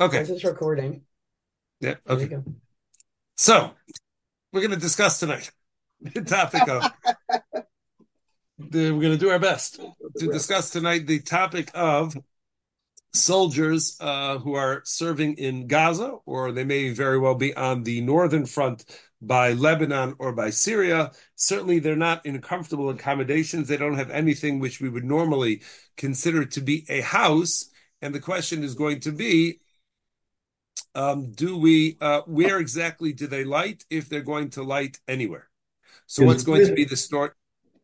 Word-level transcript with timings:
Okay. 0.00 0.18
Once 0.18 0.30
it's 0.30 0.44
recording. 0.44 1.02
Yeah. 1.80 1.94
Okay. 2.08 2.36
So 3.36 3.70
we're 4.52 4.60
going 4.60 4.72
to 4.72 4.76
discuss 4.76 5.20
tonight 5.20 5.50
the 6.00 6.22
topic 6.22 6.68
of. 6.68 6.84
The, 8.56 8.92
we're 8.92 9.00
going 9.00 9.12
to 9.12 9.18
do 9.18 9.30
our 9.30 9.40
best 9.40 9.80
to 10.18 10.26
discuss 10.28 10.70
tonight 10.70 11.08
the 11.08 11.18
topic 11.18 11.72
of 11.74 12.16
soldiers 13.12 13.96
uh, 14.00 14.38
who 14.38 14.54
are 14.54 14.82
serving 14.84 15.34
in 15.38 15.66
Gaza, 15.66 16.18
or 16.24 16.52
they 16.52 16.62
may 16.62 16.90
very 16.90 17.18
well 17.18 17.34
be 17.34 17.52
on 17.56 17.82
the 17.82 18.00
northern 18.00 18.46
front 18.46 18.84
by 19.20 19.54
Lebanon 19.54 20.14
or 20.20 20.32
by 20.32 20.50
Syria. 20.50 21.10
Certainly, 21.34 21.80
they're 21.80 21.96
not 21.96 22.24
in 22.24 22.40
comfortable 22.40 22.90
accommodations. 22.90 23.66
They 23.66 23.76
don't 23.76 23.96
have 23.96 24.10
anything 24.10 24.60
which 24.60 24.80
we 24.80 24.88
would 24.88 25.04
normally 25.04 25.62
consider 25.96 26.44
to 26.44 26.60
be 26.60 26.86
a 26.88 27.00
house. 27.00 27.70
And 28.02 28.14
the 28.14 28.20
question 28.20 28.62
is 28.62 28.74
going 28.74 29.00
to 29.00 29.10
be 29.10 29.60
um, 30.94 31.32
do 31.32 31.56
we, 31.56 31.96
uh, 32.00 32.22
where 32.26 32.58
exactly 32.58 33.12
do 33.12 33.26
they 33.26 33.44
light 33.44 33.84
if 33.90 34.08
they're 34.08 34.22
going 34.22 34.50
to 34.50 34.62
light 34.62 34.98
anywhere? 35.08 35.48
So, 36.06 36.22
Is 36.22 36.26
what's 36.26 36.42
going 36.44 36.60
this- 36.60 36.68
to 36.68 36.74
be 36.74 36.84
the 36.84 36.96
story 36.96 37.30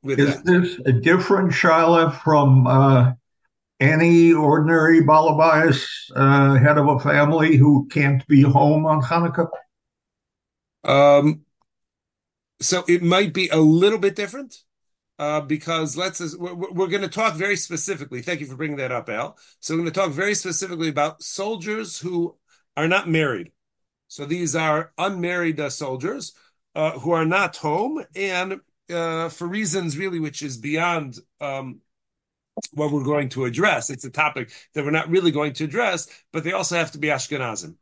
with 0.02 0.18
Is 0.20 0.42
that? 0.42 0.44
this 0.44 0.80
a 0.86 0.92
different 0.92 1.52
Shiloh 1.52 2.10
from 2.10 2.66
uh, 2.66 3.12
any 3.80 4.32
ordinary 4.32 5.00
Balabais 5.02 5.82
uh, 6.14 6.54
head 6.54 6.78
of 6.78 6.86
a 6.88 6.98
family 7.00 7.56
who 7.56 7.88
can't 7.88 8.26
be 8.26 8.42
home 8.42 8.86
on 8.86 9.02
Hanukkah? 9.02 9.48
Um, 10.84 11.42
so 12.60 12.84
it 12.88 13.02
might 13.02 13.32
be 13.32 13.48
a 13.48 13.58
little 13.58 13.98
bit 13.98 14.16
different 14.16 14.56
uh, 15.18 15.40
because 15.40 15.96
let's 15.96 16.36
we're, 16.36 16.54
we're 16.54 16.86
going 16.88 17.02
to 17.02 17.08
talk 17.08 17.34
very 17.34 17.56
specifically. 17.56 18.22
Thank 18.22 18.40
you 18.40 18.46
for 18.46 18.56
bringing 18.56 18.78
that 18.78 18.92
up, 18.92 19.08
Al. 19.08 19.36
So 19.60 19.74
we're 19.74 19.82
going 19.82 19.92
to 19.92 20.00
talk 20.00 20.10
very 20.10 20.34
specifically 20.34 20.88
about 20.88 21.22
soldiers 21.22 21.98
who 21.98 22.36
are 22.76 22.88
not 22.88 23.08
married. 23.08 23.52
So 24.08 24.24
these 24.24 24.56
are 24.56 24.92
unmarried 24.98 25.60
uh, 25.60 25.70
soldiers 25.70 26.32
uh, 26.74 26.92
who 26.98 27.12
are 27.12 27.24
not 27.24 27.56
home 27.56 28.04
and 28.14 28.60
uh, 28.92 29.28
for 29.28 29.46
reasons 29.46 29.96
really 29.96 30.18
which 30.18 30.42
is 30.42 30.56
beyond 30.56 31.18
um, 31.40 31.80
what 32.72 32.90
we're 32.90 33.04
going 33.04 33.28
to 33.30 33.44
address. 33.44 33.90
It's 33.90 34.04
a 34.04 34.10
topic 34.10 34.50
that 34.74 34.84
we're 34.84 34.90
not 34.90 35.08
really 35.08 35.30
going 35.30 35.52
to 35.54 35.64
address, 35.64 36.08
but 36.32 36.44
they 36.44 36.52
also 36.52 36.76
have 36.76 36.92
to 36.92 36.98
be 36.98 37.08
Ashkenazim. 37.08 37.76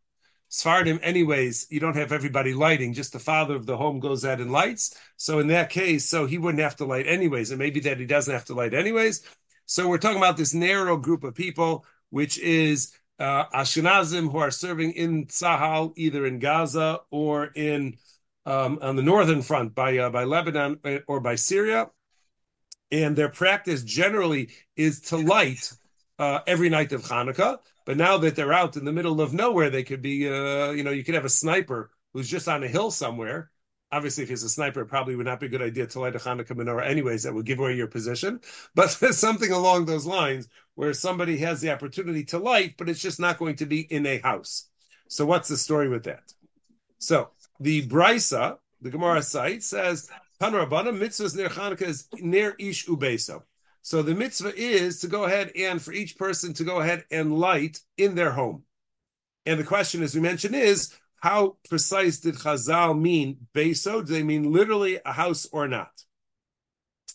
Sfardim, 0.50 0.98
anyways, 1.02 1.66
you 1.70 1.78
don't 1.78 1.96
have 1.96 2.10
everybody 2.10 2.54
lighting. 2.54 2.94
Just 2.94 3.12
the 3.12 3.18
father 3.18 3.54
of 3.54 3.66
the 3.66 3.76
home 3.76 4.00
goes 4.00 4.24
out 4.24 4.40
and 4.40 4.50
lights. 4.50 4.98
So 5.16 5.40
in 5.40 5.48
that 5.48 5.68
case, 5.68 6.06
so 6.06 6.24
he 6.24 6.38
wouldn't 6.38 6.62
have 6.62 6.76
to 6.76 6.86
light 6.86 7.06
anyways. 7.06 7.50
And 7.50 7.58
maybe 7.58 7.80
that 7.80 7.98
he 7.98 8.06
doesn't 8.06 8.32
have 8.32 8.46
to 8.46 8.54
light 8.54 8.72
anyways. 8.72 9.22
So 9.66 9.88
we're 9.88 9.98
talking 9.98 10.16
about 10.16 10.38
this 10.38 10.54
narrow 10.54 10.96
group 10.96 11.22
of 11.22 11.34
people, 11.34 11.84
which 12.08 12.38
is 12.38 12.92
uh, 13.18 13.44
Ashkenazim 13.54 14.30
who 14.30 14.38
are 14.38 14.50
serving 14.50 14.92
in 14.92 15.26
Tzahal, 15.26 15.92
either 15.96 16.26
in 16.26 16.38
Gaza 16.38 17.00
or 17.10 17.46
in 17.54 17.98
um, 18.46 18.78
on 18.80 18.96
the 18.96 19.02
northern 19.02 19.42
front 19.42 19.74
by 19.74 19.98
uh, 19.98 20.10
by 20.10 20.24
Lebanon 20.24 20.80
or 21.06 21.20
by 21.20 21.34
Syria. 21.34 21.90
And 22.90 23.16
their 23.16 23.28
practice 23.28 23.82
generally 23.82 24.48
is 24.76 25.00
to 25.02 25.16
light 25.18 25.72
uh, 26.18 26.40
every 26.46 26.70
night 26.70 26.92
of 26.92 27.02
Hanukkah. 27.02 27.58
But 27.84 27.96
now 27.96 28.18
that 28.18 28.36
they're 28.36 28.52
out 28.52 28.76
in 28.76 28.84
the 28.84 28.92
middle 28.92 29.20
of 29.20 29.32
nowhere, 29.32 29.70
they 29.70 29.82
could 29.82 30.02
be, 30.02 30.28
uh, 30.28 30.70
you 30.70 30.84
know, 30.84 30.90
you 30.90 31.04
could 31.04 31.14
have 31.14 31.24
a 31.24 31.30
sniper 31.30 31.90
who's 32.12 32.28
just 32.28 32.48
on 32.48 32.62
a 32.62 32.68
hill 32.68 32.90
somewhere. 32.90 33.50
Obviously, 33.90 34.22
if 34.22 34.28
he's 34.28 34.42
a 34.42 34.48
sniper, 34.48 34.82
it 34.82 34.86
probably 34.86 35.16
would 35.16 35.26
not 35.26 35.40
be 35.40 35.46
a 35.46 35.48
good 35.48 35.62
idea 35.62 35.86
to 35.86 36.00
light 36.00 36.14
a 36.14 36.18
Hanukkah 36.18 36.52
menorah 36.52 36.86
anyways. 36.86 37.22
That 37.22 37.34
would 37.34 37.46
give 37.46 37.58
away 37.58 37.74
your 37.74 37.86
position. 37.86 38.40
But 38.74 38.90
something 38.90 39.50
along 39.50 39.86
those 39.86 40.04
lines 40.04 40.48
where 40.74 40.92
somebody 40.92 41.38
has 41.38 41.60
the 41.60 41.72
opportunity 41.72 42.24
to 42.24 42.38
light, 42.38 42.74
but 42.76 42.88
it's 42.88 43.00
just 43.00 43.18
not 43.18 43.38
going 43.38 43.56
to 43.56 43.66
be 43.66 43.80
in 43.80 44.06
a 44.06 44.18
house. 44.18 44.68
So 45.08 45.24
what's 45.24 45.48
the 45.48 45.56
story 45.56 45.88
with 45.88 46.04
that? 46.04 46.32
So 46.98 47.30
the 47.60 47.86
Braisa, 47.88 48.58
the 48.80 48.90
Gemara 48.90 49.22
cites 49.22 49.66
says, 49.66 50.08
Tanu 50.40 50.66
Rabbanan, 50.66 50.98
mitzvahs 50.98 51.34
near 51.34 51.48
Hanukkah 51.48 51.82
is 51.82 52.08
near 52.20 52.54
ish 52.58 52.86
ubeso. 52.86 53.42
So 53.82 54.02
the 54.02 54.14
mitzvah 54.14 54.54
is 54.54 55.00
to 55.00 55.08
go 55.08 55.24
ahead 55.24 55.50
and 55.56 55.80
for 55.80 55.92
each 55.92 56.18
person 56.18 56.52
to 56.54 56.64
go 56.64 56.80
ahead 56.80 57.04
and 57.10 57.38
light 57.38 57.80
in 57.96 58.14
their 58.14 58.32
home. 58.32 58.64
And 59.46 59.58
the 59.58 59.64
question, 59.64 60.02
as 60.02 60.14
we 60.14 60.20
mentioned, 60.20 60.54
is 60.54 60.94
how 61.20 61.56
precise 61.68 62.18
did 62.20 62.36
Chazal 62.36 62.98
mean 62.98 63.48
beso? 63.54 64.04
Do 64.04 64.12
they 64.12 64.22
mean 64.22 64.52
literally 64.52 65.00
a 65.04 65.12
house 65.12 65.46
or 65.52 65.66
not? 65.68 66.02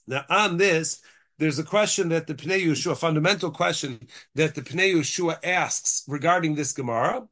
Now, 0.07 0.25
on 0.29 0.57
this, 0.57 1.01
there's 1.39 1.59
a 1.59 1.63
question 1.63 2.09
that 2.09 2.27
the 2.27 2.35
Pnei 2.35 2.65
Yehoshua, 2.65 2.91
a 2.91 2.95
fundamental 2.95 3.51
question 3.51 4.07
that 4.35 4.55
the 4.55 4.61
Pnei 4.61 4.93
Yehoshua 4.93 5.39
asks 5.43 6.03
regarding 6.07 6.55
this 6.55 6.73
Gemara. 6.73 7.27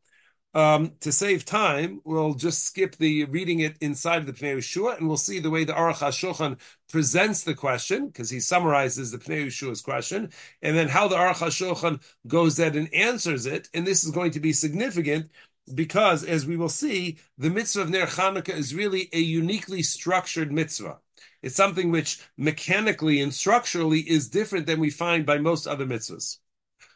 Um, 0.53 0.91
to 0.99 1.13
save 1.13 1.45
time, 1.45 2.01
we'll 2.03 2.33
just 2.33 2.65
skip 2.65 2.97
the 2.97 3.23
reading 3.25 3.61
it 3.61 3.77
inside 3.79 4.17
of 4.17 4.25
the 4.25 4.33
Pnei 4.33 4.57
Yehoshua, 4.57 4.97
and 4.97 5.07
we'll 5.07 5.15
see 5.15 5.39
the 5.39 5.49
way 5.49 5.63
the 5.63 5.71
Aruch 5.71 5.99
HaShulchan 5.99 6.59
presents 6.89 7.43
the 7.43 7.53
question, 7.53 8.07
because 8.07 8.29
he 8.29 8.41
summarizes 8.41 9.11
the 9.11 9.17
Pnei 9.17 9.45
Yehoshua's 9.45 9.81
question, 9.81 10.29
and 10.61 10.75
then 10.75 10.89
how 10.89 11.07
the 11.07 11.15
Aruch 11.15 11.35
HaShulchan 11.35 12.01
goes 12.27 12.57
that 12.57 12.75
and 12.75 12.93
answers 12.93 13.45
it. 13.45 13.69
And 13.73 13.87
this 13.87 14.03
is 14.03 14.11
going 14.11 14.31
to 14.31 14.41
be 14.41 14.51
significant 14.51 15.31
because, 15.73 16.23
as 16.23 16.45
we 16.45 16.57
will 16.57 16.69
see, 16.69 17.17
the 17.37 17.49
mitzvah 17.49 17.81
of 17.81 17.89
Ner 17.89 18.05
Chanukah 18.05 18.55
is 18.55 18.75
really 18.75 19.09
a 19.13 19.19
uniquely 19.19 19.83
structured 19.83 20.51
mitzvah. 20.51 20.99
It's 21.41 21.55
something 21.55 21.91
which 21.91 22.19
mechanically 22.37 23.21
and 23.21 23.33
structurally 23.33 24.01
is 24.01 24.29
different 24.29 24.65
than 24.65 24.79
we 24.79 24.89
find 24.89 25.25
by 25.25 25.37
most 25.37 25.67
other 25.67 25.85
mitzvahs. 25.85 26.37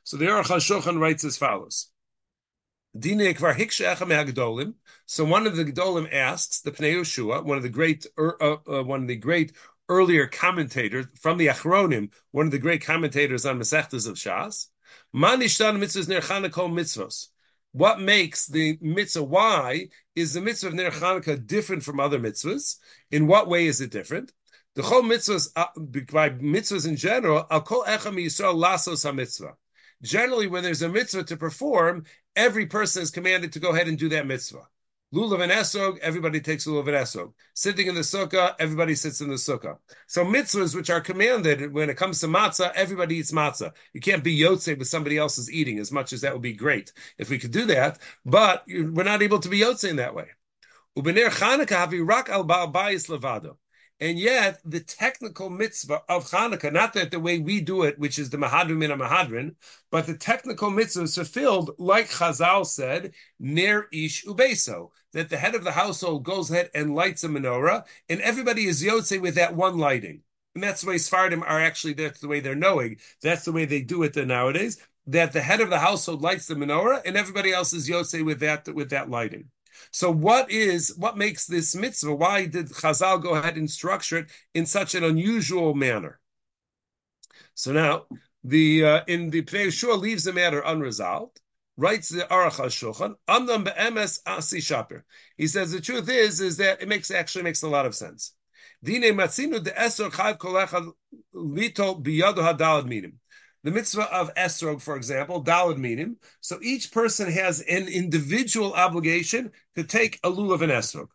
So 0.03 0.17
the 0.17 0.25
Aruch 0.25 0.45
HaShulchan 0.45 0.99
writes 0.99 1.23
as 1.23 1.37
follows. 1.37 1.89
So 5.07 5.25
one 5.25 5.47
of 5.47 5.55
the 5.55 5.65
Gedolim 5.65 6.13
asks 6.13 6.61
the 6.61 6.71
Pnei 6.71 6.93
Yehoshua, 6.95 7.43
one 7.43 7.57
of 7.57 7.63
the 7.63 7.69
great, 7.69 8.05
uh, 8.17 8.31
uh, 8.39 8.83
one 8.83 9.01
of 9.01 9.07
the 9.07 9.15
great 9.15 9.51
earlier 9.89 10.27
commentators 10.27 11.07
from 11.19 11.37
the 11.37 11.47
Achronim, 11.47 12.11
one 12.31 12.45
of 12.45 12.51
the 12.51 12.59
great 12.59 12.83
commentators 12.83 13.45
on 13.45 13.59
Masechtas 13.59 14.07
of 14.07 14.15
Shas, 14.15 14.67
mani 15.11 15.45
shdan 15.45 15.77
mitzvahs 15.77 16.07
Ner 16.07 16.21
Hanukkah 16.21 16.71
mitzvahs 16.71 17.27
What 17.75 17.99
makes 17.99 18.47
the 18.47 18.77
mitzvah? 18.79 19.23
Why 19.23 19.89
is 20.15 20.31
the 20.31 20.39
mitzvah 20.39 20.69
of 20.69 20.75
Ner 20.75 20.91
Chanukah 20.91 21.45
different 21.45 21.83
from 21.83 21.99
other 21.99 22.17
mitzvahs? 22.17 22.77
In 23.11 23.27
what 23.27 23.49
way 23.49 23.67
is 23.67 23.81
it 23.81 23.91
different? 23.91 24.31
The 24.75 24.83
whole 24.83 25.03
mitzvahs, 25.03 25.49
uh, 25.57 25.65
by 25.75 26.29
mitzvahs 26.29 26.87
in 26.87 26.95
general, 26.95 27.45
al 27.51 27.59
call 27.59 27.83
echam 27.83 28.15
yisrael 28.15 28.55
lasos 28.55 29.03
ha-mitzvah. 29.03 29.55
Generally, 30.01 30.47
when 30.47 30.63
there's 30.63 30.83
a 30.83 30.87
mitzvah 30.87 31.25
to 31.25 31.35
perform, 31.35 32.05
every 32.33 32.65
person 32.65 33.03
is 33.03 33.11
commanded 33.11 33.51
to 33.51 33.59
go 33.59 33.71
ahead 33.71 33.89
and 33.89 33.97
do 33.97 34.07
that 34.07 34.25
mitzvah. 34.25 34.65
Lulav 35.15 35.41
and 35.41 35.51
esrog, 35.51 35.97
everybody 35.99 36.41
takes 36.41 36.67
lulav 36.67 36.87
and 36.87 36.97
esrog. 36.97 37.31
Sitting 37.53 37.87
in 37.87 37.95
the 37.95 38.01
sukkah, 38.01 38.53
everybody 38.59 38.95
sits 38.95 39.21
in 39.21 39.29
the 39.29 39.35
sukkah. 39.35 39.77
So 40.07 40.25
mitzvahs 40.25 40.75
which 40.75 40.89
are 40.89 40.99
commanded 40.99 41.71
when 41.71 41.89
it 41.89 41.95
comes 41.95 42.19
to 42.19 42.27
matzah, 42.27 42.73
everybody 42.75 43.15
eats 43.15 43.31
matzah. 43.31 43.71
You 43.93 44.01
can't 44.01 44.25
be 44.25 44.37
yotze 44.37 44.77
with 44.77 44.89
somebody 44.89 45.17
else's 45.17 45.49
eating, 45.49 45.79
as 45.79 45.89
much 45.89 46.11
as 46.11 46.19
that 46.21 46.33
would 46.33 46.41
be 46.41 46.51
great 46.51 46.91
if 47.17 47.29
we 47.29 47.39
could 47.39 47.51
do 47.51 47.65
that. 47.67 47.99
But 48.25 48.65
we're 48.67 49.05
not 49.05 49.21
able 49.21 49.39
to 49.39 49.47
be 49.47 49.61
yotze 49.61 49.89
in 49.89 49.95
that 49.95 50.15
way. 50.15 50.27
Ubener 50.97 51.29
Chanukah 51.29 51.87
havi 51.87 52.05
rak 52.05 52.27
al 52.27 52.43
ba'al 52.43 52.73
bayis 52.73 53.07
levado. 53.07 53.55
And 54.01 54.19
yet, 54.19 54.59
the 54.65 54.81
technical 54.81 55.49
mitzvah 55.49 56.01
of 56.09 56.29
Hanukkah, 56.29 56.73
not 56.73 56.93
that 56.93 57.11
the 57.11 57.19
way 57.19 57.39
we 57.39 57.61
do 57.61 57.83
it, 57.83 57.97
which 57.97 58.19
is 58.19 58.29
the 58.29 58.35
Mahadrim 58.37 58.83
in 58.83 58.91
a 58.91 58.97
Mahadrin, 58.97 59.55
but 59.89 60.05
the 60.05 60.17
technical 60.17 60.69
mitzvah 60.69 61.03
is 61.03 61.15
fulfilled, 61.15 61.71
like 61.77 62.09
Chazal 62.09 62.65
said, 62.65 63.13
Ner 63.39 63.87
Ish 63.93 64.25
Ubeso, 64.25 64.89
that 65.15 65.29
the 65.29 65.37
head 65.37 65.55
of 65.55 65.63
the 65.63 65.71
household 65.71 66.25
goes 66.25 66.51
ahead 66.51 66.69
and 66.75 66.93
lights 66.93 67.23
a 67.23 67.29
menorah, 67.29 67.85
and 68.09 68.19
everybody 68.19 68.65
is 68.65 68.83
Yotze 68.83 69.19
with 69.19 69.35
that 69.35 69.55
one 69.55 69.77
lighting. 69.77 70.21
And 70.53 70.63
that's 70.63 70.81
the 70.81 70.89
way 70.89 70.95
Sfardim 70.95 71.41
are 71.41 71.61
actually, 71.61 71.93
that's 71.93 72.19
the 72.19 72.27
way 72.27 72.41
they're 72.41 72.53
knowing. 72.53 72.97
That's 73.23 73.45
the 73.45 73.53
way 73.53 73.63
they 73.63 73.81
do 73.81 74.03
it 74.03 74.15
nowadays, 74.17 74.77
that 75.07 75.31
the 75.31 75.41
head 75.41 75.61
of 75.61 75.69
the 75.69 75.79
household 75.79 76.21
lights 76.21 76.47
the 76.47 76.55
menorah, 76.55 77.01
and 77.05 77.16
everybody 77.16 77.53
else 77.53 77.72
is 77.72 77.90
Yotze 77.90 78.25
with 78.25 78.41
that, 78.41 78.67
with 78.75 78.90
that 78.90 79.09
lighting. 79.09 79.45
So 79.91 80.11
what 80.11 80.51
is 80.51 80.93
what 80.97 81.17
makes 81.17 81.45
this 81.45 81.75
mitzvah? 81.75 82.13
Why 82.13 82.45
did 82.45 82.67
Chazal 82.67 83.22
go 83.22 83.35
ahead 83.35 83.55
and 83.55 83.72
structure 83.72 84.17
it 84.17 84.31
in 84.53 84.66
such 84.66 84.95
an 84.95 85.03
unusual 85.03 85.73
manner? 85.73 86.19
So 87.53 87.72
now 87.72 88.05
the 88.43 88.85
uh, 88.85 89.01
in 89.07 89.29
the 89.29 89.43
Pnei 89.43 89.67
Yehoshua 89.67 89.99
leaves 89.99 90.25
the 90.25 90.34
matter 90.34 90.61
unresolved. 90.61 91.41
Writes 91.77 92.09
the 92.09 92.23
Aruch 92.23 92.53
HaShulchan, 92.53 93.16
Amnam 93.27 93.66
be'emes 93.66 94.19
asi 94.25 94.61
shaper. 94.61 95.03
He 95.37 95.47
says 95.47 95.72
the 95.72 95.81
truth 95.81 96.09
is 96.09 96.39
is 96.39 96.57
that 96.57 96.81
it 96.81 96.87
makes 96.87 97.11
actually 97.11 97.43
makes 97.43 97.63
a 97.63 97.69
lot 97.69 97.85
of 97.85 97.95
sense. 97.95 98.33
Dine 98.83 99.13
matzinu 99.13 99.63
de 99.63 99.72
esor 99.72 100.11
chayv 100.11 100.37
kolecha 100.37 100.91
litol 101.33 102.01
biyado 102.01 102.37
hadalad 102.37 102.85
minim 102.85 103.19
the 103.66 103.72
mitzvah 103.72 104.13
of 104.13 104.31
esrog, 104.35 104.79
for 104.79 104.95
example, 104.95 105.43
dalad 105.43 105.77
minim. 105.77 106.17
So 106.39 106.59
each 106.61 106.91
person 106.91 107.31
has 107.31 107.61
an 107.61 107.87
individual 107.87 108.73
obligation 108.73 109.51
to 109.75 109.83
take 109.83 110.19
a 110.23 110.29
lulav 110.29 110.61
and 110.61 110.71
esrog. 110.71 111.07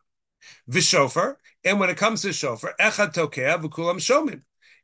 V'shofar, 0.68 1.36
and 1.64 1.78
when 1.78 1.90
it 1.90 1.96
comes 1.96 2.22
to 2.22 2.32
shofar, 2.32 2.74
echad 2.80 3.14
tokea 3.14 3.62
v'kulam 3.62 3.98
shomim. 3.98 4.42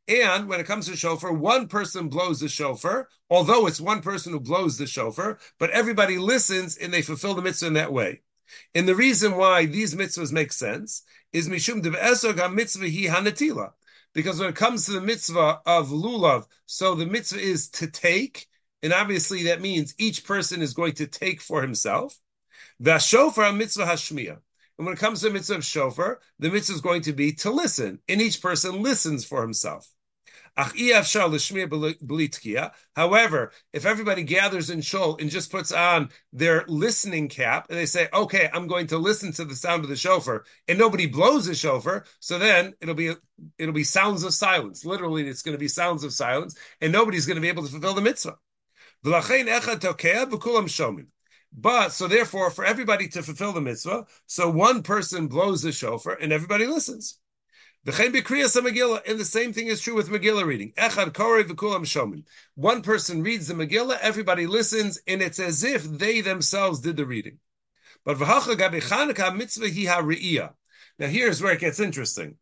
And 0.09 0.49
when 0.49 0.61
it 0.61 0.67
comes 0.67 0.87
to 0.87 0.97
shofar, 0.97 1.33
one 1.33 1.67
person 1.67 2.09
blows 2.09 2.39
the 2.39 2.49
shofar, 2.49 3.09
although 3.29 3.67
it's 3.67 3.81
one 3.81 4.03
person 4.03 4.33
who 4.33 4.41
blows 4.41 4.79
the 4.79 4.87
shofar, 4.87 5.39
but 5.59 5.71
everybody 5.71 6.17
listens 6.17 6.77
and 6.77 6.93
they 6.95 7.03
fulfill 7.03 7.35
the 7.35 7.43
mitzvah 7.43 7.67
in 7.67 7.73
that 7.73 7.93
way. 7.93 8.21
And 8.75 8.87
the 8.87 8.95
reason 8.95 9.37
why 9.37 9.67
these 9.67 9.97
mitzvahs 9.97 10.33
make 10.33 10.53
sense 10.53 11.03
is 11.33 11.49
mishum 11.49 11.83
de 11.83 11.91
mitzvah 11.91 12.85
hi 12.87 13.21
hanatila. 13.21 13.73
Because 14.15 14.39
when 14.39 14.49
it 14.49 14.55
comes 14.57 14.87
to 14.87 14.93
the 14.93 15.01
mitzvah 15.01 15.61
of 15.67 15.89
lulav, 15.89 16.47
so 16.67 16.95
the 16.95 17.05
mitzvah 17.05 17.41
is 17.41 17.69
to 17.71 17.89
take, 17.89 18.47
and 18.83 18.93
obviously 18.93 19.43
that 19.45 19.61
means 19.61 19.95
each 19.99 20.25
person 20.25 20.63
is 20.63 20.73
going 20.73 20.95
to 20.95 21.09
take 21.09 21.41
for 21.41 21.63
himself. 21.63 22.19
The 22.79 22.99
shofar 22.99 23.53
mitzvah 23.53 23.87
hashmiya. 23.87 24.39
And 24.79 24.87
when 24.87 24.95
it 24.95 25.01
comes 25.01 25.21
to 25.21 25.27
the 25.27 25.33
mitzvah 25.33 25.57
of 25.57 25.65
shofar, 25.65 26.21
the 26.39 26.51
mitzvah 26.51 26.75
is 26.75 26.81
going 26.81 27.03
to 27.03 27.13
be 27.13 27.33
to 27.33 27.51
listen, 27.51 27.99
and 28.09 28.23
each 28.23 28.41
person 28.41 28.83
listens 28.83 29.25
for 29.25 29.43
himself. 29.43 29.91
However, 30.57 31.03
if 33.73 33.85
everybody 33.85 34.23
gathers 34.23 34.71
in 34.71 34.81
shul 34.81 35.17
and 35.21 35.31
just 35.31 35.51
puts 35.51 35.71
on 35.71 36.09
their 36.33 36.65
listening 36.67 37.29
cap 37.29 37.67
and 37.69 37.79
they 37.79 37.85
say, 37.85 38.09
"Okay, 38.13 38.49
I'm 38.53 38.67
going 38.67 38.87
to 38.89 38.99
listen 38.99 39.33
to 39.33 39.45
the 39.45 39.55
sound 39.55 39.85
of 39.85 39.91
the 39.91 39.97
shofar," 39.97 40.45
and 40.67 40.79
nobody 40.79 41.07
blows 41.07 41.47
the 41.47 41.55
shofar, 41.55 42.07
so 42.21 42.39
then 42.39 42.75
it'll 42.81 42.95
be 42.95 43.15
it'll 43.59 43.75
be 43.75 43.85
sounds 43.85 44.23
of 44.23 44.33
silence. 44.33 44.85
Literally, 44.85 45.29
it's 45.29 45.43
going 45.43 45.55
to 45.55 45.59
be 45.59 45.69
sounds 45.69 46.05
of 46.05 46.15
silence, 46.15 46.57
and 46.81 46.91
nobody's 46.91 47.27
going 47.27 47.37
to 47.37 47.43
be 47.43 47.49
able 47.49 47.65
to 47.65 47.71
fulfill 47.71 47.95
the 47.95 48.01
mitzvah. 48.01 48.39
But 51.53 51.93
so 51.93 52.09
therefore, 52.09 52.51
for 52.51 52.65
everybody 52.65 53.09
to 53.09 53.23
fulfill 53.23 53.53
the 53.53 53.61
mitzvah, 53.61 54.07
so 54.27 54.51
one 54.51 54.83
person 54.83 55.29
blows 55.29 55.63
the 55.63 55.73
shofar 55.73 56.15
and 56.15 56.33
everybody 56.33 56.67
listens. 56.67 57.19
And 57.87 57.95
the 57.95 59.25
same 59.25 59.53
thing 59.53 59.69
is 59.69 59.81
true 59.81 59.95
with 59.95 60.09
Megillah 60.09 60.45
reading. 60.45 60.73
Echad 60.77 61.15
Kore 61.15 61.45
v'kulam 61.45 61.83
shomin. 61.83 62.25
One 62.57 62.83
person 62.83 63.23
reads 63.23 63.47
the 63.47 63.55
Megillah, 63.55 63.99
everybody 64.01 64.49
listens, 64.49 64.99
and 65.07 65.23
it's 65.23 65.39
as 65.39 65.63
if 65.63 65.85
they 65.85 66.21
themselves 66.21 66.81
did 66.81 66.97
the 66.97 67.07
reading. 67.07 67.39
But 68.05 68.19
mitzvah 68.19 68.57
Now 70.99 71.07
here's 71.07 71.41
where 71.41 71.53
it 71.53 71.61
gets 71.61 71.79
interesting. 71.79 72.35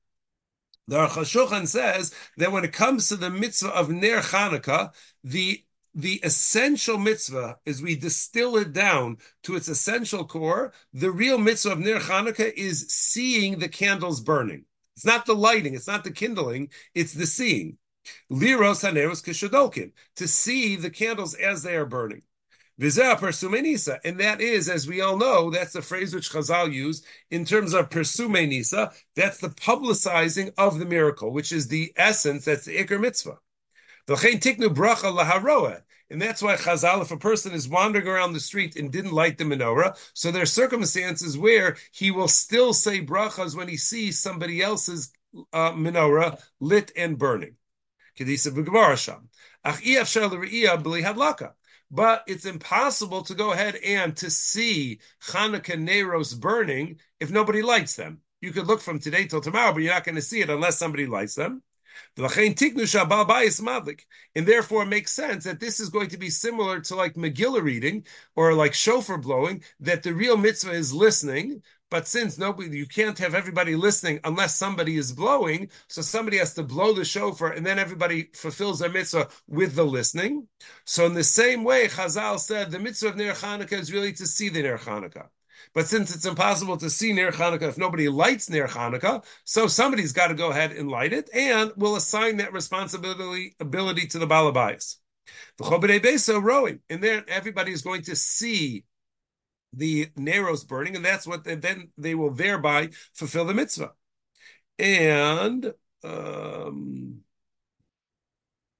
The 0.88 0.96
Aruch 0.96 1.66
says 1.66 2.14
that 2.38 2.52
when 2.52 2.64
it 2.64 2.72
comes 2.72 3.08
to 3.08 3.16
the 3.16 3.30
mitzvah 3.30 3.68
of 3.68 3.90
Ner 3.90 4.20
Chanukah, 4.20 4.94
the 5.22 5.62
the 5.94 6.20
essential 6.24 6.98
mitzvah 6.98 7.58
is 7.64 7.80
we 7.80 7.96
distill 7.96 8.56
it 8.56 8.72
down 8.72 9.18
to 9.44 9.56
its 9.56 9.68
essential 9.68 10.24
core. 10.24 10.72
The 10.92 11.10
real 11.10 11.38
mitzvah 11.38 11.72
of 11.72 11.78
Ner 11.80 12.00
Chanukah 12.00 12.52
is 12.54 12.86
seeing 12.88 13.58
the 13.58 13.68
candles 13.68 14.20
burning. 14.20 14.64
It's 14.96 15.04
not 15.04 15.26
the 15.26 15.34
lighting, 15.34 15.74
it's 15.74 15.86
not 15.86 16.04
the 16.04 16.10
kindling, 16.10 16.70
it's 16.94 17.12
the 17.12 17.26
seeing. 17.26 17.78
Liros 18.30 18.82
haneros 18.82 19.24
kishadokin, 19.24 19.92
to 20.16 20.28
see 20.28 20.76
the 20.76 20.90
candles 20.90 21.34
as 21.34 21.62
they 21.62 21.74
are 21.76 21.86
burning. 21.86 22.22
Vizeh 22.80 23.16
persumenisa, 23.16 24.00
and 24.04 24.18
that 24.18 24.40
is, 24.40 24.68
as 24.68 24.88
we 24.88 25.00
all 25.00 25.16
know, 25.16 25.48
that's 25.48 25.72
the 25.72 25.82
phrase 25.82 26.12
which 26.12 26.30
Chazal 26.30 26.72
used 26.72 27.06
in 27.30 27.44
terms 27.44 27.72
of 27.72 27.88
persumenisa. 27.88 28.92
That's 29.14 29.38
the 29.38 29.50
publicizing 29.50 30.52
of 30.58 30.80
the 30.80 30.84
miracle, 30.84 31.32
which 31.32 31.52
is 31.52 31.68
the 31.68 31.92
essence. 31.96 32.46
That's 32.46 32.64
the 32.64 32.76
ikar 32.76 33.00
mitzvah. 33.00 33.38
V'chein 34.08 34.40
tiknu 34.40 34.74
bracha. 34.74 35.82
And 36.10 36.20
that's 36.20 36.42
why 36.42 36.56
Chazal, 36.56 37.00
if 37.02 37.10
a 37.10 37.16
person 37.16 37.52
is 37.52 37.68
wandering 37.68 38.06
around 38.06 38.34
the 38.34 38.40
street 38.40 38.76
and 38.76 38.92
didn't 38.92 39.12
light 39.12 39.38
the 39.38 39.44
menorah, 39.44 39.96
so 40.12 40.30
there 40.30 40.42
are 40.42 40.46
circumstances 40.46 41.38
where 41.38 41.76
he 41.92 42.10
will 42.10 42.28
still 42.28 42.72
say 42.74 43.00
brachas 43.00 43.56
when 43.56 43.68
he 43.68 43.76
sees 43.76 44.20
somebody 44.20 44.62
else's 44.62 45.12
uh, 45.52 45.72
menorah 45.72 46.40
lit 46.60 46.92
and 46.96 47.18
burning. 47.18 47.56
But 51.90 52.24
it's 52.26 52.44
impossible 52.44 53.22
to 53.22 53.34
go 53.34 53.52
ahead 53.52 53.76
and 53.76 54.16
to 54.16 54.30
see 54.30 55.00
Hanukkah 55.28 55.78
Neros 55.78 56.38
burning 56.38 57.00
if 57.18 57.30
nobody 57.30 57.62
lights 57.62 57.96
them. 57.96 58.20
You 58.40 58.52
could 58.52 58.66
look 58.66 58.80
from 58.80 58.98
today 58.98 59.26
till 59.26 59.40
tomorrow, 59.40 59.72
but 59.72 59.82
you're 59.82 59.94
not 59.94 60.04
going 60.04 60.16
to 60.16 60.22
see 60.22 60.40
it 60.40 60.50
unless 60.50 60.78
somebody 60.78 61.06
lights 61.06 61.34
them. 61.34 61.62
And 62.16 64.46
therefore, 64.46 64.82
it 64.82 64.86
makes 64.86 65.12
sense 65.12 65.44
that 65.44 65.60
this 65.60 65.80
is 65.80 65.88
going 65.88 66.08
to 66.08 66.18
be 66.18 66.30
similar 66.30 66.80
to 66.80 66.94
like 66.94 67.14
Megillah 67.14 67.62
reading 67.62 68.04
or 68.36 68.54
like 68.54 68.74
shofar 68.74 69.18
blowing, 69.18 69.62
that 69.80 70.02
the 70.02 70.14
real 70.14 70.36
mitzvah 70.36 70.72
is 70.72 70.92
listening. 70.92 71.62
But 71.90 72.08
since 72.08 72.38
nobody, 72.38 72.76
you 72.76 72.86
can't 72.86 73.18
have 73.18 73.36
everybody 73.36 73.76
listening 73.76 74.18
unless 74.24 74.56
somebody 74.56 74.96
is 74.96 75.12
blowing, 75.12 75.70
so 75.86 76.02
somebody 76.02 76.38
has 76.38 76.52
to 76.54 76.64
blow 76.64 76.92
the 76.92 77.04
shofar, 77.04 77.52
and 77.52 77.64
then 77.64 77.78
everybody 77.78 78.30
fulfills 78.34 78.80
their 78.80 78.90
mitzvah 78.90 79.28
with 79.46 79.76
the 79.76 79.84
listening. 79.84 80.48
So 80.86 81.06
in 81.06 81.14
the 81.14 81.22
same 81.22 81.62
way, 81.62 81.86
Chazal 81.86 82.40
said 82.40 82.72
the 82.72 82.80
mitzvah 82.80 83.10
of 83.10 83.16
Ner 83.16 83.32
Chanukah 83.32 83.78
is 83.78 83.92
really 83.92 84.12
to 84.14 84.26
see 84.26 84.48
the 84.48 84.62
Ner 84.62 84.78
Chanukah. 84.78 85.28
But 85.74 85.88
since 85.88 86.14
it's 86.14 86.24
impossible 86.24 86.76
to 86.76 86.88
see 86.88 87.12
Ner 87.12 87.32
Chanukah 87.32 87.68
if 87.68 87.78
nobody 87.78 88.08
lights 88.08 88.48
Ner 88.48 88.68
Chanukah, 88.68 89.24
so 89.44 89.66
somebody's 89.66 90.12
got 90.12 90.28
to 90.28 90.34
go 90.34 90.50
ahead 90.50 90.72
and 90.72 90.88
light 90.88 91.12
it, 91.12 91.28
and 91.34 91.72
we'll 91.76 91.96
assign 91.96 92.36
that 92.36 92.52
responsibility 92.52 93.56
ability 93.58 94.06
to 94.08 94.18
the 94.18 94.26
Balabais. 94.26 94.96
The 95.58 96.40
rowing, 96.42 96.80
and 96.88 97.02
then 97.02 97.24
everybody 97.28 97.72
is 97.72 97.82
going 97.82 98.02
to 98.02 98.14
see 98.14 98.84
the 99.72 100.10
neros 100.16 100.64
burning, 100.64 100.96
and 100.96 101.04
that's 101.04 101.26
what 101.26 101.44
they, 101.44 101.56
then 101.56 101.90
they 101.98 102.14
will 102.14 102.30
thereby 102.30 102.90
fulfill 103.12 103.44
the 103.44 103.54
mitzvah. 103.54 103.92
And 104.78 105.72
um, 106.04 107.20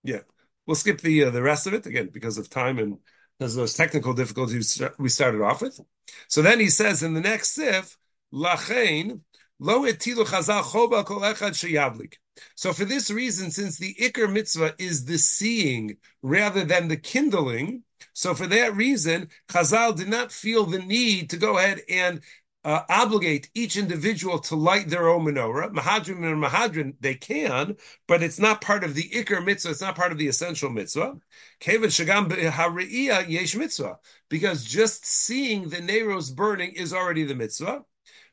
yeah, 0.03 0.21
we'll 0.67 0.77
skip 0.77 1.01
the 1.01 1.25
uh, 1.25 1.31
the 1.31 1.43
rest 1.43 1.67
of 1.67 1.75
it 1.75 1.87
again 1.87 2.11
because 2.13 2.39
of 2.39 2.51
time 2.51 2.79
and 2.79 2.99
because 3.39 3.55
those 3.55 3.75
technical 3.75 4.13
difficulties 4.13 4.81
we 4.99 5.09
started 5.09 5.43
off 5.43 5.63
with. 5.63 5.81
So 6.29 6.43
then 6.43 6.61
he 6.61 6.69
says 6.69 7.03
in 7.03 7.15
the 7.15 7.21
next 7.21 7.51
sif, 7.55 7.97
lachein 8.33 9.21
lo 9.59 9.83
etilu 9.83 10.25
chazal 10.25 10.63
choba 10.63 11.05
kol 11.05 11.21
echad 11.21 11.53
sheyadlik. 11.53 12.15
So 12.57 12.73
for 12.73 12.85
this 12.85 13.11
reason, 13.11 13.51
since 13.51 13.79
the 13.79 13.95
ikar 13.95 14.33
mitzvah 14.33 14.75
is 14.79 15.05
the 15.05 15.19
seeing 15.19 15.97
rather 16.23 16.65
than 16.65 16.89
the 16.89 16.97
kindling, 16.97 17.85
so 18.15 18.35
for 18.35 18.47
that 18.47 18.75
reason, 18.77 19.29
Chazal 19.49 19.97
did 19.97 20.09
not 20.09 20.31
feel 20.31 20.65
the 20.65 20.79
need 20.79 21.31
to 21.31 21.37
go 21.37 21.59
ahead 21.59 21.83
and 21.89 22.21
uh, 22.65 22.83
obligate 22.89 23.51
each 23.55 23.77
individual 23.77 24.39
to 24.39 24.57
light 24.57 24.89
their 24.89 25.09
own 25.09 25.25
menorah. 25.25 25.73
Mahadrim 25.73 26.25
and 26.25 26.43
Mahadrin, 26.43 26.95
they 27.01 27.15
can, 27.15 27.77
but 28.09 28.23
it's 28.23 28.39
not 28.39 28.61
part 28.61 28.85
of 28.85 28.95
the 28.95 29.09
ikar 29.11 29.45
mitzvah. 29.45 29.71
It's 29.71 29.81
not 29.81 29.97
part 29.97 30.13
of 30.13 30.19
the 30.19 30.29
essential 30.29 30.71
mitzvah. 30.71 31.17
Shagam 31.61 33.29
Yesh 33.29 33.57
mitzvah, 33.57 33.99
because 34.29 34.65
just 34.65 35.05
seeing 35.05 35.69
the 35.69 35.79
Neros 35.79 36.35
burning 36.35 36.73
is 36.73 36.93
already 36.93 37.25
the 37.25 37.35
mitzvah. 37.35 37.85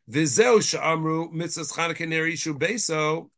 Vizeu 0.10 0.62
Sha'amru 0.62 1.32
mitzvahs 1.34 1.74
Chanukah 1.74 2.08
Nerishu 2.08 2.58
Beso. 2.58 3.30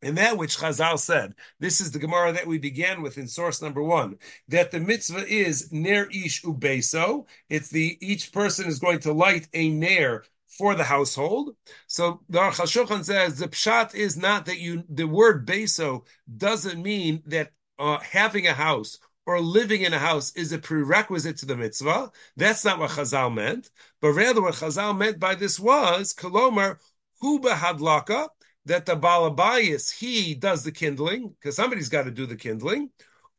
And 0.00 0.16
that 0.16 0.38
which 0.38 0.58
Chazal 0.58 0.98
said, 0.98 1.34
this 1.58 1.80
is 1.80 1.90
the 1.90 1.98
Gemara 1.98 2.32
that 2.32 2.46
we 2.46 2.58
began 2.58 3.02
with 3.02 3.18
in 3.18 3.26
source 3.26 3.60
number 3.60 3.82
one, 3.82 4.18
that 4.46 4.70
the 4.70 4.78
mitzvah 4.78 5.26
is 5.26 5.72
ner 5.72 6.08
ish 6.10 6.42
ubeso. 6.42 7.26
It's 7.48 7.68
the 7.68 7.98
each 8.00 8.32
person 8.32 8.68
is 8.68 8.78
going 8.78 9.00
to 9.00 9.12
light 9.12 9.48
a 9.52 9.68
ner 9.70 10.24
for 10.46 10.74
the 10.74 10.84
household. 10.84 11.56
So 11.88 12.20
the 12.28 12.38
Aruch 12.38 13.04
says 13.04 13.38
the 13.38 13.48
pshat 13.48 13.94
is 13.94 14.16
not 14.16 14.46
that 14.46 14.58
you 14.58 14.84
the 14.88 15.06
word 15.06 15.46
beso 15.46 16.04
doesn't 16.36 16.82
mean 16.82 17.22
that 17.26 17.50
uh, 17.78 17.98
having 17.98 18.46
a 18.46 18.54
house 18.54 18.98
or 19.26 19.40
living 19.40 19.82
in 19.82 19.92
a 19.92 19.98
house 19.98 20.32
is 20.36 20.52
a 20.52 20.58
prerequisite 20.58 21.36
to 21.38 21.46
the 21.46 21.56
mitzvah. 21.56 22.10
That's 22.36 22.64
not 22.64 22.78
what 22.78 22.90
Chazal 22.90 23.34
meant, 23.34 23.70
but 24.00 24.12
rather 24.12 24.40
what 24.40 24.54
Chazal 24.54 24.96
meant 24.96 25.20
by 25.20 25.34
this 25.34 25.60
was 25.60 26.14
kolomar 26.14 26.78
hu 27.20 27.40
hadlaka 27.40 28.28
that 28.68 28.86
the 28.86 28.96
balabayas 28.96 29.90
he 29.98 30.34
does 30.34 30.62
the 30.62 30.72
kindling 30.72 31.30
because 31.30 31.56
somebody's 31.56 31.88
got 31.88 32.04
to 32.04 32.10
do 32.10 32.26
the 32.26 32.36
kindling. 32.36 32.90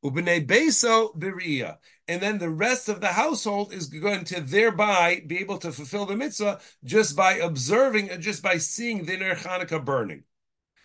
And 0.01 0.15
then 2.21 2.38
the 2.38 2.50
rest 2.50 2.89
of 2.89 3.01
the 3.01 3.07
household 3.07 3.74
is 3.74 3.88
going 3.88 4.24
to 4.25 4.41
thereby 4.41 5.21
be 5.27 5.39
able 5.39 5.57
to 5.59 5.71
fulfill 5.71 6.05
the 6.05 6.15
mitzvah 6.15 6.59
just 6.83 7.15
by 7.15 7.33
observing 7.33 8.09
and 8.09 8.21
just 8.21 8.41
by 8.41 8.57
seeing 8.57 9.05
the 9.05 9.17
Ner 9.17 9.36
Chanukah 9.36 9.83
burning. 9.83 10.24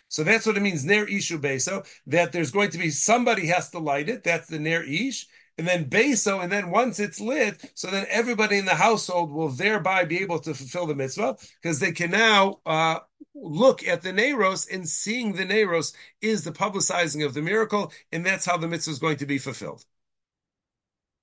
So 0.08 0.24
that's 0.24 0.46
what 0.46 0.56
it 0.56 0.62
means, 0.62 0.84
Ner 0.84 1.06
Ishu 1.06 1.38
Beso, 1.38 1.86
that 2.06 2.32
there's 2.32 2.50
going 2.50 2.70
to 2.70 2.78
be 2.78 2.90
somebody 2.90 3.46
has 3.46 3.70
to 3.70 3.78
light 3.78 4.08
it. 4.08 4.24
That's 4.24 4.48
the 4.48 4.58
Ner 4.58 4.82
Ish 4.82 5.26
and 5.56 5.66
then 5.66 5.88
beso, 5.88 6.42
and 6.42 6.50
then 6.50 6.70
once 6.70 6.98
it's 6.98 7.20
lit, 7.20 7.70
so 7.74 7.88
then 7.90 8.06
everybody 8.10 8.58
in 8.58 8.64
the 8.64 8.74
household 8.74 9.32
will 9.32 9.48
thereby 9.48 10.04
be 10.04 10.20
able 10.20 10.40
to 10.40 10.54
fulfill 10.54 10.86
the 10.86 10.94
mitzvah 10.94 11.36
because 11.62 11.78
they 11.78 11.92
can 11.92 12.10
now 12.10 12.58
uh, 12.66 12.98
look 13.34 13.86
at 13.86 14.02
the 14.02 14.12
Neros 14.12 14.72
and 14.72 14.88
seeing 14.88 15.32
the 15.32 15.44
Neros 15.44 15.94
is 16.20 16.44
the 16.44 16.52
publicizing 16.52 17.24
of 17.24 17.34
the 17.34 17.42
miracle, 17.42 17.92
and 18.12 18.24
that's 18.24 18.46
how 18.46 18.56
the 18.56 18.68
mitzvah 18.68 18.92
is 18.92 18.98
going 18.98 19.16
to 19.18 19.26
be 19.26 19.38
fulfilled. 19.38 19.84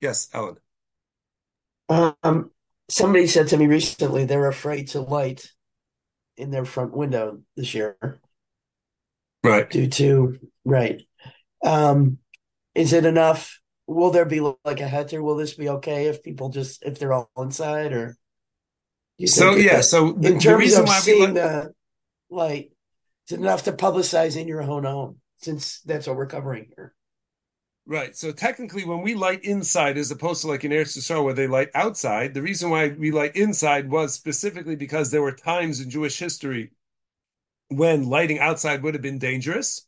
Yes, 0.01 0.29
Ellen. 0.33 0.57
Um, 1.89 2.51
somebody 2.89 3.27
said 3.27 3.49
to 3.49 3.57
me 3.57 3.67
recently 3.67 4.25
they're 4.25 4.47
afraid 4.47 4.89
to 4.89 5.01
light 5.01 5.51
in 6.37 6.51
their 6.51 6.65
front 6.65 6.95
window 6.95 7.41
this 7.55 7.73
year. 7.73 7.97
Right. 9.43 9.69
due 9.69 9.87
to 9.87 10.39
right. 10.65 11.01
Um, 11.63 12.19
is 12.75 12.93
it 12.93 13.05
enough? 13.05 13.59
Will 13.87 14.11
there 14.11 14.25
be 14.25 14.39
like 14.39 14.79
a 14.79 14.87
heter? 14.87 15.21
Will 15.21 15.35
this 15.35 15.55
be 15.55 15.69
okay 15.69 16.05
if 16.07 16.23
people 16.23 16.49
just 16.49 16.83
if 16.83 16.99
they're 16.99 17.13
all 17.13 17.29
inside, 17.37 17.91
or 17.91 18.17
you 19.17 19.27
So 19.27 19.55
yeah, 19.55 19.81
so 19.81 20.13
the, 20.13 20.29
in 20.29 20.33
the 20.35 20.39
terms 20.39 20.59
reason 20.59 20.81
of 20.81 20.87
why 20.87 20.95
we 20.95 21.01
seeing 21.01 21.21
like 21.21 21.33
the 21.33 21.73
light, 22.31 22.71
is 23.27 23.33
it 23.33 23.39
enough 23.39 23.63
to 23.63 23.73
publicize 23.73 24.35
in 24.35 24.47
your 24.47 24.61
own 24.63 24.83
home? 24.83 25.17
Since 25.37 25.81
that's 25.81 26.07
what 26.07 26.15
we're 26.15 26.27
covering 26.27 26.67
here. 26.75 26.93
right. 27.85 28.15
So 28.15 28.31
technically, 28.31 28.85
when 28.85 29.01
we 29.01 29.15
light 29.15 29.43
inside, 29.43 29.97
as 29.97 30.11
opposed 30.11 30.41
to 30.41 30.47
like 30.47 30.63
in 30.63 30.71
Eretz 30.71 30.97
Yisrael 30.97 31.23
where 31.23 31.33
they 31.33 31.47
light 31.47 31.69
outside, 31.73 32.33
the 32.33 32.41
reason 32.41 32.69
why 32.69 32.89
we 32.89 33.11
light 33.11 33.35
inside 33.35 33.89
was 33.89 34.13
specifically 34.13 34.75
because 34.75 35.09
there 35.09 35.21
were 35.21 35.31
times 35.31 35.79
in 35.79 35.89
Jewish 35.89 36.19
history 36.19 36.71
when 37.69 38.09
lighting 38.09 38.39
outside 38.39 38.83
would 38.83 38.93
have 38.93 39.01
been 39.01 39.17
dangerous. 39.17 39.87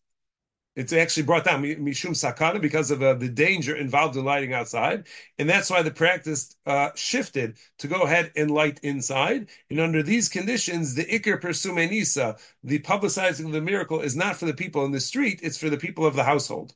It's 0.75 0.92
actually 0.92 1.24
brought 1.24 1.46
down 1.46 1.62
mishum 1.63 2.12
sakana 2.12 2.60
because 2.60 2.89
of 2.89 3.03
uh, 3.03 3.13
the 3.13 3.30
danger 3.30 3.75
involved 3.75 4.18
in 4.18 4.25
lighting 4.25 4.53
outside, 4.53 5.08
and 5.38 5.48
that's 5.48 5.70
why 5.70 5.84
the 5.84 5.92
practice 5.92 6.56
uh, 6.65 6.89
shifted 6.96 7.58
to 7.77 7.88
go 7.88 8.01
ahead 8.01 8.32
and 8.36 8.50
light 8.50 8.80
inside. 8.82 9.50
And 9.70 9.80
under 9.80 10.01
these 10.01 10.30
conditions, 10.30 10.96
the 10.96 11.06
ikar 11.06 11.39
persumenisa, 11.39 12.39
the 12.63 12.80
publicizing 12.80 13.46
of 13.46 13.51
the 13.51 13.62
miracle, 13.62 14.01
is 14.01 14.15
not 14.15 14.38
for 14.38 14.48
the 14.48 14.53
people 14.53 14.84
in 14.86 14.92
the 14.92 15.00
street; 15.00 15.39
it's 15.44 15.60
for 15.60 15.70
the 15.70 15.77
people 15.77 16.08
of 16.08 16.15
the 16.15 16.24
household. 16.24 16.74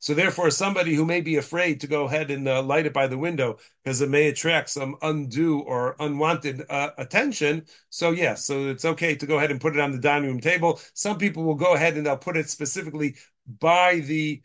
So 0.00 0.14
therefore, 0.14 0.50
somebody 0.50 0.94
who 0.94 1.04
may 1.04 1.20
be 1.20 1.36
afraid 1.36 1.80
to 1.80 1.86
go 1.88 2.04
ahead 2.04 2.30
and 2.30 2.46
uh, 2.46 2.62
light 2.62 2.86
it 2.86 2.92
by 2.92 3.08
the 3.08 3.18
window 3.18 3.58
because 3.82 4.00
it 4.00 4.08
may 4.08 4.28
attract 4.28 4.70
some 4.70 4.96
undue 5.02 5.60
or 5.60 5.96
unwanted 5.98 6.62
uh, 6.70 6.90
attention. 6.98 7.66
So 7.90 8.10
yes, 8.10 8.20
yeah, 8.20 8.34
so 8.34 8.68
it's 8.68 8.84
okay 8.84 9.16
to 9.16 9.26
go 9.26 9.38
ahead 9.38 9.50
and 9.50 9.60
put 9.60 9.74
it 9.74 9.80
on 9.80 9.90
the 9.90 9.98
dining 9.98 10.28
room 10.28 10.40
table. 10.40 10.80
Some 10.94 11.18
people 11.18 11.42
will 11.42 11.56
go 11.56 11.74
ahead 11.74 11.96
and 11.96 12.06
they'll 12.06 12.16
put 12.16 12.36
it 12.36 12.48
specifically 12.48 13.16
by 13.58 14.00
the 14.00 14.42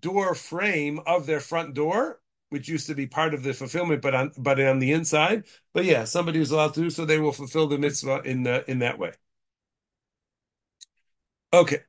door 0.00 0.34
frame 0.34 1.00
of 1.06 1.26
their 1.26 1.40
front 1.40 1.74
door, 1.74 2.20
which 2.50 2.68
used 2.68 2.86
to 2.86 2.94
be 2.94 3.06
part 3.06 3.34
of 3.34 3.42
the 3.42 3.54
fulfillment, 3.54 4.02
but 4.02 4.14
on 4.14 4.32
but 4.38 4.60
on 4.60 4.78
the 4.78 4.92
inside. 4.92 5.44
But 5.74 5.84
yeah, 5.84 6.04
somebody 6.04 6.38
who's 6.38 6.50
allowed 6.52 6.74
to 6.74 6.80
do 6.82 6.90
so, 6.90 7.04
they 7.04 7.18
will 7.18 7.32
fulfill 7.32 7.66
the 7.66 7.78
mitzvah 7.78 8.22
in 8.24 8.46
uh, 8.46 8.62
in 8.68 8.78
that 8.80 8.98
way. 8.98 9.12
Okay, 11.52 11.80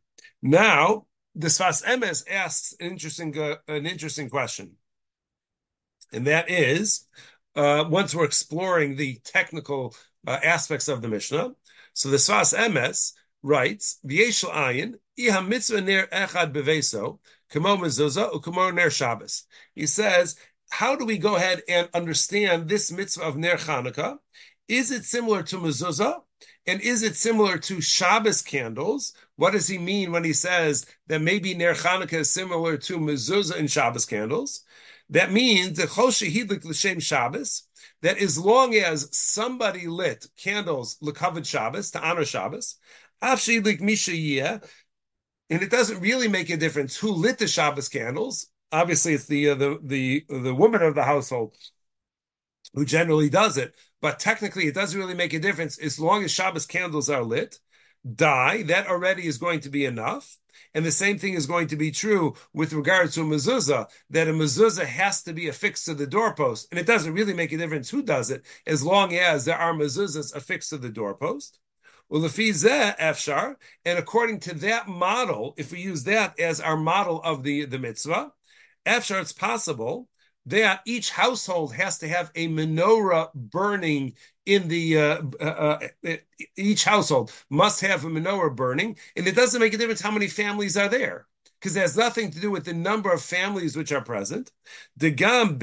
now 0.42 1.06
the 1.36 1.48
Sfas 1.48 1.84
Emes 1.84 2.30
asks 2.30 2.76
an 2.80 2.88
interesting 2.88 3.38
uh, 3.38 3.56
an 3.68 3.86
interesting 3.86 4.30
question, 4.30 4.74
and 6.12 6.28
that 6.28 6.50
is, 6.50 7.08
uh, 7.56 7.86
once 7.90 8.14
we're 8.14 8.26
exploring 8.26 8.96
the 8.96 9.20
technical 9.24 9.96
uh, 10.28 10.40
aspects 10.44 10.88
of 10.88 11.02
the 11.02 11.08
Mishnah, 11.08 11.54
so 11.94 12.10
the 12.10 12.18
Sfas 12.18 12.58
Emes 12.58 13.14
writes, 13.42 14.00
"V'yeshel 14.06 14.52
ayin 14.52 14.94
iha 15.20 15.46
mitzvah 15.48 15.82
ner 15.82 16.08
echad 16.08 16.54
beveso 16.54 17.20
kamo 17.50 17.78
mezuzah 17.78 18.34
ukamo 18.34 18.74
ner 18.74 18.90
Shabbos." 18.90 19.46
He 19.76 19.88
says, 19.88 20.36
how 20.74 20.96
do 20.96 21.06
we 21.06 21.20
go 21.20 21.36
ahead 21.36 21.62
and 21.70 21.88
understand 21.94 22.68
this 22.68 22.92
mitzvah 22.92 23.24
of 23.24 23.38
ner 23.38 23.58
Chanukah? 23.58 24.18
Is 24.68 24.90
it 24.90 25.06
similar 25.06 25.44
to 25.44 25.58
mezuzah? 25.58 26.23
And 26.66 26.80
is 26.82 27.04
it 27.04 27.16
similar 27.16 27.58
to 27.58 27.82
Shabbos 27.82 28.42
candles? 28.42 29.14
What 29.36 29.52
does 29.52 29.68
he 29.68 29.78
mean 29.78 30.12
when 30.12 30.24
he 30.24 30.34
says 30.34 30.86
that 31.08 31.22
maybe 31.22 31.54
Ner 31.54 31.74
Chanukah 31.74 32.14
is 32.14 32.32
similar 32.32 32.78
to 32.78 32.98
mezuzah 32.98 33.58
and 33.58 33.70
Shabbos 33.70 34.06
candles? 34.06 34.64
That 35.10 35.32
means 35.32 35.78
the 35.78 35.84
Chol 35.84 36.08
Shehidlik 36.10 36.64
L'Shem 36.64 37.00
Shabbos, 37.00 37.64
that 38.02 38.18
as 38.18 38.38
long 38.38 38.76
as 38.76 39.10
somebody 39.16 39.88
lit 39.88 40.26
candles 40.38 40.98
L'Kavod 41.02 41.46
Shabbos, 41.46 41.92
to 41.92 42.02
honor 42.02 42.24
Shabbos, 42.24 42.78
Af 43.22 43.40
Shehidlik 43.40 43.82
Misha 43.82 44.62
and 45.50 45.62
it 45.62 45.70
doesn't 45.70 46.00
really 46.00 46.28
make 46.28 46.50
a 46.50 46.58
difference 46.58 46.98
who 46.98 47.12
lit 47.12 47.38
the 47.38 47.48
Shabbos 47.48 47.90
candles. 47.90 48.48
Obviously, 48.72 49.14
it's 49.14 49.26
the 49.26 49.50
uh, 49.50 49.56
the 49.56 49.80
the 49.84 50.26
the 50.30 50.56
woman 50.56 50.82
of 50.82 50.96
the 50.96 51.04
household 51.04 51.56
who 52.74 52.86
generally 52.86 53.30
does 53.30 53.58
it. 53.58 53.76
But 54.04 54.20
technically, 54.20 54.68
it 54.68 54.76
doesn't 54.76 55.00
really 55.00 55.14
make 55.14 55.32
a 55.32 55.40
difference 55.40 55.78
as 55.78 55.98
long 55.98 56.26
as 56.26 56.32
Shabbos 56.32 56.66
candles 56.66 57.10
are 57.10 57.24
lit. 57.24 57.58
Die, 58.16 58.64
that 58.64 58.88
already 58.88 59.26
is 59.26 59.38
going 59.38 59.62
to 59.62 59.70
be 59.70 59.86
enough. 59.86 60.38
And 60.74 60.86
the 60.86 60.92
same 60.92 61.18
thing 61.18 61.36
is 61.36 61.46
going 61.46 61.68
to 61.68 61.78
be 61.78 61.90
true 61.90 62.36
with 62.54 62.74
regards 62.74 63.16
to 63.16 63.22
a 63.22 63.24
mezuzah, 63.24 63.88
that 64.10 64.28
a 64.28 64.34
mezuzah 64.34 64.86
has 64.86 65.24
to 65.24 65.32
be 65.32 65.48
affixed 65.48 65.86
to 65.86 65.94
the 65.94 66.06
doorpost. 66.06 66.68
And 66.70 66.78
it 66.82 66.86
doesn't 66.86 67.14
really 67.14 67.34
make 67.34 67.54
a 67.54 67.58
difference 67.58 67.90
who 67.90 68.04
does 68.04 68.30
it, 68.30 68.46
as 68.68 68.84
long 68.84 69.16
as 69.16 69.46
there 69.46 69.58
are 69.58 69.74
mezuzahs 69.74 70.36
affixed 70.36 70.72
to 70.72 70.78
the 70.78 70.90
doorpost. 70.90 71.60
And 72.12 72.26
according 74.00 74.40
to 74.42 74.54
that 74.56 74.90
model, 74.90 75.54
if 75.56 75.72
we 75.72 75.80
use 75.80 76.04
that 76.04 76.38
as 76.42 76.60
our 76.60 76.76
model 76.76 77.22
of 77.22 77.44
the, 77.44 77.64
the 77.64 77.80
mitzvah, 77.80 78.34
Afshar, 78.86 79.22
it's 79.22 79.32
possible 79.32 80.10
that 80.46 80.82
each 80.86 81.12
household 81.12 81.74
has 81.74 82.00
to 82.00 82.08
have 82.08 82.32
a 82.36 82.48
menorah 82.48 83.34
burning 83.34 84.14
in 84.46 84.68
the 84.68 84.98
uh, 84.98 85.22
uh, 85.40 85.80
uh, 86.08 86.16
each 86.58 86.84
household 86.84 87.32
must 87.50 87.82
have 87.82 88.04
a 88.04 88.08
menorah 88.10 88.56
burning, 88.56 88.98
and 89.16 89.28
it 89.28 89.36
doesn't 89.36 89.62
make 89.62 89.74
a 89.74 89.78
difference 89.78 90.02
how 90.02 90.12
many 90.12 90.28
families 90.28 90.76
are 90.78 90.90
there 90.90 91.28
because 91.64 91.78
it 91.78 91.80
has 91.80 91.96
nothing 91.96 92.30
to 92.30 92.42
do 92.42 92.52
with 92.52 92.66
the 92.66 92.74
number 92.74 93.10
of 93.10 93.22
families 93.22 93.78
which 93.78 93.94
are 93.94 94.02
present. 94.02 94.52
Echad, 95.00 95.60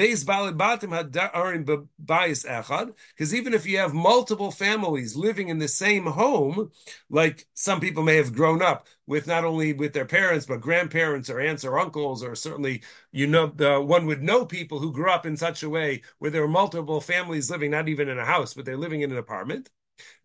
because 3.15 3.35
even 3.35 3.53
if 3.53 3.67
you 3.67 3.77
have 3.77 3.93
multiple 3.93 4.51
families 4.51 5.15
living 5.15 5.51
in 5.51 5.59
the 5.59 5.69
same 5.69 6.07
home, 6.07 6.71
like 7.11 7.47
some 7.53 7.81
people 7.81 8.03
may 8.03 8.17
have 8.17 8.33
grown 8.33 8.63
up 8.63 8.87
with 9.07 9.27
not 9.27 9.45
only 9.45 9.75
with 9.75 9.93
their 9.93 10.07
parents 10.07 10.47
but 10.47 10.63
grandparents 10.63 11.29
or 11.29 11.39
aunts 11.39 11.67
or 11.67 11.79
uncles, 11.79 12.25
or 12.25 12.35
certainly 12.35 12.83
you 13.13 13.27
know 13.27 13.49
the, 13.49 13.79
one 13.79 14.07
would 14.07 14.23
know 14.23 14.47
people 14.47 14.79
who 14.79 14.93
grew 14.93 15.11
up 15.11 15.27
in 15.27 15.37
such 15.37 15.63
a 15.63 15.69
way 15.69 16.01
where 16.19 16.31
there 16.31 16.41
were 16.41 16.49
multiple 16.49 17.03
families 17.03 17.51
living, 17.51 17.73
not 17.73 17.91
even 17.91 18.09
in 18.09 18.19
a 18.19 18.25
house, 18.25 18.55
but 18.55 18.65
they're 18.65 18.79
living 18.79 19.03
in 19.03 19.13
an 19.13 19.19
apartment. 19.19 19.69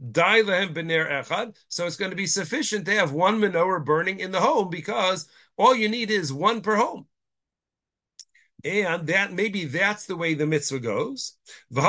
So 0.01 1.85
it's 1.85 1.95
going 1.95 2.11
to 2.11 2.17
be 2.17 2.27
sufficient 2.27 2.85
to 2.85 2.93
have 2.93 3.11
one 3.11 3.39
menorah 3.39 3.83
burning 3.83 4.19
in 4.19 4.31
the 4.31 4.41
home 4.41 4.69
because 4.69 5.27
all 5.57 5.75
you 5.75 5.89
need 5.89 6.11
is 6.11 6.33
one 6.33 6.61
per 6.61 6.75
home. 6.75 7.07
And 8.63 9.07
that 9.07 9.31
maybe 9.31 9.65
that's 9.65 10.07
the 10.07 10.15
way 10.15 10.33
the 10.33 10.47
mitzvah 10.47 10.79
goes. 10.79 11.37
And 11.75 11.83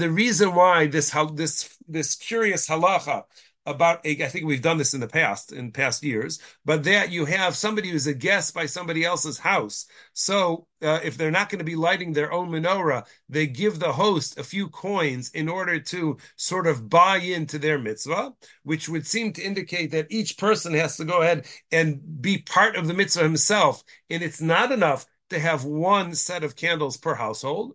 the 0.00 0.10
reason 0.10 0.54
why 0.54 0.86
this 0.86 1.16
this 1.34 1.78
this 1.88 2.14
curious 2.14 2.68
halacha 2.68 3.22
about 3.66 4.06
I 4.06 4.14
think 4.14 4.44
we've 4.44 4.62
done 4.62 4.78
this 4.78 4.94
in 4.94 5.00
the 5.00 5.08
past, 5.08 5.52
in 5.52 5.72
past 5.72 6.02
years, 6.02 6.38
but 6.64 6.84
that 6.84 7.10
you 7.10 7.24
have 7.24 7.56
somebody 7.56 7.88
who's 7.88 8.06
a 8.06 8.14
guest 8.14 8.54
by 8.54 8.66
somebody 8.66 9.04
else's 9.04 9.38
house. 9.38 9.86
So 10.12 10.66
uh, 10.82 11.00
if 11.02 11.16
they're 11.16 11.30
not 11.30 11.48
going 11.48 11.60
to 11.60 11.64
be 11.64 11.76
lighting 11.76 12.12
their 12.12 12.32
own 12.32 12.50
menorah, 12.50 13.06
they 13.28 13.46
give 13.46 13.78
the 13.78 13.92
host 13.92 14.38
a 14.38 14.44
few 14.44 14.68
coins 14.68 15.30
in 15.30 15.48
order 15.48 15.80
to 15.80 16.18
sort 16.36 16.66
of 16.66 16.90
buy 16.90 17.18
into 17.18 17.58
their 17.58 17.78
mitzvah, 17.78 18.34
which 18.64 18.88
would 18.88 19.06
seem 19.06 19.32
to 19.32 19.42
indicate 19.42 19.90
that 19.92 20.06
each 20.10 20.36
person 20.36 20.74
has 20.74 20.96
to 20.98 21.04
go 21.04 21.22
ahead 21.22 21.46
and 21.72 22.20
be 22.20 22.38
part 22.38 22.76
of 22.76 22.86
the 22.86 22.94
mitzvah 22.94 23.22
himself. 23.22 23.82
And 24.10 24.22
it's 24.22 24.40
not 24.42 24.72
enough 24.72 25.06
to 25.30 25.38
have 25.38 25.64
one 25.64 26.14
set 26.14 26.44
of 26.44 26.56
candles 26.56 26.96
per 26.96 27.14
household. 27.14 27.74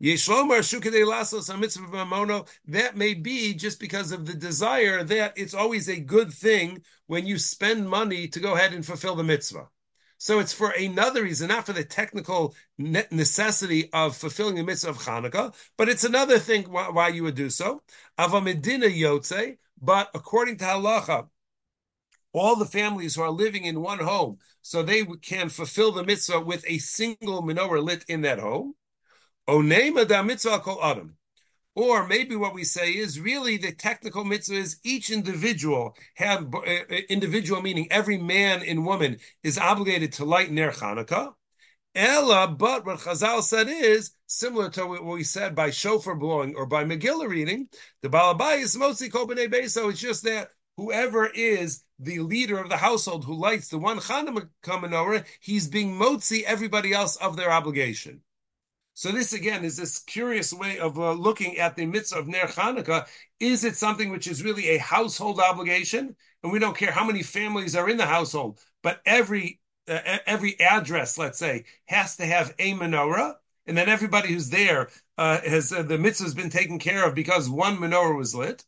That 0.00 1.72
may 2.94 3.14
be 3.14 3.54
just 3.54 3.80
because 3.80 4.12
of 4.12 4.26
the 4.26 4.34
desire 4.34 5.02
that 5.04 5.32
it's 5.36 5.54
always 5.54 5.88
a 5.88 6.00
good 6.00 6.32
thing 6.32 6.82
when 7.06 7.26
you 7.26 7.38
spend 7.38 7.88
money 7.88 8.28
to 8.28 8.40
go 8.40 8.54
ahead 8.54 8.72
and 8.72 8.86
fulfill 8.86 9.14
the 9.14 9.24
mitzvah. 9.24 9.68
So 10.16 10.38
it's 10.38 10.52
for 10.52 10.70
another 10.70 11.22
reason, 11.22 11.48
not 11.48 11.66
for 11.66 11.72
the 11.72 11.84
technical 11.84 12.54
necessity 12.78 13.90
of 13.92 14.16
fulfilling 14.16 14.56
the 14.56 14.64
mitzvah 14.64 14.90
of 14.90 14.98
Hanukkah, 14.98 15.54
but 15.78 15.88
it's 15.88 16.04
another 16.04 16.38
thing 16.38 16.64
why, 16.64 17.08
you 17.08 17.22
would 17.22 17.34
do 17.34 17.50
so. 17.50 17.82
Avamedina 18.18 18.90
yotze, 18.90 19.56
but 19.80 20.10
according 20.14 20.58
to 20.58 20.64
halacha, 20.64 21.28
all 22.32 22.56
the 22.56 22.66
families 22.66 23.16
who 23.16 23.22
are 23.22 23.30
living 23.30 23.64
in 23.64 23.80
one 23.80 23.98
home, 23.98 24.38
so 24.62 24.82
they 24.82 25.04
can 25.22 25.48
fulfill 25.48 25.92
the 25.92 26.04
mitzvah 26.04 26.40
with 26.40 26.64
a 26.66 26.78
single 26.78 27.42
menorah 27.42 27.82
lit 27.82 28.04
in 28.06 28.20
that 28.20 28.38
home. 28.38 28.74
Da 29.50 30.22
mitzvah 30.22 30.60
kol 30.60 30.82
adam. 30.82 31.16
Or 31.74 32.06
maybe 32.06 32.36
what 32.36 32.54
we 32.54 32.62
say 32.62 32.90
is 32.90 33.18
really 33.18 33.56
the 33.56 33.72
technical 33.72 34.24
mitzvah 34.24 34.56
is 34.56 34.78
each 34.84 35.10
individual 35.10 35.96
have 36.14 36.54
uh, 36.54 36.84
individual 37.08 37.60
meaning 37.60 37.88
every 37.90 38.16
man 38.18 38.62
and 38.62 38.86
woman 38.86 39.18
is 39.42 39.58
obligated 39.58 40.12
to 40.14 40.24
light 40.24 40.52
ner 40.52 40.70
Chanukah. 40.70 41.34
Ella, 41.96 42.46
but 42.46 42.86
what 42.86 43.00
Chazal 43.00 43.42
said 43.42 43.66
is 43.68 44.12
similar 44.26 44.70
to 44.70 44.86
what 44.86 45.04
we 45.04 45.24
said 45.24 45.56
by 45.56 45.70
shofar 45.70 46.14
blowing 46.14 46.54
or 46.54 46.66
by 46.66 46.84
Megillah 46.84 47.28
reading. 47.28 47.68
The 48.02 48.08
Balabai 48.08 48.62
is 48.62 48.76
mostly 48.76 49.10
Kobanei 49.10 49.52
Beso. 49.52 49.90
It's 49.90 49.98
just 49.98 50.22
that 50.24 50.50
whoever 50.76 51.26
is 51.26 51.82
the 51.98 52.20
leader 52.20 52.58
of 52.58 52.68
the 52.68 52.76
household 52.76 53.24
who 53.24 53.34
lights 53.34 53.68
the 53.68 53.78
one 53.78 53.98
Chanukah 53.98 54.48
menorah, 54.64 55.24
he's 55.40 55.66
being 55.66 55.92
motzi 55.92 56.42
everybody 56.44 56.92
else 56.92 57.16
of 57.16 57.36
their 57.36 57.50
obligation. 57.50 58.22
So 59.00 59.10
this 59.10 59.32
again 59.32 59.64
is 59.64 59.78
this 59.78 60.00
curious 60.00 60.52
way 60.52 60.78
of 60.78 60.98
uh, 60.98 61.12
looking 61.12 61.56
at 61.56 61.74
the 61.74 61.86
mitzvah 61.86 62.18
of 62.18 62.28
Ner 62.28 62.46
Chanukah. 62.46 63.06
Is 63.38 63.64
it 63.64 63.76
something 63.76 64.10
which 64.10 64.26
is 64.26 64.44
really 64.44 64.68
a 64.68 64.78
household 64.78 65.40
obligation? 65.40 66.14
and 66.42 66.52
we 66.52 66.58
don't 66.58 66.76
care 66.76 66.92
how 66.92 67.04
many 67.04 67.22
families 67.22 67.74
are 67.74 67.88
in 67.88 67.96
the 67.96 68.06
household, 68.06 68.60
but 68.82 69.00
every 69.04 69.60
uh, 69.88 70.18
every 70.26 70.58
address, 70.60 71.18
let's 71.18 71.38
say, 71.38 71.64
has 71.86 72.16
to 72.16 72.26
have 72.26 72.54
a 72.58 72.74
menorah, 72.74 73.34
and 73.66 73.76
then 73.76 73.88
everybody 73.88 74.32
who's 74.32 74.50
there 74.50 74.90
uh, 75.18 75.40
has 75.40 75.72
uh, 75.72 75.82
the 75.82 75.98
mitzvah 75.98 76.24
has 76.24 76.34
been 76.34 76.50
taken 76.50 76.78
care 76.78 77.06
of 77.06 77.14
because 77.14 77.48
one 77.48 77.78
menorah 77.78 78.16
was 78.16 78.34
lit. 78.34 78.64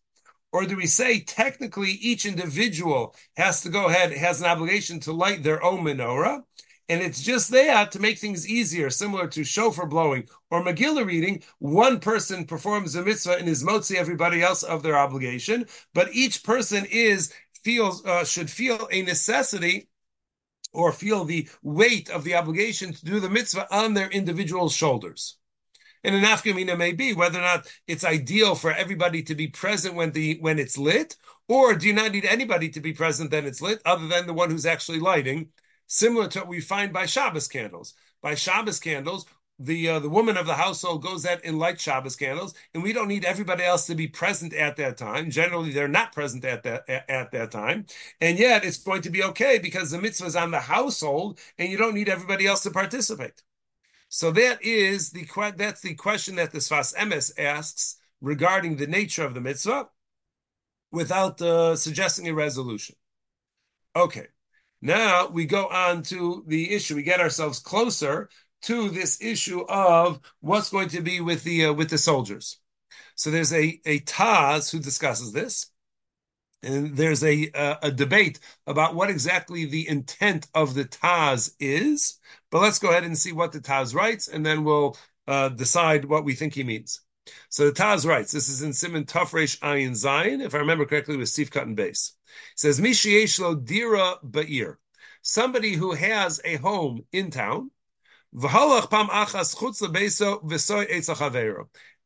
Or 0.53 0.67
do 0.67 0.77
we 0.77 0.87
say 0.87 1.21
technically 1.21 1.93
each 1.93 2.27
individual 2.27 3.15
has 3.39 3.63
to 3.63 3.71
go 3.71 3.89
ahead, 3.89 4.13
has 4.13 4.41
an 4.41 4.47
obligation 4.47 5.01
to 5.01 5.13
light 5.13 5.43
their 5.43 5.63
own 5.63 5.83
menorah? 5.83 6.43
And 6.89 7.01
it's 7.01 7.23
just 7.23 7.51
there 7.51 7.87
to 7.87 8.01
make 8.01 8.19
things 8.19 8.49
easier, 8.49 8.91
similar 8.91 9.27
to 9.29 9.45
shofar 9.45 9.87
blowing 9.87 10.29
or 10.51 10.63
Megillah 10.65 11.07
reading. 11.07 11.43
One 11.59 12.01
person 12.01 12.45
performs 12.45 12.95
a 12.95 13.03
mitzvah 13.03 13.37
and 13.39 13.49
is 13.49 13.65
motzi 13.65 13.97
everybody 13.97 14.43
else 14.43 14.63
of 14.63 14.83
their 14.83 14.99
obligation, 14.99 15.67
but 15.95 16.13
each 16.13 16.43
person 16.43 16.85
is 16.91 17.33
feels 17.63 18.05
uh, 18.05 18.25
should 18.25 18.51
feel 18.51 18.89
a 18.91 19.03
necessity 19.03 19.89
or 20.73 20.93
feel 20.93 21.25
the 21.25 21.49
weight 21.63 22.11
of 22.11 22.25
the 22.25 22.35
obligation 22.35 22.93
to 22.93 23.05
do 23.05 23.21
the 23.21 23.31
mitzvah 23.31 23.73
on 23.75 23.95
their 23.95 24.09
individual 24.09 24.69
shoulders. 24.69 25.37
And 26.05 26.17
an 26.17 26.25
nafkamina 26.25 26.77
may 26.77 26.93
be 26.93 27.13
whether 27.15 27.39
or 27.39 27.43
not 27.43 27.73
it's 27.87 28.05
ideal 28.05 28.55
for 28.55 28.73
everybody 28.73 29.23
to 29.25 29.35
be 29.35 29.49
present 29.49 29.95
when 29.95 30.11
the 30.11 30.39
when 30.41 30.59
it's 30.59 30.77
lit, 30.77 31.17
or 31.49 31.75
do 31.75 31.87
you 31.87 31.93
not 31.93 32.13
need 32.13 32.25
anybody 32.25 32.69
to 32.71 32.81
be 32.81 32.93
present 32.93 33.31
then 33.31 33.47
it's 33.47 33.63
lit, 33.63 33.81
other 33.85 34.09
than 34.09 34.27
the 34.27 34.35
one 34.35 34.51
who's 34.51 34.67
actually 34.67 34.99
lighting, 34.99 35.49
similar 35.87 36.29
to 36.29 36.41
what 36.41 36.49
we 36.49 36.61
find 36.61 36.93
by 36.93 37.07
Shabbos 37.07 37.49
candles. 37.49 37.95
By 38.21 38.35
Shabbos 38.35 38.79
candles, 38.79 39.27
the 39.59 39.89
uh, 39.89 39.99
the 39.99 40.09
woman 40.09 40.37
of 40.37 40.47
the 40.47 40.55
household 40.55 41.03
goes 41.03 41.25
out 41.27 41.41
and 41.45 41.59
lights 41.59 41.83
Shabbos 41.83 42.17
candles, 42.17 42.55
and 42.75 42.83
we 42.83 42.93
don't 42.93 43.09
need 43.09 43.25
everybody 43.25 43.63
else 43.63 43.87
to 43.87 43.95
be 43.95 44.09
present 44.09 44.53
at 44.55 44.77
that 44.77 44.97
time. 44.97 45.31
Generally, 45.31 45.73
they're 45.73 45.89
not 45.89 46.13
present 46.13 46.45
at 46.45 46.63
that 46.65 46.89
at, 46.89 47.09
at 47.09 47.31
that 47.33 47.51
time, 47.51 47.87
and 48.21 48.39
yet 48.39 48.65
it's 48.65 48.79
going 48.79 49.03
to 49.03 49.11
be 49.11 49.23
okay 49.23 49.59
because 49.59 49.91
the 49.91 50.01
mitzvah 50.01 50.27
is 50.27 50.37
on 50.37 50.51
the 50.51 50.61
household, 50.61 51.39
and 51.59 51.69
you 51.71 51.77
don't 51.77 51.95
need 51.95 52.09
everybody 52.09 52.47
else 52.47 52.63
to 52.63 52.71
participate. 52.71 53.43
So 54.09 54.31
that 54.33 54.63
is 54.63 55.11
the 55.11 55.27
that's 55.57 55.83
the 55.83 55.95
question 55.95 56.37
that 56.37 56.53
the 56.53 56.59
Sfas 56.59 56.95
Emes 56.97 57.33
asks 57.39 57.99
regarding 58.21 58.77
the 58.77 58.87
nature 58.87 59.25
of 59.25 59.35
the 59.35 59.41
mitzvah, 59.41 59.89
without 60.91 61.41
uh, 61.41 61.77
suggesting 61.77 62.29
a 62.29 62.35
resolution. 62.35 62.97
Okay, 63.95 64.29
now 64.83 65.29
we 65.29 65.47
go 65.47 65.69
on 65.69 66.03
to 66.05 66.45
the 66.47 66.75
issue. 66.75 66.97
We 66.97 67.05
get 67.05 67.21
ourselves 67.21 67.61
closer 67.61 68.29
to 68.63 68.91
this 68.91 69.23
issue 69.23 69.63
of 69.69 70.21
what's 70.41 70.71
going 70.71 70.89
to 70.91 71.01
be 71.01 71.21
with 71.21 71.45
the 71.45 71.67
uh, 71.67 71.73
with 71.73 71.89
the 71.89 71.99
soldiers. 71.99 72.59
So 73.15 73.31
there's 73.31 73.53
a 73.53 73.81
a 73.87 74.01
Taz 74.01 74.71
who 74.71 74.79
discusses 74.81 75.33
this. 75.33 75.69
And 76.65 76.97
there's 76.97 77.25
a, 77.25 77.51
a, 77.55 77.79
a 77.83 77.91
debate 77.91 78.39
about 78.69 78.95
what 78.95 79.11
exactly 79.11 79.65
the 79.65 79.89
intent 79.89 80.47
of 80.55 80.75
the 80.75 80.85
Taz 80.85 81.53
is. 81.59 82.21
But 82.53 82.63
let's 82.63 82.79
go 82.79 82.91
ahead 82.91 83.03
and 83.03 83.19
see 83.19 83.33
what 83.33 83.51
the 83.51 83.61
Taz 83.61 83.95
writes, 83.95 84.29
and 84.29 84.47
then 84.47 84.63
we'll 84.63 84.97
uh, 85.27 85.49
decide 85.49 86.05
what 86.05 86.25
we 86.25 86.35
think 86.35 86.55
he 86.55 86.63
means. 86.63 87.01
So 87.49 87.67
the 87.67 87.73
Taz 87.73 88.07
writes, 88.07 88.33
this 88.33 88.49
is 88.49 88.63
in 88.63 88.71
Siman 88.71 89.05
Tafresh 89.05 89.59
Ayin 89.61 89.93
Zayin, 89.93 90.45
if 90.45 90.55
I 90.55 90.59
remember 90.59 90.87
correctly, 90.87 91.17
with 91.17 91.29
Steve 91.29 91.51
Cut 91.51 91.67
and 91.67 91.77
Base. 91.77 92.15
It 92.53 92.59
says, 92.59 92.81
Mishieshlo 92.81 93.65
Dira 93.65 94.17
Ba'ir. 94.25 94.77
Somebody 95.23 95.75
who 95.75 95.93
has 95.93 96.41
a 96.45 96.57
home 96.57 97.05
in 97.13 97.31
town. 97.31 97.71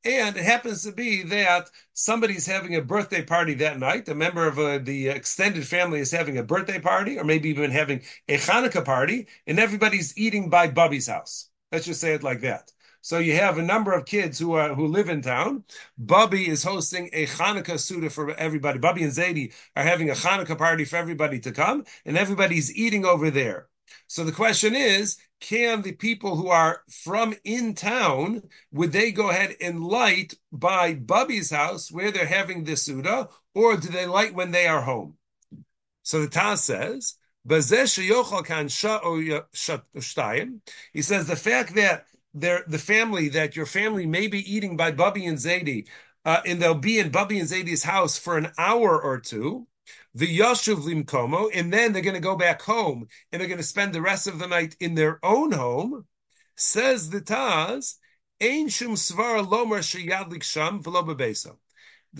And 0.05 0.37
it 0.37 0.45
happens 0.45 0.83
to 0.83 0.93
be 0.93 1.23
that 1.23 1.71
somebody's 1.95 2.47
having 2.47 2.75
a 2.77 2.83
birthday 2.83 3.23
party 3.23 3.55
that 3.55 3.79
night. 3.79 4.09
A 4.09 4.15
member 4.15 4.47
of 4.47 4.59
uh, 4.59 4.79
the 4.79 5.09
extended 5.09 5.67
family 5.67 6.01
is 6.01 6.11
having 6.11 6.37
a 6.37 6.43
birthday 6.43 6.79
party, 6.79 7.19
or 7.19 7.25
maybe 7.25 7.49
even 7.49 7.71
having 7.71 8.03
a 8.29 8.37
Hanukkah 8.37 8.85
party, 8.85 9.29
and 9.47 9.59
everybody's 9.59 10.17
eating 10.19 10.51
by 10.51 10.69
Bubby's 10.69 11.07
house. 11.07 11.49
Let's 11.73 11.87
just 11.87 12.01
say 12.01 12.15
it 12.15 12.23
like 12.23 12.41
that. 12.41 12.71
So 13.07 13.19
you 13.19 13.37
have 13.37 13.57
a 13.57 13.63
number 13.63 13.93
of 13.93 14.05
kids 14.05 14.37
who 14.37 14.55
are 14.55 14.75
who 14.75 14.89
live 14.89 15.09
in 15.09 15.23
town. 15.23 15.63
Bubby 15.97 16.49
is 16.49 16.65
hosting 16.65 17.09
a 17.13 17.25
Hanukkah 17.29 17.79
Suda 17.79 18.11
for 18.11 18.35
everybody. 18.35 18.81
Bubby 18.81 19.05
and 19.05 19.13
Zadie 19.13 19.55
are 19.77 19.85
having 19.85 20.11
a 20.11 20.15
Hanukkah 20.15 20.59
party 20.59 20.85
for 20.85 20.97
everybody 20.97 21.39
to 21.39 21.53
come, 21.53 21.85
and 22.05 22.19
everybody's 22.19 22.75
eating 22.75 23.05
over 23.05 23.31
there. 23.31 23.69
So 24.09 24.25
the 24.25 24.33
question 24.33 24.75
is, 24.75 25.19
can 25.39 25.83
the 25.83 25.93
people 25.93 26.35
who 26.35 26.49
are 26.49 26.81
from 26.91 27.37
in 27.45 27.77
town, 27.77 28.43
would 28.73 28.91
they 28.91 29.13
go 29.13 29.31
ahead 29.31 29.55
and 29.61 29.85
light 29.85 30.35
by 30.51 30.95
Bubby's 30.95 31.51
house 31.51 31.93
where 31.93 32.11
they're 32.11 32.27
having 32.27 32.65
the 32.65 32.77
Suda, 32.77 33.29
or 33.55 33.77
do 33.77 33.87
they 33.87 34.07
light 34.07 34.35
when 34.35 34.51
they 34.51 34.67
are 34.67 34.83
home? 34.83 35.15
So 36.03 36.23
the 36.23 36.27
Taz 36.27 36.59
says, 36.59 37.19
he 37.49 37.61
says 41.03 41.27
the 41.29 41.37
fact 41.37 41.75
that 41.77 42.07
the 42.37 42.79
family 42.79 43.29
that 43.31 43.57
your 43.57 43.67
family 43.67 44.07
may 44.07 44.27
be 44.27 44.53
eating 44.53 44.77
by 44.77 44.91
Bubby 44.91 45.27
and 45.27 45.39
Zadie, 45.39 45.89
uh, 46.25 46.41
and 46.45 46.61
they'll 46.61 46.75
be 46.75 46.99
in 46.99 47.11
Bubby 47.11 47.39
and 47.39 47.49
Zadie's 47.49 47.85
house 47.85 48.19
for 48.19 48.37
an 48.37 48.53
hour 48.59 49.01
or 49.01 49.19
two, 49.19 49.67
the 50.15 50.39
Yashuv 50.39 50.77
Limkomo, 50.77 51.49
and 51.55 51.73
then 51.73 51.93
they're 51.93 52.03
going 52.03 52.15
to 52.15 52.21
go 52.21 52.37
back 52.37 52.63
home 52.63 53.07
and 53.31 53.41
they're 53.41 53.49
going 53.49 53.59
to 53.59 53.65
spend 53.65 53.93
the 53.93 54.03
rest 54.03 54.27
of 54.27 54.39
the 54.39 54.47
night 54.47 54.77
in 54.81 54.95
their 54.95 55.25
own 55.25 55.53
home. 55.53 56.07
Says 56.57 57.11
the 57.11 57.21
Taz, 57.21 57.97
Ein 58.43 58.69
Shum 58.69 58.95
The 58.95 59.83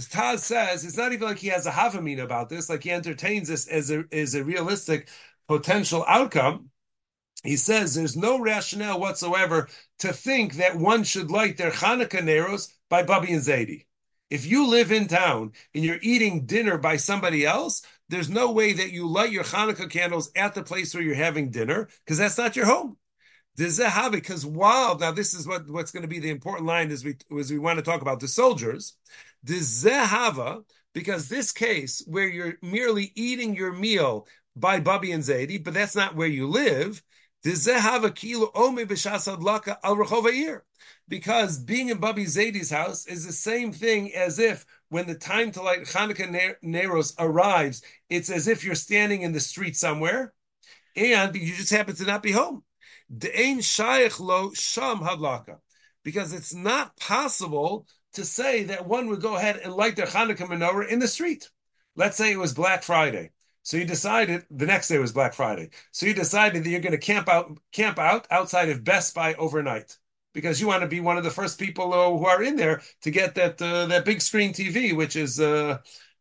Taz 0.03 0.39
says 0.39 0.85
it's 0.85 0.97
not 0.97 1.13
even 1.13 1.29
like 1.29 1.39
he 1.39 1.49
has 1.49 1.67
a 1.67 1.71
havamina 1.71 2.23
about 2.23 2.49
this, 2.49 2.69
like 2.69 2.85
he 2.85 2.93
entertains 2.93 3.49
this 3.49 3.67
as 3.67 3.91
a 3.91 4.05
as 4.13 4.35
a 4.35 4.45
realistic 4.45 5.09
potential 5.49 6.05
outcome. 6.07 6.71
He 7.43 7.57
says 7.57 7.95
there's 7.95 8.17
no 8.17 8.41
rationale 8.41 8.99
whatsoever 8.99 9.69
to 10.01 10.13
think 10.13 10.55
that 10.55 10.77
one 10.77 11.05
should 11.05 11.31
light 11.31 11.57
their 11.57 11.71
Hanukkah 11.71 12.23
neros 12.23 12.73
by 12.89 13.03
Bubby 13.03 13.33
and 13.33 13.43
Zaidi. 13.43 13.87
If 14.31 14.47
you 14.47 14.69
live 14.69 14.91
in 14.91 15.07
town 15.07 15.53
and 15.75 15.85
you're 15.85 15.99
eating 16.03 16.47
dinner 16.47 16.79
by 16.79 16.97
somebody 16.97 17.47
else, 17.47 17.83
there's 18.09 18.29
no 18.29 18.51
way 18.53 18.73
that 18.73 18.91
you 18.91 19.09
light 19.09 19.31
your 19.31 19.45
Hanukkah 19.45 19.91
candles 19.91 20.31
at 20.35 20.55
the 20.55 20.63
place 20.63 20.95
where 20.95 21.03
you're 21.03 21.15
having 21.15 21.51
dinner 21.51 21.89
because 22.05 22.19
that's 22.19 22.39
not 22.39 22.57
your 22.57 22.67
home. 22.67 22.97
Does 23.57 23.79
it 23.79 23.87
have? 23.87 24.13
Because 24.13 24.45
while 24.45 24.99
now 24.99 25.13
this 25.13 25.33
is 25.33 25.47
what, 25.47 25.69
what's 25.69 25.91
going 25.91 26.03
to 26.03 26.09
be 26.09 26.19
the 26.19 26.31
important 26.31 26.67
line 26.67 26.91
as 26.91 27.05
we 27.05 27.17
as 27.39 27.51
we 27.51 27.59
want 27.59 27.79
to 27.79 27.85
talk 27.85 28.03
about 28.03 28.21
the 28.21 28.29
soldiers, 28.29 28.97
zehava 29.47 30.63
because 30.93 31.29
this 31.29 31.53
case 31.53 32.03
where 32.07 32.29
you're 32.29 32.55
merely 32.63 33.13
eating 33.15 33.55
your 33.55 33.73
meal 33.73 34.27
by 34.55 34.81
Bubby 34.81 35.13
and 35.13 35.23
Zaidi, 35.23 35.63
but 35.63 35.75
that's 35.75 35.97
not 35.97 36.17
where 36.17 36.29
you 36.29 36.49
live. 36.49 37.03
Because 41.09 41.59
being 41.59 41.89
in 41.91 41.99
Bubby 41.99 42.25
Zadie's 42.25 42.71
house 42.71 43.07
is 43.07 43.25
the 43.25 43.33
same 43.33 43.73
thing 43.73 44.13
as 44.15 44.41
if 44.41 44.67
when 44.89 45.07
the 45.07 45.15
time 45.15 45.53
to 45.53 45.63
light 45.63 45.83
Hanukkah 45.83 46.57
Neros 46.63 47.15
arrives, 47.21 47.83
it's 48.11 48.31
as 48.31 48.49
if 48.49 48.65
you're 48.65 48.75
standing 48.75 49.23
in 49.23 49.31
the 49.33 49.39
street 49.39 49.77
somewhere 49.77 50.33
and 50.97 51.37
you 51.37 51.55
just 51.55 51.71
happen 51.71 51.95
to 51.95 52.05
not 52.05 52.25
be 52.25 52.33
home. 52.33 52.65
Because 56.03 56.33
it's 56.33 56.55
not 56.55 56.97
possible 56.97 57.87
to 58.15 58.25
say 58.25 58.65
that 58.65 58.89
one 58.89 59.07
would 59.07 59.21
go 59.21 59.37
ahead 59.37 59.61
and 59.63 59.73
light 59.73 59.95
their 59.95 60.07
Hanukkah 60.07 60.49
menorah 60.49 60.89
in 60.89 60.99
the 60.99 61.07
street. 61.07 61.49
Let's 61.95 62.17
say 62.17 62.33
it 62.33 62.39
was 62.39 62.55
Black 62.55 62.83
Friday. 62.83 63.31
So 63.67 63.77
you 63.77 63.85
decided 63.85 64.47
the 64.49 64.65
next 64.65 64.87
day 64.87 64.97
was 65.01 65.11
Black 65.11 65.35
Friday. 65.35 65.71
So 65.91 66.07
you 66.07 66.15
decided 66.15 66.63
that 66.63 66.71
you're 66.71 66.79
going 66.79 66.93
to 66.93 66.99
camp 66.99 67.29
out 67.29 67.59
camp 67.73 67.99
out 67.99 68.25
outside 68.31 68.69
of 68.69 68.85
Best 68.85 69.13
Buy 69.13 69.35
overnight 69.35 69.97
because 70.33 70.61
you 70.61 70.69
want 70.69 70.83
to 70.83 70.87
be 70.87 71.01
one 71.01 71.19
of 71.19 71.25
the 71.25 71.33
first 71.33 71.59
people 71.59 71.93
uh, 71.93 72.17
who 72.17 72.27
are 72.27 72.45
in 72.45 72.55
there 72.55 72.81
to 73.03 73.11
get 73.11 73.35
that 73.35 73.61
uh, 73.61 73.87
that 73.87 74.05
big 74.05 74.23
screen 74.23 74.53
TV, 74.53 74.97
which 74.97 75.17
is 75.17 75.41
uh, 75.41 75.79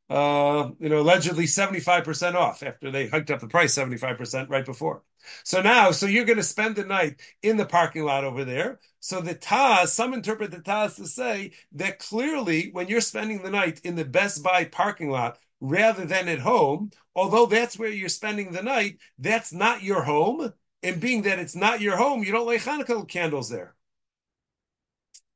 uh, 0.10 0.72
you 0.80 0.90
know 0.90 1.02
allegedly 1.02 1.46
seventy 1.46 1.80
five 1.80 2.04
percent 2.04 2.36
off 2.36 2.64
after 2.64 2.90
they 2.90 3.06
hiked 3.06 3.30
up 3.30 3.42
the 3.42 3.48
price 3.48 3.76
seventy 3.76 3.98
five 3.98 4.18
percent 4.18 4.50
right 4.50 4.66
before. 4.66 5.04
So 5.44 5.62
now, 5.62 5.92
so 5.92 6.08
you're 6.08 6.26
going 6.26 6.38
to 6.38 6.44
spend 6.44 6.76
the 6.76 6.84
night 6.84 7.22
in 7.44 7.58
the 7.58 7.66
parking 7.68 8.06
lot 8.06 8.24
over 8.24 8.44
there. 8.44 8.80
So 9.02 9.22
the 9.22 9.36
Taz, 9.36 9.90
some 9.90 10.16
interpret 10.16 10.50
the 10.50 10.62
Taz 10.62 10.96
to 10.96 11.06
say 11.06 11.52
that 11.74 12.00
clearly 12.00 12.72
when 12.72 12.88
you're 12.88 13.02
spending 13.02 13.44
the 13.44 13.52
night 13.52 13.82
in 13.84 13.94
the 13.94 14.06
Best 14.06 14.42
Buy 14.42 14.66
parking 14.66 15.12
lot 15.12 15.38
rather 15.62 16.06
than 16.06 16.28
at 16.28 16.40
home, 16.40 16.90
although 17.16 17.46
that's 17.46 17.80
where 17.80 17.90
you're 17.90 18.10
spending 18.10 18.52
the 18.52 18.64
night, 18.64 19.00
that's 19.18 19.54
not 19.54 19.84
your 19.84 20.04
home. 20.04 20.54
And 20.84 21.02
being 21.02 21.24
that 21.24 21.40
it's 21.40 21.56
not 21.56 21.82
your 21.82 21.98
home, 21.98 22.24
you 22.24 22.32
don't 22.32 22.46
light 22.46 22.62
Hanukkah 22.62 23.08
candles 23.08 23.50
there. 23.50 23.76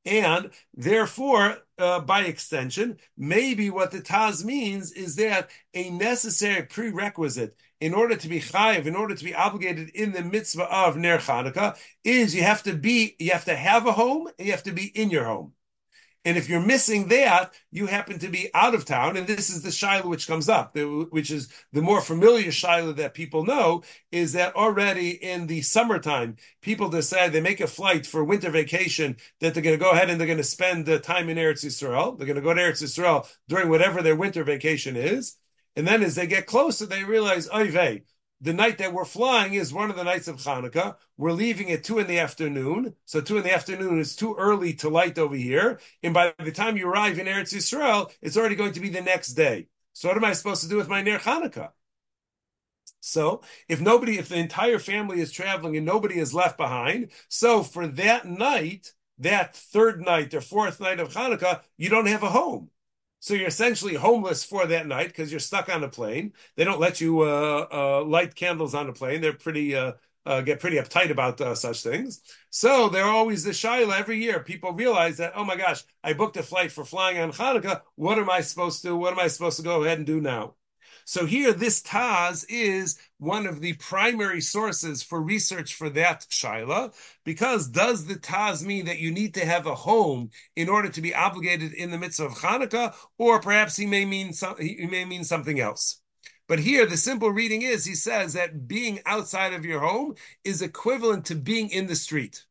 And 0.06 0.52
therefore, 0.74 1.58
uh, 1.78 2.00
by 2.02 2.22
extension, 2.22 2.98
maybe 3.18 3.70
what 3.70 3.92
the 3.92 4.00
Taz 4.00 4.44
means 4.44 4.92
is 4.92 5.16
that 5.18 5.50
a 5.74 5.90
necessary 5.90 6.64
prerequisite 6.64 7.56
in 7.82 7.94
order 7.94 8.16
to 8.16 8.28
be 8.28 8.40
chayiv, 8.40 8.86
in 8.86 8.96
order 8.96 9.16
to 9.16 9.24
be 9.24 9.36
obligated 9.36 9.90
in 9.90 10.12
the 10.12 10.24
mitzvah 10.24 10.64
of 10.64 10.98
Ner 10.98 11.18
Chanukah, 11.18 11.78
is 12.04 12.36
you 12.36 12.44
have 12.44 12.64
to 12.64 12.74
be, 12.74 13.16
you 13.20 13.32
have 13.32 13.46
to 13.46 13.56
have 13.56 13.88
a 13.88 13.92
home, 13.92 14.28
and 14.38 14.46
you 14.46 14.52
have 14.52 14.64
to 14.64 14.74
be 14.74 14.86
in 14.86 15.10
your 15.10 15.26
home. 15.26 15.54
And 16.30 16.38
if 16.38 16.48
you're 16.48 16.60
missing 16.60 17.08
that, 17.08 17.56
you 17.72 17.88
happen 17.88 18.20
to 18.20 18.28
be 18.28 18.52
out 18.54 18.76
of 18.76 18.86
town. 18.86 19.18
And 19.18 19.26
this 19.26 19.50
is 19.50 19.64
the 19.64 19.72
Shiloh 19.72 20.08
which 20.08 20.28
comes 20.28 20.48
up, 20.48 20.76
which 20.76 21.32
is 21.32 21.50
the 21.74 21.82
more 21.82 22.02
familiar 22.02 22.52
Shiloh 22.52 22.94
that 22.94 23.16
people 23.16 23.46
know, 23.46 23.82
is 24.12 24.34
that 24.34 24.56
already 24.56 25.10
in 25.10 25.48
the 25.48 25.64
summertime, 25.64 26.36
people 26.62 26.88
decide 26.88 27.34
they 27.34 27.42
make 27.42 27.62
a 27.62 27.66
flight 27.66 28.06
for 28.06 28.24
winter 28.24 28.52
vacation 28.52 29.18
that 29.40 29.56
they're 29.56 29.64
going 29.64 29.76
to 29.76 29.84
go 29.84 29.90
ahead 29.90 30.12
and 30.12 30.20
they're 30.20 30.28
going 30.28 30.38
to 30.38 30.44
spend 30.44 30.86
the 30.86 31.00
time 31.00 31.30
in 31.30 31.38
Eretz 31.38 31.66
Yisrael. 31.66 32.16
They're 32.16 32.28
going 32.28 32.36
to 32.36 32.44
go 32.44 32.54
to 32.54 32.62
Eretz 32.62 32.84
Yisrael 32.84 33.28
during 33.48 33.68
whatever 33.68 34.04
their 34.04 34.16
winter 34.16 34.44
vacation 34.44 34.96
is. 34.96 35.36
And 35.76 35.88
then 35.88 36.04
as 36.04 36.14
they 36.14 36.28
get 36.28 36.46
closer, 36.46 36.86
they 36.86 37.04
realize, 37.04 37.50
oy 37.50 37.72
the 38.42 38.54
night 38.54 38.78
that 38.78 38.94
we're 38.94 39.06
flying 39.06 39.54
is 39.54 39.74
one 39.74 39.90
of 39.90 39.98
the 39.98 40.04
nights 40.04 40.28
of 40.28 40.38
Hanukkah. 40.38 40.96
We're 41.18 41.34
leaving 41.34 41.72
at 41.72 41.84
two 41.84 42.00
in 42.00 42.08
the 42.08 42.20
afternoon. 42.20 42.96
So 43.06 43.20
two 43.20 43.38
in 43.38 43.44
the 43.44 43.54
afternoon 43.54 44.00
is 44.00 44.16
too 44.16 44.36
early 44.38 44.74
to 44.76 44.90
light 44.90 45.18
over 45.18 45.36
here. 45.36 45.80
And 46.04 46.14
by 46.14 46.34
the 46.40 46.52
time 46.52 46.78
you 46.78 46.88
arrive 46.88 47.20
in 47.20 47.28
Eretz 47.28 47.54
Yisrael, 47.54 48.12
it's 48.22 48.38
already 48.38 48.56
going 48.56 48.74
to 48.74 48.80
be 48.80 48.90
the 48.90 49.02
next 49.02 49.34
day. 49.34 49.68
So 49.94 50.08
what 50.08 50.18
am 50.18 50.24
I 50.24 50.34
supposed 50.34 50.64
to 50.64 50.70
do 50.70 50.78
with 50.78 50.88
my 50.88 51.02
Ner 51.02 51.20
Hanukkah? 51.20 51.72
So 53.02 53.42
if 53.68 53.82
nobody, 53.82 54.18
if 54.18 54.30
the 54.30 54.38
entire 54.38 54.80
family 54.80 55.20
is 55.20 55.32
traveling 55.32 55.76
and 55.76 55.86
nobody 55.86 56.18
is 56.20 56.34
left 56.34 56.58
behind, 56.58 57.12
so 57.28 57.64
for 57.64 57.88
that 57.88 58.26
night, 58.26 58.94
that 59.18 59.56
third 59.56 60.02
night 60.02 60.34
or 60.34 60.42
fourth 60.42 60.80
night 60.80 61.00
of 61.00 61.14
Hanukkah, 61.14 61.62
you 61.78 61.90
don't 61.90 62.08
have 62.08 62.24
a 62.24 62.30
home. 62.30 62.70
So 63.20 63.34
you're 63.34 63.48
essentially 63.48 63.96
homeless 63.96 64.44
for 64.46 64.66
that 64.66 64.88
night 64.88 65.08
because 65.08 65.32
you're 65.32 65.40
stuck 65.42 65.70
on 65.70 65.84
a 65.84 65.90
plane. 65.90 66.34
They 66.56 66.64
don't 66.64 66.80
let 66.80 67.02
you 67.02 67.22
uh, 67.22 67.68
uh, 67.72 68.04
light 68.06 68.36
candles 68.36 68.74
on 68.74 68.90
a 68.90 68.94
plane. 68.94 69.22
They're 69.22 69.34
pretty 69.34 69.76
uh, 69.76 69.94
uh 70.26 70.42
get 70.42 70.60
pretty 70.60 70.78
uptight 70.78 71.12
about 71.12 71.42
uh, 71.42 71.56
such 71.56 71.84
things. 71.84 72.22
So 72.50 72.90
they're 72.90 73.04
always 73.06 73.44
the 73.44 73.52
shaila 73.52 74.00
every 74.00 74.22
year. 74.24 74.42
People 74.44 74.74
realize 74.74 75.18
that 75.18 75.34
oh 75.36 75.44
my 75.44 75.58
gosh, 75.58 75.84
I 76.04 76.14
booked 76.14 76.38
a 76.38 76.44
flight 76.44 76.72
for 76.72 76.86
flying 76.86 77.20
on 77.20 77.32
Hanukkah. 77.32 77.82
What 77.96 78.20
am 78.20 78.30
I 78.30 78.42
supposed 78.42 78.84
to? 78.84 78.96
What 78.96 79.14
am 79.14 79.20
I 79.20 79.28
supposed 79.28 79.58
to 79.58 79.64
go 79.64 79.84
ahead 79.84 79.98
and 79.98 80.08
do 80.08 80.22
now? 80.22 80.56
So 81.10 81.26
here, 81.26 81.54
this 81.54 81.82
Taz 81.82 82.46
is 82.50 82.96
one 83.18 83.48
of 83.48 83.62
the 83.62 83.74
primary 83.74 84.42
sources 84.42 85.02
for 85.02 85.20
research 85.20 85.74
for 85.74 85.90
that 85.90 86.28
Shaila, 86.30 86.94
because 87.26 87.68
does 87.68 88.06
the 88.06 88.14
Taz 88.14 88.64
mean 88.64 88.86
that 88.86 89.00
you 89.00 89.10
need 89.10 89.34
to 89.34 89.44
have 89.44 89.66
a 89.66 89.74
home 89.74 90.30
in 90.56 90.70
order 90.70 90.88
to 90.88 91.02
be 91.02 91.16
obligated 91.16 91.74
in 91.74 91.90
the 91.90 91.98
midst 91.98 92.20
of 92.20 92.34
Hanukkah, 92.34 92.94
or 93.18 93.42
perhaps 93.42 93.76
he 93.76 93.88
may 93.88 94.06
mean 94.06 94.34
some, 94.34 94.56
he 94.60 94.86
may 94.86 95.04
mean 95.04 95.24
something 95.24 95.60
else? 95.60 96.00
But 96.48 96.60
here, 96.60 96.86
the 96.86 96.96
simple 96.96 97.32
reading 97.32 97.64
is 97.64 97.86
he 97.86 97.96
says 97.96 98.34
that 98.34 98.68
being 98.68 99.00
outside 99.08 99.54
of 99.54 99.66
your 99.66 99.80
home 99.80 100.14
is 100.44 100.62
equivalent 100.62 101.26
to 101.26 101.36
being 101.36 101.72
in 101.72 101.88
the 101.88 101.96
street. 101.96 102.46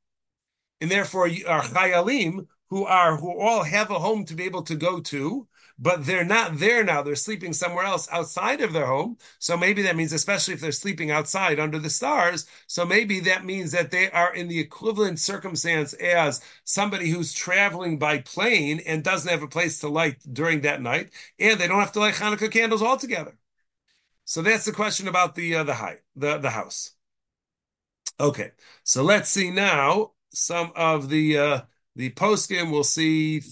And 0.81 0.91
therefore, 0.91 1.31
our 1.47 1.63
chayalim, 1.63 2.49
who 2.71 2.87
are 2.87 3.19
who 3.19 3.39
all 3.39 3.63
have 3.63 3.93
a 3.93 4.01
home 4.01 4.25
to 4.25 4.35
be 4.35 4.43
able 4.43 4.63
to 4.65 4.75
go 4.75 4.99
to, 4.99 5.47
but 5.79 6.05
they're 6.07 6.25
not 6.25 6.59
there 6.59 6.83
now. 6.83 7.03
They're 7.03 7.15
sleeping 7.15 7.53
somewhere 7.53 7.85
else 7.85 8.09
outside 8.11 8.61
of 8.61 8.73
their 8.73 8.87
home. 8.87 9.17
So 9.39 9.57
maybe 9.57 9.83
that 9.83 9.97
means, 9.97 10.13
especially 10.13 10.55
if 10.55 10.61
they're 10.61 10.73
sleeping 10.73 11.11
outside 11.11 11.61
under 11.61 11.79
the 11.79 11.91
stars, 11.91 12.47
so 12.67 12.85
maybe 12.85 13.21
that 13.21 13.45
means 13.45 13.73
that 13.73 13.91
they 13.91 14.11
are 14.11 14.35
in 14.35 14.49
the 14.49 14.59
equivalent 14.59 15.21
circumstance 15.21 15.93
as 15.95 16.43
somebody 16.65 17.11
who's 17.11 17.33
traveling 17.33 17.99
by 17.99 18.19
plane 18.19 18.81
and 18.87 19.05
doesn't 19.05 19.31
have 19.31 19.43
a 19.43 19.49
place 19.49 19.79
to 19.81 19.89
light 19.89 20.17
during 20.33 20.63
that 20.63 20.83
night, 20.83 21.11
and 21.39 21.61
they 21.61 21.69
don't 21.69 21.81
have 21.81 21.93
to 21.93 22.01
light 22.01 22.15
Hanukkah 22.15 22.51
candles 22.51 22.83
altogether. 22.83 23.37
So 24.25 24.43
that's 24.43 24.65
the 24.67 24.73
question 24.73 25.09
about 25.09 25.35
the 25.37 25.55
uh, 25.55 25.65
the 25.65 25.75
height, 25.75 26.01
the 26.17 26.39
the 26.39 26.51
house. 26.51 26.93
Okay, 28.21 28.51
so 28.83 29.03
let's 29.03 29.31
see 29.31 29.51
now 29.51 30.13
some 30.31 30.73
of 30.75 31.09
the 31.09 31.39
uh, 31.39 31.61
the 31.95 32.11
poskim. 32.11 32.71
We'll 32.71 32.85
see 32.85 33.43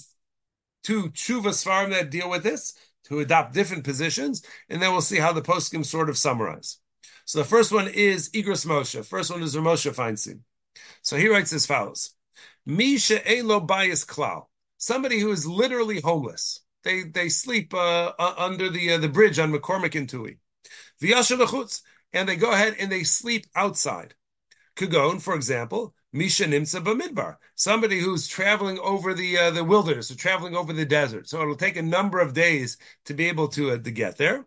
two 0.87 1.11
tshuva 1.11 1.51
svarim 1.51 1.90
that 1.90 2.11
deal 2.11 2.31
with 2.31 2.44
this 2.44 2.75
to 3.05 3.18
adopt 3.18 3.53
different 3.53 3.83
positions, 3.83 4.44
and 4.68 4.81
then 4.81 4.92
we'll 4.92 5.01
see 5.01 5.18
how 5.18 5.33
the 5.33 5.42
poskim 5.42 5.85
sort 5.85 6.09
of 6.09 6.16
summarize. 6.16 6.79
So 7.25 7.40
the 7.40 7.44
first 7.44 7.72
one 7.72 7.88
is 7.88 8.31
Igros 8.31 8.64
Moshe. 8.64 9.05
First 9.05 9.33
one 9.33 9.42
is 9.42 9.57
Moshe 9.57 9.92
Feinstein. 9.92 10.40
So 11.03 11.16
he 11.16 11.27
writes 11.29 11.53
as 11.53 11.66
follows: 11.66 12.14
Misha 12.64 13.18
elo 13.29 13.59
bias 13.59 14.05
klal. 14.05 14.46
Somebody 14.79 15.18
who 15.18 15.33
is 15.33 15.44
literally 15.44 16.01
homeless. 16.01 16.61
They 16.85 17.03
they 17.03 17.31
sleep 17.31 17.75
uh, 17.75 18.12
uh, 18.16 18.35
under 18.38 18.70
the 18.70 18.92
uh, 18.92 18.99
the 18.99 19.09
bridge 19.09 19.40
on 19.40 19.53
McCormick 19.53 19.96
and 19.96 20.09
Touhy. 20.09 20.38
And 22.12 22.29
they 22.29 22.37
go 22.37 22.53
ahead 22.53 22.77
and 22.79 22.92
they 22.92 23.03
sleep 23.03 23.46
outside. 23.57 24.14
Kagon, 24.77 25.20
for 25.20 25.35
example, 25.35 25.94
Misha 26.17 26.45
Nimsa 26.47 26.83
Bamidbar, 26.83 27.37
somebody 27.55 28.01
who's 28.01 28.27
traveling 28.27 28.79
over 28.79 29.13
the 29.13 29.37
uh, 29.37 29.51
the 29.51 29.63
wilderness 29.63 30.11
or 30.11 30.17
traveling 30.17 30.57
over 30.57 30.73
the 30.73 30.87
desert. 30.87 31.29
So 31.29 31.43
it'll 31.43 31.57
take 31.57 31.77
a 31.77 31.83
number 31.83 32.21
of 32.21 32.33
days 32.33 32.79
to 33.05 33.15
be 33.15 33.29
able 33.29 33.49
to, 33.49 33.73
uh, 33.73 33.79
to 33.79 33.91
get 33.91 34.17
there. 34.17 34.47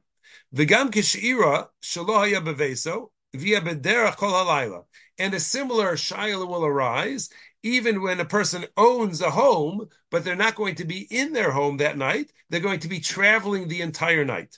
V'gam 0.55 0.89
kishira 0.89 1.67
shalohaya 1.81 2.43
beveso 2.43 3.11
via 3.35 3.61
bederach. 3.61 4.83
And 5.19 5.33
a 5.33 5.39
similar 5.39 5.93
shayla 5.93 6.47
will 6.47 6.65
arise 6.65 7.29
even 7.61 8.01
when 8.01 8.19
a 8.19 8.25
person 8.25 8.65
owns 8.77 9.21
a 9.21 9.29
home, 9.29 9.89
but 10.09 10.23
they're 10.23 10.35
not 10.35 10.55
going 10.55 10.75
to 10.75 10.85
be 10.85 11.01
in 11.11 11.33
their 11.33 11.51
home 11.51 11.77
that 11.77 11.97
night. 11.97 12.31
They're 12.49 12.61
going 12.61 12.79
to 12.79 12.87
be 12.87 12.99
traveling 12.99 13.67
the 13.67 13.81
entire 13.81 14.25
night. 14.25 14.57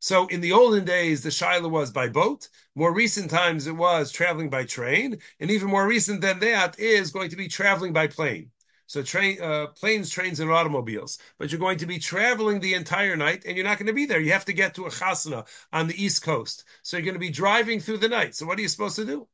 So 0.00 0.26
in 0.28 0.40
the 0.40 0.52
olden 0.52 0.84
days, 0.84 1.22
the 1.22 1.30
Shiloh 1.30 1.68
was 1.68 1.90
by 1.90 2.08
boat. 2.08 2.48
More 2.74 2.94
recent 2.94 3.30
times, 3.30 3.66
it 3.66 3.76
was 3.76 4.12
traveling 4.12 4.48
by 4.48 4.64
train, 4.64 5.18
and 5.40 5.50
even 5.50 5.68
more 5.68 5.86
recent 5.86 6.20
than 6.20 6.38
that 6.40 6.78
is 6.78 7.10
going 7.10 7.30
to 7.30 7.36
be 7.36 7.48
traveling 7.48 7.92
by 7.92 8.06
plane. 8.06 8.50
So 8.86 9.02
train, 9.02 9.42
uh, 9.42 9.66
planes, 9.68 10.08
trains, 10.08 10.40
and 10.40 10.50
automobiles. 10.50 11.18
But 11.38 11.50
you're 11.50 11.58
going 11.58 11.78
to 11.78 11.86
be 11.86 11.98
traveling 11.98 12.60
the 12.60 12.74
entire 12.74 13.16
night, 13.16 13.42
and 13.44 13.56
you're 13.56 13.66
not 13.66 13.78
going 13.78 13.88
to 13.88 13.92
be 13.92 14.06
there. 14.06 14.20
You 14.20 14.32
have 14.32 14.46
to 14.46 14.52
get 14.52 14.74
to 14.74 14.86
a 14.86 14.90
chasana 14.90 15.46
on 15.72 15.88
the 15.88 16.02
east 16.02 16.22
coast. 16.22 16.64
So 16.82 16.96
you're 16.96 17.04
going 17.04 17.14
to 17.14 17.20
be 17.20 17.30
driving 17.30 17.80
through 17.80 17.98
the 17.98 18.08
night. 18.08 18.34
So 18.34 18.46
what 18.46 18.58
are 18.58 18.62
you 18.62 18.68
supposed 18.68 18.96
to 18.96 19.04
do? 19.04 19.28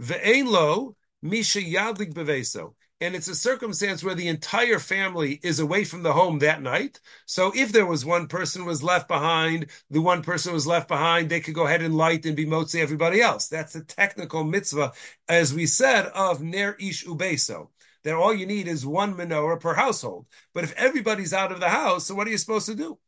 Ve'ein 0.00 0.46
lo 0.46 0.96
misha 1.22 1.60
yadlik 1.60 2.14
beveso 2.14 2.74
and 3.00 3.14
it's 3.14 3.28
a 3.28 3.34
circumstance 3.34 4.02
where 4.02 4.14
the 4.14 4.28
entire 4.28 4.78
family 4.78 5.38
is 5.42 5.60
away 5.60 5.84
from 5.84 6.02
the 6.02 6.12
home 6.12 6.40
that 6.40 6.62
night. 6.62 7.00
So 7.26 7.52
if 7.54 7.70
there 7.70 7.86
was 7.86 8.04
one 8.04 8.26
person 8.26 8.64
was 8.64 8.82
left 8.82 9.06
behind, 9.06 9.66
the 9.90 10.00
one 10.00 10.22
person 10.22 10.52
was 10.52 10.66
left 10.66 10.88
behind, 10.88 11.28
they 11.28 11.40
could 11.40 11.54
go 11.54 11.66
ahead 11.66 11.82
and 11.82 11.96
light 11.96 12.26
and 12.26 12.36
be 12.36 12.46
motzi 12.46 12.80
everybody 12.80 13.20
else. 13.20 13.46
That's 13.48 13.72
the 13.74 13.84
technical 13.84 14.42
mitzvah, 14.42 14.92
as 15.28 15.54
we 15.54 15.66
said, 15.66 16.06
of 16.06 16.42
ner 16.42 16.76
ish 16.80 17.04
ubeso. 17.04 17.68
That 18.02 18.14
all 18.14 18.34
you 18.34 18.46
need 18.46 18.68
is 18.68 18.86
one 18.86 19.14
menorah 19.14 19.60
per 19.60 19.74
household. 19.74 20.26
But 20.52 20.64
if 20.64 20.72
everybody's 20.74 21.32
out 21.32 21.52
of 21.52 21.60
the 21.60 21.68
house, 21.68 22.06
so 22.06 22.14
what 22.14 22.26
are 22.26 22.30
you 22.30 22.38
supposed 22.38 22.66
to 22.66 22.74
do? 22.74 22.98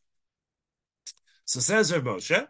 So 1.44 1.58
says 1.60 1.92
Rav 1.92 2.02
Moshe, 2.04 2.46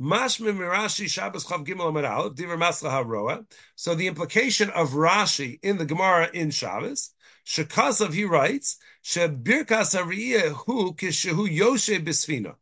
Mashmim 0.00 0.58
Rashi 0.58 1.08
Shabbos 1.08 1.44
Chav 1.44 1.64
Gimel 1.64 1.88
Amar 1.88 2.04
Aleph 2.04 2.34
Diver 2.34 2.56
Masla. 2.56 3.46
So 3.76 3.94
the 3.94 4.08
implication 4.08 4.70
of 4.70 4.90
Rashi 4.90 5.60
in 5.62 5.78
the 5.78 5.84
Gemara 5.84 6.30
in 6.34 6.50
Shabbos, 6.50 7.14
Shekasav 7.46 8.12
he 8.12 8.24
writes, 8.24 8.78
Shebirkas 9.04 9.96
Hu 9.96 10.94
Kishehu 10.94 11.56
Yoshe 11.56 12.04
Bisfina. 12.04 12.56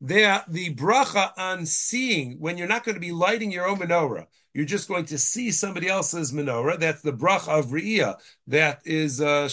There, 0.00 0.44
the 0.48 0.74
bracha 0.74 1.30
on 1.38 1.64
seeing 1.64 2.40
when 2.40 2.58
you're 2.58 2.66
not 2.66 2.84
going 2.84 2.96
to 2.96 3.00
be 3.00 3.12
lighting 3.12 3.52
your 3.52 3.68
own 3.68 3.78
menorah, 3.78 4.26
you're 4.52 4.64
just 4.64 4.88
going 4.88 5.04
to 5.06 5.18
see 5.18 5.52
somebody 5.52 5.88
else's 5.88 6.32
menorah. 6.32 6.80
That's 6.80 7.02
the 7.02 7.12
bracha 7.12 7.60
of 7.60 7.66
Riyah. 7.66 8.16
That 8.48 8.80
is 8.84 9.20
uh, 9.20 9.48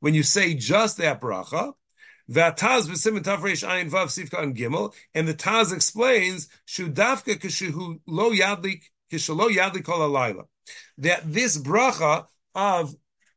when 0.00 0.14
you 0.14 0.22
say 0.22 0.54
just 0.54 0.98
that 0.98 1.20
bracha, 1.20 1.72
that 2.28 2.58
Taz 2.58 2.88
v'siman 2.88 3.22
tafresh 3.22 3.66
ayin 3.66 3.90
vav 3.90 4.06
sifka 4.06 4.42
and 4.42 4.56
gimel, 4.56 4.94
and 5.14 5.28
the 5.28 5.34
Taz 5.34 5.72
explains 5.74 6.48
shudafka 6.66 7.36
kishu 7.36 8.00
lo 8.06 8.30
yadlik 8.30 8.82
kishalo 9.10 9.50
yadlik 9.50 9.84
kol 9.84 10.00
alayla. 10.00 10.44
That 10.98 11.32
this 11.32 11.58
bracha 11.58 12.26
of 12.54 12.94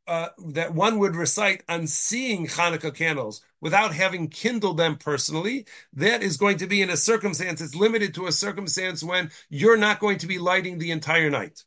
uh, 0.08 0.30
that 0.48 0.74
one 0.74 1.00
would 1.00 1.16
recite 1.16 1.64
on 1.68 1.86
seeing 1.86 2.48
Hanukkah 2.48 2.96
candles 2.96 3.42
without 3.60 3.94
having 3.94 4.30
kindled 4.30 4.78
them 4.78 4.96
personally, 4.96 5.66
that 5.94 6.24
is 6.24 6.38
going 6.38 6.58
to 6.58 6.68
be 6.68 6.82
in 6.82 6.90
a 6.90 6.96
circumstance, 6.96 7.60
it's 7.60 7.76
limited 7.76 8.14
to 8.14 8.28
a 8.28 8.32
circumstance 8.32 9.04
when 9.04 9.30
you're 9.50 9.76
not 9.76 10.00
going 10.00 10.18
to 10.20 10.28
be 10.28 10.40
lighting 10.40 10.78
the 10.78 10.92
entire 10.92 11.30
night. 11.30 11.66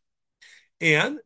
And 0.80 1.18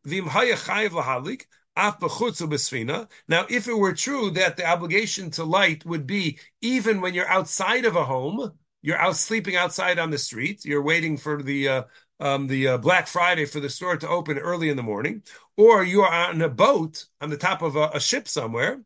now, 1.77 3.47
if 3.49 3.69
it 3.69 3.77
were 3.77 3.95
true 3.95 4.31
that 4.31 4.57
the 4.57 4.67
obligation 4.67 5.31
to 5.33 5.45
light 5.45 5.85
would 5.85 6.07
be 6.07 6.39
even 6.61 7.01
when 7.01 7.15
you're 7.15 7.29
outside 7.29 7.85
of 7.85 7.97
a 7.97 8.05
home, 8.05 8.53
you're 8.83 8.99
out 8.99 9.17
sleeping 9.17 9.57
outside 9.57 9.99
on 9.99 10.11
the 10.11 10.19
street, 10.19 10.65
you're 10.65 10.83
waiting 10.83 11.17
for 11.17 11.43
the 11.43 11.69
uh, 11.69 11.83
um, 12.21 12.47
the 12.47 12.69
uh, 12.69 12.79
Black 12.79 13.09
Friday 13.09 13.45
for 13.45 13.59
the 13.59 13.69
store 13.69 13.97
to 13.97 14.09
open 14.09 14.39
early 14.39 14.69
in 14.69 14.77
the 14.77 14.83
morning, 14.83 15.23
or 15.57 15.83
you 15.83 16.03
are 16.03 16.31
on 16.31 16.41
a 16.43 16.49
boat 16.49 17.07
on 17.21 17.31
the 17.31 17.37
top 17.37 17.61
of 17.63 17.77
a, 17.77 17.91
a 17.95 18.01
ship 18.01 18.29
somewhere. 18.29 18.81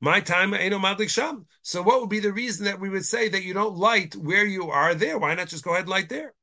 My 0.00 0.18
time 0.20 0.52
ain't 0.52 0.72
no 0.72 0.80
madlik 0.80 1.10
sham. 1.10 1.46
So, 1.62 1.80
what 1.80 2.00
would 2.00 2.10
be 2.10 2.18
the 2.18 2.32
reason 2.32 2.64
that 2.64 2.80
we 2.80 2.88
would 2.88 3.04
say 3.04 3.28
that 3.28 3.44
you 3.44 3.54
don't 3.54 3.76
light 3.76 4.16
where 4.16 4.44
you 4.44 4.70
are 4.70 4.96
there? 4.96 5.16
Why 5.16 5.34
not 5.34 5.46
just 5.46 5.62
go 5.62 5.70
ahead 5.70 5.82
and 5.82 5.90
light 5.90 6.08
there? 6.08 6.34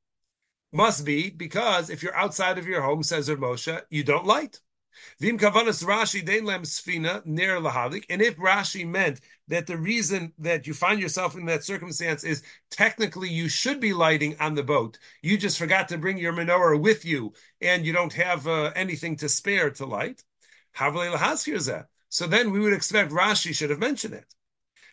Must 0.71 1.03
be 1.03 1.29
because 1.29 1.89
if 1.89 2.01
you're 2.01 2.15
outside 2.15 2.57
of 2.57 2.67
your 2.67 2.81
home, 2.81 3.03
says 3.03 3.27
Moshe, 3.27 3.81
you 3.89 4.03
don't 4.03 4.25
light. 4.25 4.61
Vim 5.19 5.37
kavanas 5.37 5.83
Rashi 5.83 6.25
dein 6.25 6.45
lem 6.45 6.63
sfina 6.63 7.25
ner 7.25 7.59
lahalik. 7.59 8.05
And 8.09 8.21
if 8.21 8.37
Rashi 8.37 8.87
meant 8.87 9.21
that 9.47 9.67
the 9.67 9.77
reason 9.77 10.33
that 10.39 10.67
you 10.67 10.73
find 10.73 10.99
yourself 10.99 11.35
in 11.35 11.45
that 11.45 11.63
circumstance 11.63 12.23
is 12.23 12.43
technically 12.69 13.29
you 13.29 13.49
should 13.49 13.79
be 13.79 13.93
lighting 13.93 14.35
on 14.39 14.55
the 14.55 14.63
boat, 14.63 14.97
you 15.21 15.37
just 15.37 15.57
forgot 15.57 15.87
to 15.89 15.97
bring 15.97 16.17
your 16.17 16.33
menorah 16.33 16.79
with 16.79 17.05
you, 17.05 17.33
and 17.61 17.85
you 17.85 17.93
don't 17.93 18.13
have 18.13 18.47
uh, 18.47 18.71
anything 18.75 19.15
to 19.17 19.29
spare 19.29 19.69
to 19.71 19.85
light. 19.85 20.23
So 22.09 22.27
then 22.27 22.51
we 22.51 22.59
would 22.59 22.73
expect 22.73 23.11
Rashi 23.11 23.53
should 23.53 23.69
have 23.69 23.79
mentioned 23.79 24.13
it. 24.13 24.25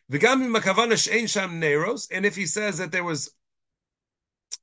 And 0.08 2.26
if 2.26 2.36
he 2.36 2.46
says 2.46 2.78
that 2.78 2.92
there 2.92 3.04
was 3.04 3.30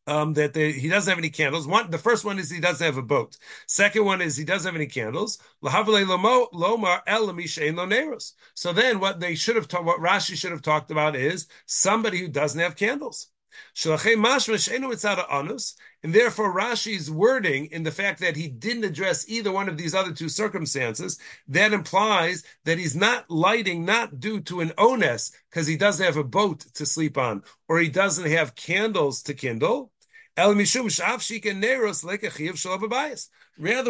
um, 0.07 0.33
that 0.33 0.53
they, 0.53 0.73
he 0.73 0.89
doesn't 0.89 1.09
have 1.09 1.17
any 1.17 1.29
candles. 1.29 1.67
One, 1.67 1.89
the 1.89 1.97
first 1.97 2.25
one 2.25 2.39
is 2.39 2.49
he 2.49 2.59
doesn't 2.59 2.85
have 2.85 2.97
a 2.97 3.01
boat. 3.01 3.37
Second 3.67 4.05
one 4.05 4.21
is 4.21 4.35
he 4.35 4.43
doesn't 4.43 4.67
have 4.67 4.75
any 4.75 4.87
candles. 4.87 5.39
So 8.53 8.73
then, 8.73 8.99
what 8.99 9.19
they 9.19 9.35
should 9.35 9.55
have 9.55 9.67
talked, 9.67 9.85
what 9.85 10.01
Rashi 10.01 10.35
should 10.35 10.51
have 10.51 10.61
talked 10.61 10.91
about 10.91 11.15
is 11.15 11.47
somebody 11.65 12.19
who 12.19 12.27
doesn't 12.27 12.59
have 12.59 12.75
candles. 12.75 13.29
And 13.75 16.13
therefore, 16.13 16.55
Rashi's 16.55 17.11
wording 17.11 17.65
in 17.67 17.83
the 17.83 17.91
fact 17.91 18.19
that 18.19 18.35
he 18.35 18.47
didn't 18.47 18.83
address 18.83 19.29
either 19.29 19.51
one 19.51 19.69
of 19.69 19.77
these 19.77 19.93
other 19.93 20.11
two 20.11 20.27
circumstances, 20.27 21.19
that 21.47 21.71
implies 21.71 22.43
that 22.65 22.79
he's 22.79 22.95
not 22.95 23.29
lighting 23.29 23.85
not 23.85 24.19
due 24.19 24.39
to 24.41 24.61
an 24.61 24.71
onus, 24.77 25.31
because 25.49 25.67
he 25.67 25.77
doesn't 25.77 26.05
have 26.05 26.17
a 26.17 26.23
boat 26.23 26.61
to 26.73 26.85
sleep 26.85 27.17
on, 27.17 27.43
or 27.69 27.79
he 27.79 27.89
doesn't 27.89 28.29
have 28.29 28.55
candles 28.55 29.21
to 29.23 29.33
kindle. 29.33 29.92
Rather, 30.36 30.54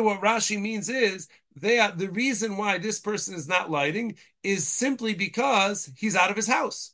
what 0.04 0.22
Rashi 0.22 0.60
means 0.60 0.90
is 0.90 1.28
that 1.56 1.98
the 1.98 2.10
reason 2.10 2.58
why 2.58 2.78
this 2.78 3.00
person 3.00 3.34
is 3.36 3.48
not 3.48 3.72
lighting 3.72 4.16
is 4.44 4.68
simply 4.68 5.14
because 5.14 5.90
he's 5.96 6.16
out 6.16 6.30
of 6.30 6.36
his 6.36 6.48
house 6.48 6.93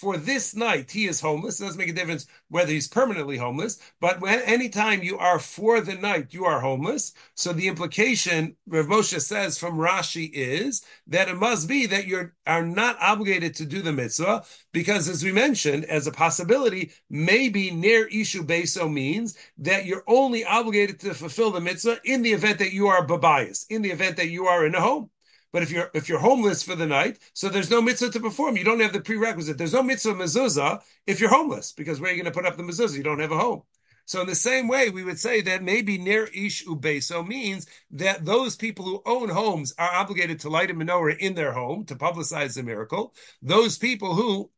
for 0.00 0.16
this 0.16 0.54
night 0.54 0.92
he 0.92 1.06
is 1.06 1.20
homeless. 1.20 1.60
It 1.60 1.64
doesn't 1.64 1.78
make 1.78 1.88
a 1.88 1.92
difference 1.92 2.26
whether 2.48 2.70
he's 2.70 2.86
permanently 2.86 3.36
homeless, 3.36 3.78
but 4.00 4.20
when 4.20 4.40
anytime 4.42 5.02
you 5.02 5.18
are 5.18 5.40
for 5.40 5.80
the 5.80 5.96
night, 5.96 6.32
you 6.32 6.44
are 6.44 6.60
homeless. 6.60 7.12
So 7.34 7.52
the 7.52 7.66
implication, 7.66 8.56
Rav 8.66 8.86
Moshe 8.86 9.20
says 9.20 9.58
from 9.58 9.76
Rashi 9.76 10.30
is 10.32 10.82
that 11.08 11.28
it 11.28 11.36
must 11.36 11.68
be 11.68 11.86
that 11.86 12.06
you 12.06 12.30
are 12.46 12.64
not 12.64 12.96
obligated 13.00 13.54
to 13.56 13.66
do 13.66 13.82
the 13.82 13.92
mitzvah, 13.92 14.44
because 14.72 15.08
as 15.08 15.24
we 15.24 15.32
mentioned, 15.32 15.84
as 15.86 16.06
a 16.06 16.12
possibility, 16.12 16.92
maybe 17.10 17.70
near 17.72 18.08
Ishu 18.08 18.46
Beso 18.46 18.90
means 18.90 19.36
that 19.58 19.84
you're 19.84 20.04
only 20.06 20.44
obligated 20.44 21.00
to 21.00 21.12
fulfill 21.14 21.50
the 21.50 21.60
mitzvah 21.60 21.98
in 22.04 22.22
the 22.22 22.32
event 22.32 22.60
that 22.60 22.72
you 22.72 22.86
are 22.86 23.04
babayas, 23.04 23.66
in 23.68 23.82
the 23.82 23.90
event 23.90 24.16
that 24.16 24.30
you 24.30 24.46
are 24.46 24.64
in 24.64 24.74
a 24.76 24.80
home. 24.80 25.10
But 25.52 25.62
if 25.62 25.70
you're 25.70 25.90
if 25.94 26.08
you're 26.08 26.18
homeless 26.18 26.62
for 26.62 26.74
the 26.74 26.86
night, 26.86 27.18
so 27.32 27.48
there's 27.48 27.70
no 27.70 27.80
mitzvah 27.80 28.10
to 28.10 28.20
perform. 28.20 28.56
You 28.56 28.64
don't 28.64 28.80
have 28.80 28.92
the 28.92 29.00
prerequisite. 29.00 29.56
There's 29.56 29.72
no 29.72 29.82
mitzvah 29.82 30.14
mezuzah 30.14 30.82
if 31.06 31.20
you're 31.20 31.30
homeless, 31.30 31.72
because 31.72 32.00
where 32.00 32.10
are 32.10 32.14
you 32.14 32.22
going 32.22 32.32
to 32.32 32.38
put 32.38 32.46
up 32.46 32.56
the 32.56 32.62
mezuzah? 32.62 32.96
You 32.96 33.02
don't 33.02 33.20
have 33.20 33.32
a 33.32 33.38
home. 33.38 33.62
So 34.04 34.22
in 34.22 34.26
the 34.26 34.34
same 34.34 34.68
way, 34.68 34.88
we 34.88 35.04
would 35.04 35.18
say 35.18 35.42
that 35.42 35.62
maybe 35.62 35.98
near 35.98 36.24
ish 36.32 36.64
ubeso 36.64 37.26
means 37.26 37.66
that 37.90 38.24
those 38.24 38.56
people 38.56 38.86
who 38.86 39.02
own 39.04 39.28
homes 39.28 39.74
are 39.78 39.92
obligated 39.92 40.40
to 40.40 40.48
light 40.48 40.70
a 40.70 40.74
menorah 40.74 41.18
in 41.18 41.34
their 41.34 41.52
home 41.52 41.84
to 41.84 41.94
publicize 41.94 42.54
the 42.54 42.62
miracle. 42.62 43.14
Those 43.42 43.76
people 43.76 44.14
who 44.14 44.50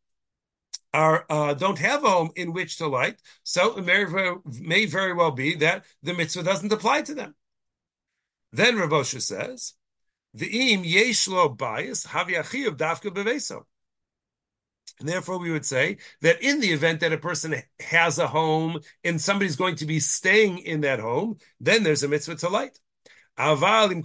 are 0.94 1.24
uh, 1.28 1.54
don't 1.54 1.78
have 1.78 2.04
a 2.04 2.10
home 2.10 2.30
in 2.36 2.52
which 2.52 2.78
to 2.78 2.86
light, 2.86 3.20
so 3.42 3.76
it 3.76 3.84
may, 3.84 4.04
may 4.60 4.86
very 4.86 5.14
well 5.14 5.32
be 5.32 5.56
that 5.56 5.84
the 6.02 6.14
mitzvah 6.14 6.44
doesn't 6.44 6.72
apply 6.72 7.02
to 7.02 7.14
them. 7.14 7.34
Then 8.52 8.76
Rav 8.76 9.06
says. 9.06 9.74
The 10.34 10.72
im 10.72 10.84
yeshlo 10.84 11.56
bias 11.56 12.06
haviachiv 12.06 12.76
dafka 12.76 13.10
beveso. 13.10 13.64
And 15.00 15.08
therefore, 15.08 15.38
we 15.38 15.50
would 15.50 15.64
say 15.64 15.96
that 16.20 16.42
in 16.42 16.60
the 16.60 16.72
event 16.72 17.00
that 17.00 17.12
a 17.12 17.18
person 17.18 17.54
has 17.80 18.18
a 18.18 18.28
home 18.28 18.80
and 19.02 19.20
somebody's 19.20 19.56
going 19.56 19.76
to 19.76 19.86
be 19.86 19.98
staying 19.98 20.58
in 20.58 20.82
that 20.82 21.00
home, 21.00 21.38
then 21.58 21.82
there's 21.82 22.02
a 22.02 22.08
mitzvah 22.08 22.36
to 22.36 22.48
light. 22.50 22.78
But 23.36 23.92
in 23.92 24.02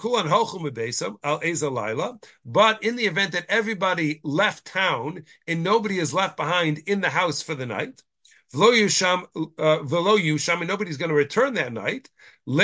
the 2.96 3.06
event 3.06 3.32
that 3.34 3.46
everybody 3.50 4.22
left 4.24 4.66
town 4.66 5.26
and 5.46 5.64
nobody 5.64 6.00
is 6.00 6.14
left 6.14 6.38
behind 6.38 6.78
in 6.86 7.02
the 7.02 7.10
house 7.10 7.42
for 7.42 7.56
the 7.56 7.66
night, 7.66 8.02
uh, 8.54 9.80
and 9.80 10.68
nobody's 10.68 10.98
going 10.98 11.10
to 11.10 11.16
return 11.16 11.56
that 11.56 11.74
night. 11.74 12.10
So 12.47 12.62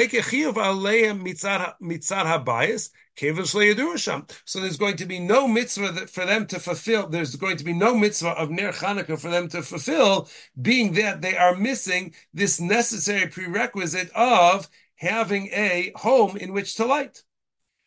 there's 4.59 4.77
going 4.77 4.97
to 4.97 5.05
be 5.07 5.19
no 5.19 5.47
mitzvah 5.47 6.07
for 6.07 6.25
them 6.25 6.45
to 6.47 6.59
fulfill. 6.59 7.07
There's 7.07 7.35
going 7.35 7.57
to 7.57 7.63
be 7.63 7.73
no 7.73 7.95
mitzvah 7.95 8.29
of 8.29 8.51
Ner 8.51 8.71
Chanukah 8.71 9.19
for 9.19 9.29
them 9.29 9.47
to 9.49 9.63
fulfill, 9.63 10.29
being 10.61 10.93
that 10.93 11.21
they 11.21 11.35
are 11.35 11.55
missing 11.55 12.13
this 12.31 12.59
necessary 12.59 13.27
prerequisite 13.27 14.11
of 14.11 14.69
having 14.97 15.47
a 15.47 15.91
home 15.95 16.37
in 16.37 16.53
which 16.53 16.75
to 16.75 16.85
light. 16.85 17.23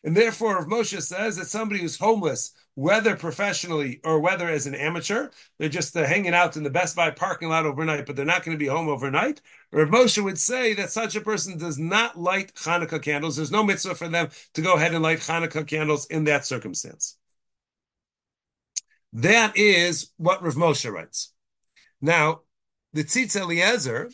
And 0.03 0.17
therefore, 0.17 0.59
if 0.59 0.67
Moshe 0.67 1.01
says 1.01 1.37
that 1.37 1.47
somebody 1.47 1.81
who's 1.81 1.99
homeless 1.99 2.53
whether 2.75 3.15
professionally 3.15 4.01
or 4.03 4.19
whether 4.19 4.49
as 4.49 4.67
an 4.67 4.75
amateur. 4.75 5.31
They're 5.59 5.69
just 5.69 5.97
uh, 5.97 6.05
hanging 6.05 6.35
out 6.35 6.57
in 6.57 6.65
the 6.65 6.71
Best 6.71 6.97
Buy 6.97 7.11
parking 7.11 7.49
lot 7.49 7.67
overnight, 7.67 8.07
but 8.07 8.17
they're 8.17 8.25
not 8.25 8.45
going 8.45 8.57
to 8.57 8.63
be 8.63 8.69
home 8.69 8.89
overnight. 8.89 9.41
Rav 9.71 9.89
Moshe 9.89 10.23
would 10.23 10.39
say 10.39 10.75
that 10.75 10.91
such 10.91 11.15
a 11.15 11.21
person 11.21 11.57
does 11.57 11.79
not 11.79 12.19
light 12.19 12.55
Hanukkah 12.55 13.01
candles. 13.01 13.37
There's 13.37 13.53
no 13.53 13.63
mitzvah 13.63 13.95
for 13.95 14.09
them 14.09 14.29
to 14.55 14.63
go 14.63 14.75
ahead 14.75 14.93
and 14.95 15.03
light 15.03 15.21
Hanukkah 15.21 15.67
candles 15.67 16.07
in 16.07 16.25
that 16.25 16.45
circumstance. 16.45 17.17
That 19.13 19.57
is 19.57 20.11
what 20.17 20.43
Rav 20.43 20.55
Moshe 20.55 20.91
writes. 20.91 21.33
Now, 22.01 22.41
the 22.93 23.05
Tzitz 23.05 23.41
Eliezer, 23.41 24.11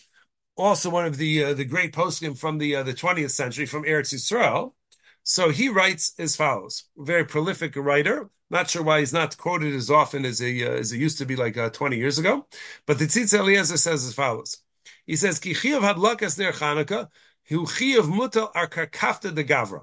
also 0.57 0.91
one 0.91 1.07
of 1.07 1.17
the 1.17 1.45
uh, 1.45 1.55
the 1.55 1.65
great 1.65 1.95
poskim 1.95 2.37
from 2.37 2.59
the 2.59 2.77
uh, 2.77 2.83
the 2.83 2.93
20th 2.93 3.31
century 3.31 3.65
from 3.65 3.85
Eretz 3.85 4.13
Yisrael, 4.13 4.75
so 5.23 5.49
he 5.49 5.71
writes 5.71 6.15
as 6.19 6.37
follows: 6.37 6.85
very 6.99 7.25
prolific 7.25 7.77
writer, 7.77 8.29
not 8.51 8.69
sure 8.69 8.83
why 8.83 9.01
he's 9.01 9.13
not 9.13 9.37
quoted 9.37 9.75
as 9.75 9.91
often 9.91 10.25
as 10.25 10.39
he 10.39 10.65
uh, 10.65 10.71
as 10.71 10.91
he 10.91 10.99
used 10.99 11.19
to 11.19 11.27
be 11.27 11.37
like 11.37 11.57
uh, 11.57 11.71
20 11.71 11.97
years 11.97 12.19
ago. 12.19 12.47
But 12.87 12.99
the 12.99 13.07
Tzitz 13.07 13.39
Eliezer 13.39 13.77
says 13.77 14.05
as 14.05 14.15
follows. 14.15 14.59
He 15.07 15.17
says, 15.17 15.39
Ki 15.39 15.55
chiyav 15.55 15.81
hadlakas 15.81 16.39
ner 16.39 16.53
Chanukah, 16.53 17.09
hu 17.49 17.67
chiyav 17.67 18.05
mutal 18.11 18.51
ar 18.55 18.69
karkafta 18.69 19.35
de 19.35 19.45
gavra. 19.45 19.83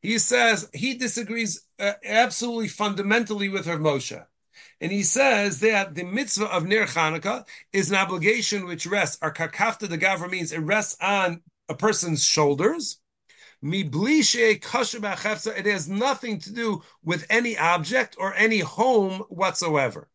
He 0.00 0.18
says 0.18 0.68
he 0.74 0.94
disagrees 0.94 1.62
uh, 1.78 1.92
absolutely 2.04 2.68
fundamentally 2.68 3.48
with 3.48 3.66
Rav 3.66 3.78
Moshe. 3.78 4.26
And 4.80 4.90
he 4.90 5.04
says 5.04 5.60
that 5.60 5.94
the 5.94 6.04
mitzvah 6.04 6.46
of 6.46 6.66
Ner 6.66 6.86
Chanukah 6.86 7.46
is 7.72 7.90
an 7.90 7.96
obligation 7.96 8.66
which 8.66 8.86
rests, 8.86 9.16
our 9.22 9.32
kakafta 9.32 9.88
de 9.88 9.96
gavra 9.96 10.28
means 10.28 10.52
it 10.52 10.58
rests 10.58 10.96
on 11.00 11.40
a 11.68 11.74
person's 11.74 12.24
shoulders, 12.24 12.98
it 13.62 15.66
has 15.66 15.88
nothing 15.88 16.38
to 16.40 16.52
do 16.52 16.82
with 17.04 17.26
any 17.30 17.56
object 17.56 18.16
or 18.18 18.34
any 18.34 18.58
home 18.58 19.20
whatsoever. 19.28 20.08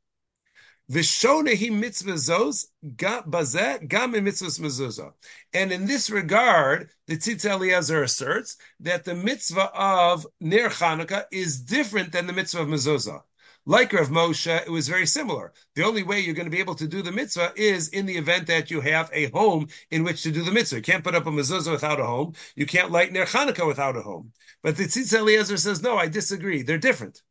Vishonehi 0.90 1.70
mitzvahzos 1.70 2.68
bazeh 2.86 3.88
gam 3.88 4.14
mitzvahs 4.14 4.60
mezuzah. 4.60 5.12
And 5.54 5.74
in 5.74 5.86
this 5.86 6.10
regard, 6.10 6.90
the 7.08 7.18
Tzitz 7.18 7.46
Eliezer 7.46 8.04
asserts 8.04 8.58
that 8.80 9.04
the 9.04 9.16
mitzvah 9.16 9.70
of 9.74 10.26
Ner 10.40 10.70
Chanukah 10.70 11.26
is 11.32 11.60
different 11.60 12.14
than 12.14 12.26
the 12.26 12.34
mitzvah 12.34 12.62
of 12.62 12.70
mezuzah. 12.70 13.22
Like 13.70 13.92
Rav 13.92 14.08
Moshe, 14.08 14.62
it 14.62 14.72
was 14.72 14.88
very 14.88 15.06
similar. 15.06 15.52
The 15.76 15.84
only 15.84 16.02
way 16.02 16.22
you're 16.22 16.34
going 16.34 16.46
to 16.46 16.50
be 16.50 16.62
able 16.62 16.76
to 16.76 16.88
do 16.88 17.02
the 17.02 17.12
mitzvah 17.12 17.52
is 17.58 17.90
in 17.90 18.06
the 18.06 18.16
event 18.16 18.48
that 18.48 18.72
you 18.72 18.80
have 18.80 19.10
a 19.12 19.30
home 19.32 19.68
in 19.92 20.06
which 20.06 20.24
to 20.24 20.32
do 20.32 20.42
the 20.42 20.54
mitzvah. 20.54 20.78
You 20.78 20.82
can't 20.84 21.04
put 21.04 21.16
up 21.16 21.28
a 21.28 21.32
mezuzah 21.32 21.74
without 21.74 22.00
a 22.00 22.06
home. 22.06 22.32
You 22.56 22.66
can't 22.66 22.92
light 22.92 23.12
Ner 23.12 23.26
Chanukah 23.26 23.68
without 23.68 23.98
a 23.98 24.02
home. 24.02 24.32
But 24.64 24.78
the 24.78 24.86
Tzitz 24.86 25.14
Eliezer 25.14 25.58
says, 25.58 25.84
no, 25.84 25.98
I 25.98 26.08
disagree. 26.08 26.62
They're 26.62 26.78
different. 26.78 27.22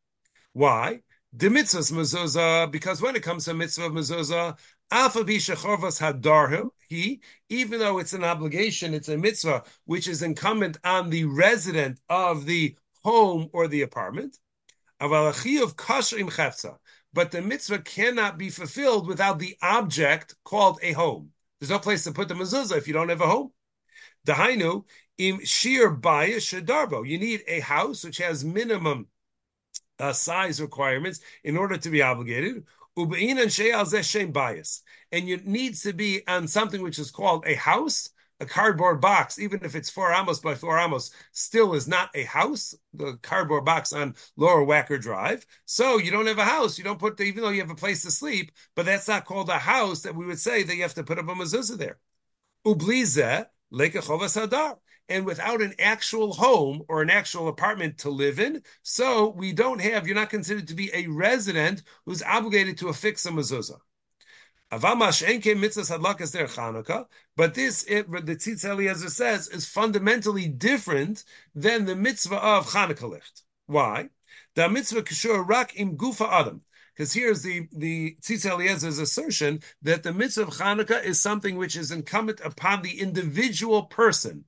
Why? 0.53 0.99
The 1.33 1.49
mitzvah's 1.49 1.89
mezuzah, 1.89 2.71
because 2.71 3.01
when 3.01 3.15
it 3.15 3.23
comes 3.23 3.45
to 3.45 3.55
mitzvah 3.55 3.87
of 3.87 3.93
mezuzah, 3.93 4.59
he, 6.87 7.21
even 7.49 7.79
though 7.79 7.97
it's 7.97 8.13
an 8.13 8.23
obligation, 8.23 8.93
it's 8.93 9.09
a 9.09 9.17
mitzvah 9.17 9.63
which 9.85 10.07
is 10.07 10.21
incumbent 10.21 10.77
on 10.83 11.09
the 11.09 11.25
resident 11.25 11.99
of 12.07 12.45
the 12.45 12.77
home 13.03 13.49
or 13.53 13.67
the 13.67 13.81
apartment. 13.81 14.37
But 14.99 15.31
the 17.31 17.41
mitzvah 17.41 17.79
cannot 17.79 18.37
be 18.37 18.49
fulfilled 18.49 19.07
without 19.07 19.39
the 19.39 19.57
object 19.61 20.35
called 20.43 20.79
a 20.81 20.93
home. 20.93 21.31
There's 21.59 21.69
no 21.69 21.79
place 21.79 22.03
to 22.03 22.11
put 22.11 22.27
the 22.27 22.33
mezuzah 22.33 22.77
if 22.77 22.87
you 22.87 22.93
don't 22.93 23.09
have 23.09 23.21
a 23.21 23.27
home. 23.27 23.51
Dahainu 24.25 24.83
im 25.17 25.43
shir 25.43 25.89
baya 25.89 26.37
shadarbo. 26.37 27.07
You 27.07 27.17
need 27.17 27.43
a 27.47 27.59
house 27.59 28.03
which 28.03 28.17
has 28.17 28.43
minimum 28.43 29.07
uh, 29.99 30.13
size 30.13 30.61
requirements 30.61 31.19
in 31.43 31.57
order 31.57 31.77
to 31.77 31.89
be 31.89 32.01
obligated. 32.01 32.65
Ubein 32.97 33.39
and 33.39 34.33
bias, 34.33 34.81
and 35.11 35.29
it 35.29 35.45
needs 35.45 35.83
to 35.83 35.93
be 35.93 36.27
on 36.27 36.47
something 36.47 36.81
which 36.81 36.97
is 36.97 37.11
called 37.11 37.45
a 37.45 37.53
house, 37.53 38.09
a 38.39 38.45
cardboard 38.45 39.01
box, 39.01 39.39
even 39.39 39.59
if 39.63 39.75
it's 39.75 39.89
four 39.89 40.11
amos 40.11 40.39
by 40.39 40.55
four 40.55 40.77
amos, 40.77 41.11
still 41.31 41.73
is 41.73 41.87
not 41.87 42.09
a 42.13 42.23
house. 42.23 42.75
The 42.93 43.17
cardboard 43.21 43.65
box 43.65 43.93
on 43.93 44.15
Lower 44.35 44.65
Wacker 44.65 45.01
Drive. 45.01 45.45
So 45.65 45.97
you 45.97 46.11
don't 46.11 46.27
have 46.27 46.37
a 46.37 46.45
house. 46.45 46.77
You 46.77 46.83
don't 46.83 46.99
put, 46.99 47.17
the, 47.17 47.23
even 47.23 47.43
though 47.43 47.49
you 47.49 47.61
have 47.61 47.71
a 47.71 47.75
place 47.75 48.03
to 48.03 48.11
sleep, 48.11 48.51
but 48.75 48.85
that's 48.85 49.07
not 49.07 49.25
called 49.25 49.49
a 49.49 49.57
house 49.57 50.01
that 50.01 50.15
we 50.15 50.25
would 50.25 50.39
say 50.39 50.63
that 50.63 50.75
you 50.75 50.83
have 50.83 50.93
to 50.95 51.03
put 51.03 51.19
up 51.19 51.27
a 51.27 51.33
mezuzah 51.33 51.77
there. 51.77 51.97
Ublize 52.65 53.47
lekechovas 53.73 54.39
hadar 54.39 54.77
and 55.09 55.25
without 55.25 55.61
an 55.61 55.73
actual 55.79 56.33
home 56.33 56.83
or 56.89 57.01
an 57.01 57.09
actual 57.09 57.47
apartment 57.47 57.97
to 57.99 58.09
live 58.09 58.39
in. 58.39 58.61
So 58.83 59.29
we 59.29 59.53
don't 59.53 59.81
have, 59.81 60.05
you're 60.05 60.15
not 60.15 60.29
considered 60.29 60.67
to 60.67 60.75
be 60.75 60.91
a 60.93 61.07
resident 61.07 61.83
who's 62.05 62.21
obligated 62.21 62.77
to 62.79 62.89
affix 62.89 63.25
a 63.25 63.31
mezuzah. 63.31 63.79
But 64.69 64.81
this, 64.81 65.07
it, 67.87 68.11
the 68.11 68.35
Tzitz 68.35 68.65
Eliezer 68.65 69.09
says, 69.09 69.47
is 69.47 69.65
fundamentally 69.65 70.47
different 70.49 71.23
than 71.55 71.85
the 71.85 71.95
mitzvah 71.95 72.35
of 72.35 72.67
Chanukah 72.67 73.09
licht. 73.09 73.43
Why? 73.67 74.09
The 74.55 74.67
mitzvah 74.67 75.03
kishur 75.03 75.47
rak 75.47 75.79
im 75.79 75.95
gufa 75.95 76.27
adam. 76.29 76.63
Because 76.93 77.13
here's 77.13 77.43
the 77.43 77.69
the 77.71 78.17
Tzitz 78.21 78.45
Eliezer's 78.49 78.99
assertion 78.99 79.61
that 79.83 80.03
the 80.03 80.11
mitzvah 80.11 80.43
of 80.43 80.49
Chanukah 80.49 81.01
is 81.03 81.21
something 81.21 81.55
which 81.55 81.77
is 81.77 81.91
incumbent 81.91 82.41
upon 82.43 82.81
the 82.81 82.99
individual 82.99 83.83
person. 83.83 84.43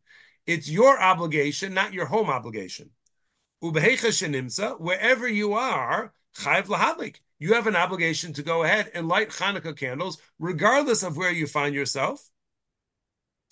It's 0.46 0.70
your 0.70 1.00
obligation, 1.00 1.74
not 1.74 1.94
your 1.94 2.08
home 2.08 2.30
obligation. 2.30 2.90
Wherever 3.62 5.28
you 5.28 5.54
are, 5.54 6.14
chayv 6.36 6.66
lahadlik 6.66 7.20
you 7.40 7.54
have 7.54 7.68
an 7.68 7.76
obligation 7.76 8.34
to 8.34 8.44
go 8.44 8.64
ahead 8.64 8.92
and 8.94 9.08
light 9.08 9.30
Hanukkah 9.30 9.78
candles, 9.78 10.18
regardless 10.38 11.04
of 11.04 11.18
where 11.18 11.32
you 11.32 11.48
find 11.48 11.74
yourself. 11.74 12.30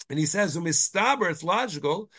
And 0.10 0.18
he 0.18 0.26
says, 0.26 0.56
"Umistaber, 0.56 1.30
it's 1.30 1.44
logical. 1.44 2.10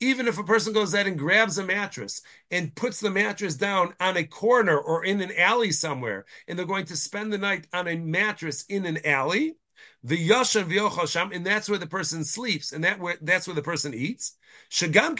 Even 0.00 0.28
if 0.28 0.38
a 0.38 0.44
person 0.44 0.72
goes 0.72 0.94
out 0.94 1.06
and 1.06 1.18
grabs 1.18 1.58
a 1.58 1.64
mattress 1.64 2.22
and 2.50 2.74
puts 2.74 3.00
the 3.00 3.10
mattress 3.10 3.54
down 3.54 3.94
on 3.98 4.16
a 4.16 4.24
corner 4.24 4.78
or 4.78 5.04
in 5.04 5.22
an 5.22 5.32
alley 5.38 5.72
somewhere, 5.72 6.26
and 6.46 6.58
they're 6.58 6.66
going 6.66 6.86
to 6.86 6.96
spend 6.96 7.32
the 7.32 7.38
night 7.38 7.66
on 7.72 7.88
a 7.88 7.96
mattress 7.96 8.64
in 8.68 8.84
an 8.84 9.06
alley, 9.06 9.54
the 10.02 10.28
yashav 10.28 10.70
yochasham, 10.72 11.34
and 11.34 11.46
that's 11.46 11.68
where 11.68 11.78
the 11.78 11.86
person 11.86 12.24
sleeps, 12.24 12.72
and 12.72 12.84
that 12.84 12.98
where 12.98 13.16
that's 13.20 13.46
where 13.46 13.56
the 13.56 13.62
person 13.62 13.94
eats. 13.94 14.36
Shagam 14.70 15.16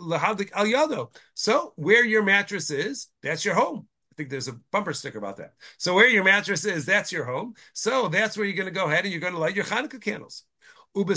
lahadlik 0.00 0.50
al 0.52 0.66
yado. 0.66 1.14
So 1.34 1.72
where 1.76 2.04
your 2.04 2.22
mattress 2.22 2.70
is, 2.70 3.08
that's 3.22 3.44
your 3.44 3.54
home. 3.54 3.86
I 4.12 4.16
think 4.16 4.30
there's 4.30 4.48
a 4.48 4.52
bumper 4.70 4.92
sticker 4.92 5.18
about 5.18 5.38
that. 5.38 5.54
So 5.76 5.94
where 5.94 6.08
your 6.08 6.22
mattress 6.22 6.64
is, 6.64 6.86
that's 6.86 7.10
your 7.10 7.24
home. 7.24 7.54
So 7.72 8.06
that's 8.06 8.36
where 8.36 8.46
you're 8.46 8.56
going 8.56 8.72
to 8.72 8.72
go 8.72 8.86
ahead 8.86 9.04
and 9.04 9.12
you're 9.12 9.20
going 9.20 9.32
to 9.32 9.40
light 9.40 9.56
your 9.56 9.64
Hanukkah 9.64 10.00
candles. 10.00 10.44
And 10.94 11.08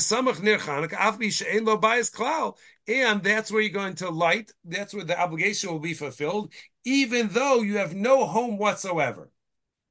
that's 3.23 3.51
where 3.51 3.61
you're 3.61 3.69
going 3.69 3.93
to 3.95 4.09
light. 4.09 4.51
That's 4.65 4.95
where 4.95 5.03
the 5.03 5.21
obligation 5.21 5.71
will 5.71 5.77
be 5.79 5.93
fulfilled, 5.93 6.51
even 6.85 7.27
though 7.27 7.61
you 7.61 7.77
have 7.77 7.93
no 7.93 8.25
home 8.25 8.57
whatsoever 8.57 9.29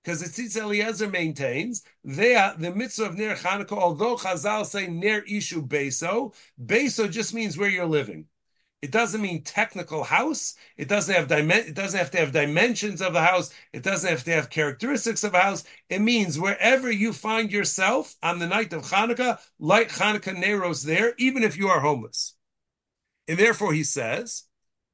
because 0.06 0.20
the 0.20 0.28
Tzitz 0.28 0.56
Eliezer 0.56 1.08
maintains 1.08 1.82
there 2.04 2.54
the 2.56 2.72
mitzvah 2.72 3.06
of 3.06 3.18
Ner 3.18 3.34
Chanukah, 3.34 3.72
although 3.72 4.14
Chazal 4.14 4.64
say 4.64 4.86
Ner 4.86 5.22
Ishu 5.22 5.66
Beso, 5.66 6.32
Beso 6.64 7.10
just 7.10 7.34
means 7.34 7.58
where 7.58 7.68
you're 7.68 7.86
living. 7.86 8.26
It 8.82 8.92
doesn't 8.92 9.20
mean 9.20 9.42
technical 9.42 10.04
house. 10.04 10.54
It 10.76 10.86
doesn't 10.86 11.12
have 11.12 11.26
dimen- 11.26 11.66
It 11.66 11.74
doesn't 11.74 11.98
have 11.98 12.12
to 12.12 12.18
have 12.18 12.30
dimensions 12.30 13.02
of 13.02 13.14
the 13.14 13.22
house. 13.22 13.52
It 13.72 13.82
doesn't 13.82 14.08
have 14.08 14.22
to 14.24 14.30
have 14.30 14.48
characteristics 14.48 15.24
of 15.24 15.34
a 15.34 15.40
house. 15.40 15.64
It 15.88 16.00
means 16.00 16.38
wherever 16.38 16.88
you 16.88 17.12
find 17.12 17.50
yourself 17.50 18.14
on 18.22 18.38
the 18.38 18.46
night 18.46 18.72
of 18.72 18.84
Hanukkah, 18.84 19.40
light 19.58 19.88
Hanukkah 19.88 20.36
Neros 20.36 20.84
there, 20.84 21.14
even 21.18 21.42
if 21.42 21.56
you 21.56 21.66
are 21.66 21.80
homeless. 21.80 22.36
And 23.26 23.38
therefore, 23.40 23.72
he 23.72 23.82
says 23.82 24.44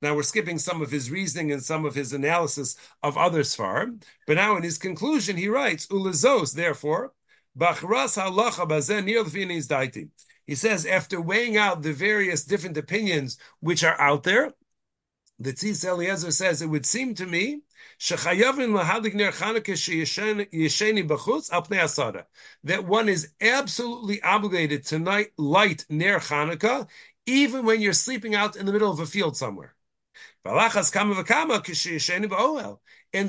now 0.03 0.15
we're 0.17 0.23
skipping 0.23 0.59
some 0.59 0.83
of 0.83 0.91
his 0.91 1.11
reasoning 1.11 1.53
and 1.53 1.63
some 1.63 1.85
of 1.85 1.95
his 1.95 2.13
analysis 2.13 2.77
of 3.03 3.17
other 3.17 3.43
Sfar. 3.43 4.03
But 4.27 4.35
now 4.35 4.57
in 4.57 4.63
his 4.63 4.77
conclusion, 4.77 5.37
he 5.37 5.49
writes, 5.49 5.87
Ulazos, 5.87 6.55
therefore, 6.55 7.13
Bachras 7.57 8.21
halacha 8.21 8.69
bazen. 8.69 10.11
He 10.47 10.55
says, 10.57 10.87
after 10.87 11.21
weighing 11.21 11.57
out 11.57 11.83
the 11.83 11.93
various 11.93 12.45
different 12.45 12.77
opinions 12.77 13.39
which 13.61 13.85
are 13.85 13.99
out 14.01 14.25
there, 14.25 14.53
the 15.39 15.53
Tzitz 15.53 15.85
Eliezer 15.85 16.33
says, 16.33 16.63
it 16.63 16.67
would 16.67 16.85
seem 16.87 17.15
to 17.15 17.27
me 17.27 17.63
that 22.65 22.85
one 22.85 23.09
is 23.09 23.29
absolutely 23.41 24.23
obligated 24.23 24.85
to 24.87 24.99
light 25.37 25.87
Ner 25.89 26.19
Chanukah, 26.19 26.89
even 27.27 27.65
when 27.65 27.81
you're 27.81 27.93
sleeping 27.93 28.35
out 28.35 28.57
in 28.57 28.67
the 28.67 28.73
middle 28.73 28.91
of 28.91 28.99
a 28.99 29.07
field 29.07 29.37
somewhere. 29.37 29.75
And 30.45 30.57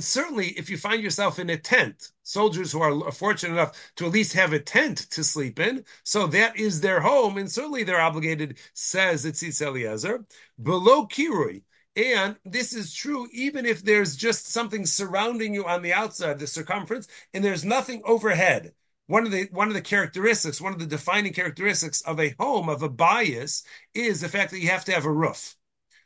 certainly, 0.03 0.47
if 0.47 0.69
you 0.69 0.77
find 0.77 1.03
yourself 1.03 1.37
in 1.37 1.49
a 1.49 1.57
tent, 1.57 2.11
soldiers 2.23 2.71
who 2.71 2.81
are 2.81 3.11
fortunate 3.11 3.53
enough 3.53 3.91
to 3.97 4.05
at 4.05 4.11
least 4.11 4.33
have 4.33 4.53
a 4.53 4.59
tent 4.59 4.97
to 5.11 5.23
sleep 5.23 5.59
in, 5.59 5.85
so 6.03 6.25
that 6.27 6.57
is 6.57 6.81
their 6.81 7.01
home, 7.01 7.37
and 7.37 7.51
certainly 7.51 7.83
they're 7.83 8.01
obligated, 8.01 8.57
says 8.73 9.25
Tzitz 9.25 9.61
Eliezer, 9.61 10.25
below 10.61 11.05
Kirui. 11.05 11.63
And 11.95 12.37
this 12.45 12.73
is 12.73 12.93
true 12.93 13.27
even 13.31 13.65
if 13.65 13.83
there's 13.83 14.15
just 14.15 14.47
something 14.47 14.85
surrounding 14.85 15.53
you 15.53 15.65
on 15.65 15.83
the 15.83 15.93
outside, 15.93 16.39
the 16.39 16.47
circumference, 16.47 17.07
and 17.33 17.43
there's 17.43 17.63
nothing 17.63 18.01
overhead. 18.05 18.73
One 19.07 19.25
of 19.25 19.31
the 19.31 19.47
one 19.51 19.67
of 19.67 19.73
the 19.75 19.81
characteristics, 19.81 20.61
one 20.61 20.73
of 20.73 20.79
the 20.79 20.87
defining 20.87 21.33
characteristics 21.33 22.01
of 22.01 22.19
a 22.19 22.33
home, 22.39 22.69
of 22.69 22.81
a 22.81 22.89
bias, 22.89 23.63
is 23.93 24.21
the 24.21 24.29
fact 24.29 24.51
that 24.51 24.59
you 24.59 24.69
have 24.69 24.85
to 24.85 24.93
have 24.93 25.05
a 25.05 25.11
roof. 25.11 25.55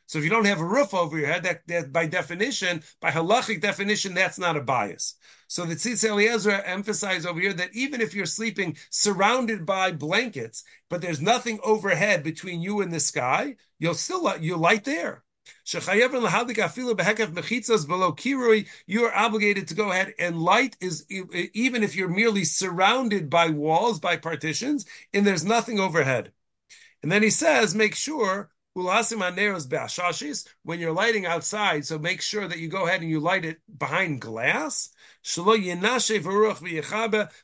So 0.08 0.17
if 0.17 0.24
you 0.24 0.30
don't 0.30 0.46
have 0.46 0.62
a 0.62 0.65
roof 0.65 0.93
over 0.93 1.17
your 1.17 1.28
head, 1.28 1.43
that, 1.43 1.67
that 1.67 1.91
by 1.93 2.08
definition, 2.08 2.82
by 3.02 3.12
halachic 3.12 3.62
definition, 3.62 4.13
that's 4.13 4.39
not 4.39 4.58
a 4.58 4.62
bias. 4.62 5.15
So 5.48 5.65
the 5.65 5.76
Tzitz 5.76 6.04
Eliezer 6.04 6.52
emphasized 6.52 7.28
over 7.28 7.39
here 7.39 7.54
that 7.54 7.76
even 7.76 8.02
if 8.02 8.15
you're 8.15 8.26
sleeping 8.26 8.78
surrounded 8.89 9.65
by 9.65 9.91
blankets, 9.91 10.63
but 10.89 11.02
there's 11.02 11.22
nothing 11.22 11.60
overhead 11.63 12.24
between 12.24 12.62
you 12.62 12.82
and 12.82 12.91
the 12.91 13.00
sky, 13.00 13.58
you'll 13.80 13.93
still 13.93 14.38
you'll 14.39 14.60
light 14.60 14.86
there. 14.86 15.24
You 15.65 15.80
are 19.06 19.15
obligated 19.15 19.67
to 19.67 19.76
go 19.76 19.91
ahead 19.91 20.13
and 20.20 20.41
light 20.41 20.78
is 20.82 21.06
even 21.10 21.84
if 21.84 21.96
you're 21.96 22.10
merely 22.10 22.43
surrounded 22.46 23.30
by 23.30 23.50
walls, 23.50 24.00
by 24.00 24.17
partitions, 24.17 24.86
and 25.13 25.26
there's 25.28 25.46
nothing 25.46 25.80
overhead. 25.80 26.32
And 27.04 27.12
then 27.12 27.24
he 27.24 27.30
says, 27.30 27.76
make 27.76 27.96
sure 27.96 28.50
when 30.63 30.79
you're 30.79 30.91
lighting 30.91 31.25
outside, 31.25 31.85
so 31.85 31.97
make 31.97 32.21
sure 32.21 32.47
that 32.47 32.59
you 32.59 32.67
go 32.67 32.85
ahead 32.85 33.01
and 33.01 33.09
you 33.09 33.19
light 33.19 33.43
it 33.43 33.59
behind 33.77 34.21
glass. 34.21 34.89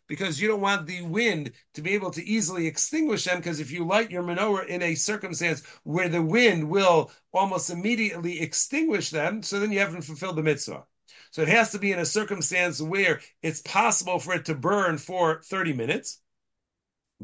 Because 0.07 0.39
you 0.39 0.47
don't 0.47 0.61
want 0.61 0.85
the 0.85 1.01
wind 1.01 1.51
to 1.73 1.81
be 1.81 1.93
able 1.95 2.11
to 2.11 2.23
easily 2.23 2.67
extinguish 2.67 3.23
them. 3.25 3.37
Because 3.37 3.59
if 3.59 3.71
you 3.71 3.83
light 3.85 4.11
your 4.11 4.23
menorah 4.23 4.67
in 4.67 4.81
a 4.83 4.95
circumstance 4.95 5.63
where 5.83 6.07
the 6.07 6.21
wind 6.21 6.69
will 6.69 7.11
almost 7.33 7.69
immediately 7.69 8.39
extinguish 8.41 9.09
them, 9.09 9.41
so 9.41 9.59
then 9.59 9.71
you 9.71 9.79
haven't 9.79 10.03
fulfilled 10.03 10.35
the 10.35 10.43
mitzvah. 10.43 10.85
So 11.31 11.41
it 11.41 11.47
has 11.47 11.71
to 11.71 11.79
be 11.79 11.91
in 11.91 11.99
a 11.99 12.05
circumstance 12.05 12.79
where 12.79 13.19
it's 13.41 13.61
possible 13.61 14.19
for 14.19 14.35
it 14.35 14.45
to 14.45 14.55
burn 14.55 14.99
for 14.99 15.41
30 15.41 15.73
minutes. 15.73 16.19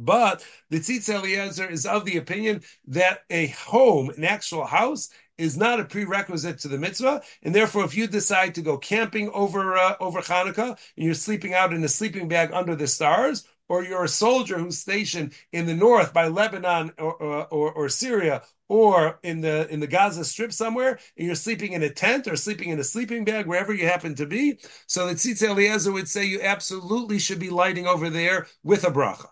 But 0.02 0.46
the 0.70 0.80
Tzitz 0.80 1.10
Eliezer 1.10 1.70
is 1.70 1.86
of 1.86 2.06
the 2.06 2.18
opinion 2.18 2.62
that 2.88 3.24
a 3.30 3.48
home, 3.48 4.10
an 4.12 4.24
actual 4.24 4.66
house, 4.66 5.10
is 5.38 5.58
not 5.58 5.80
a 5.80 5.86
prerequisite 5.86 6.60
to 6.60 6.68
the 6.68 6.78
mitzvah, 6.78 7.22
and 7.44 7.54
therefore, 7.54 7.86
if 7.86 7.96
you 7.96 8.08
decide 8.08 8.56
to 8.56 8.62
go 8.62 8.78
camping 8.78 9.30
over 9.32 9.78
uh, 9.78 9.96
over 10.00 10.22
Hanukkah 10.22 10.78
and 10.96 11.06
you're 11.06 11.14
sleeping 11.14 11.54
out 11.54 11.74
in 11.74 11.84
a 11.84 11.90
sleeping 11.90 12.28
bag 12.28 12.52
under 12.54 12.76
the 12.76 12.88
stars, 12.88 13.46
or 13.68 13.84
you're 13.84 14.04
a 14.06 14.10
soldier 14.10 14.58
who's 14.58 14.80
stationed 14.80 15.34
in 15.52 15.66
the 15.66 15.74
north 15.74 16.14
by 16.14 16.28
Lebanon 16.28 16.92
or, 16.98 17.14
or, 17.16 17.48
or, 17.48 17.72
or 17.72 17.90
Syria, 17.90 18.42
or 18.68 19.20
in 19.24 19.42
the 19.42 19.68
in 19.70 19.80
the 19.80 19.88
Gaza 19.88 20.24
Strip 20.24 20.54
somewhere, 20.54 21.00
and 21.18 21.28
you're 21.28 21.36
sleeping 21.36 21.74
in 21.74 21.84
a 21.84 21.90
tent 21.90 22.28
or 22.28 22.36
sleeping 22.38 22.70
in 22.70 22.80
a 22.80 22.84
sleeping 22.84 23.26
bag 23.26 23.48
wherever 23.48 23.74
you 23.74 23.86
happen 23.86 24.16
to 24.16 24.26
be, 24.26 24.60
so 24.88 25.08
the 25.08 25.16
Tzitz 25.16 25.42
Eliezer 25.42 25.92
would 25.92 26.08
say 26.08 26.26
you 26.26 26.42
absolutely 26.42 27.20
should 27.20 27.40
be 27.40 27.50
lighting 27.50 27.88
over 27.88 28.10
there 28.10 28.48
with 28.64 28.86
a 28.86 28.92
bracha. 28.92 29.28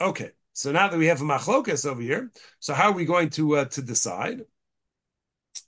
Okay, 0.00 0.30
so 0.52 0.72
now 0.72 0.88
that 0.88 0.98
we 0.98 1.06
have 1.06 1.20
a 1.20 1.24
machlokas 1.24 1.86
over 1.86 2.02
here, 2.02 2.30
so 2.58 2.74
how 2.74 2.90
are 2.90 2.94
we 2.94 3.04
going 3.04 3.30
to 3.30 3.56
uh, 3.56 3.64
to 3.66 3.82
decide? 3.82 4.42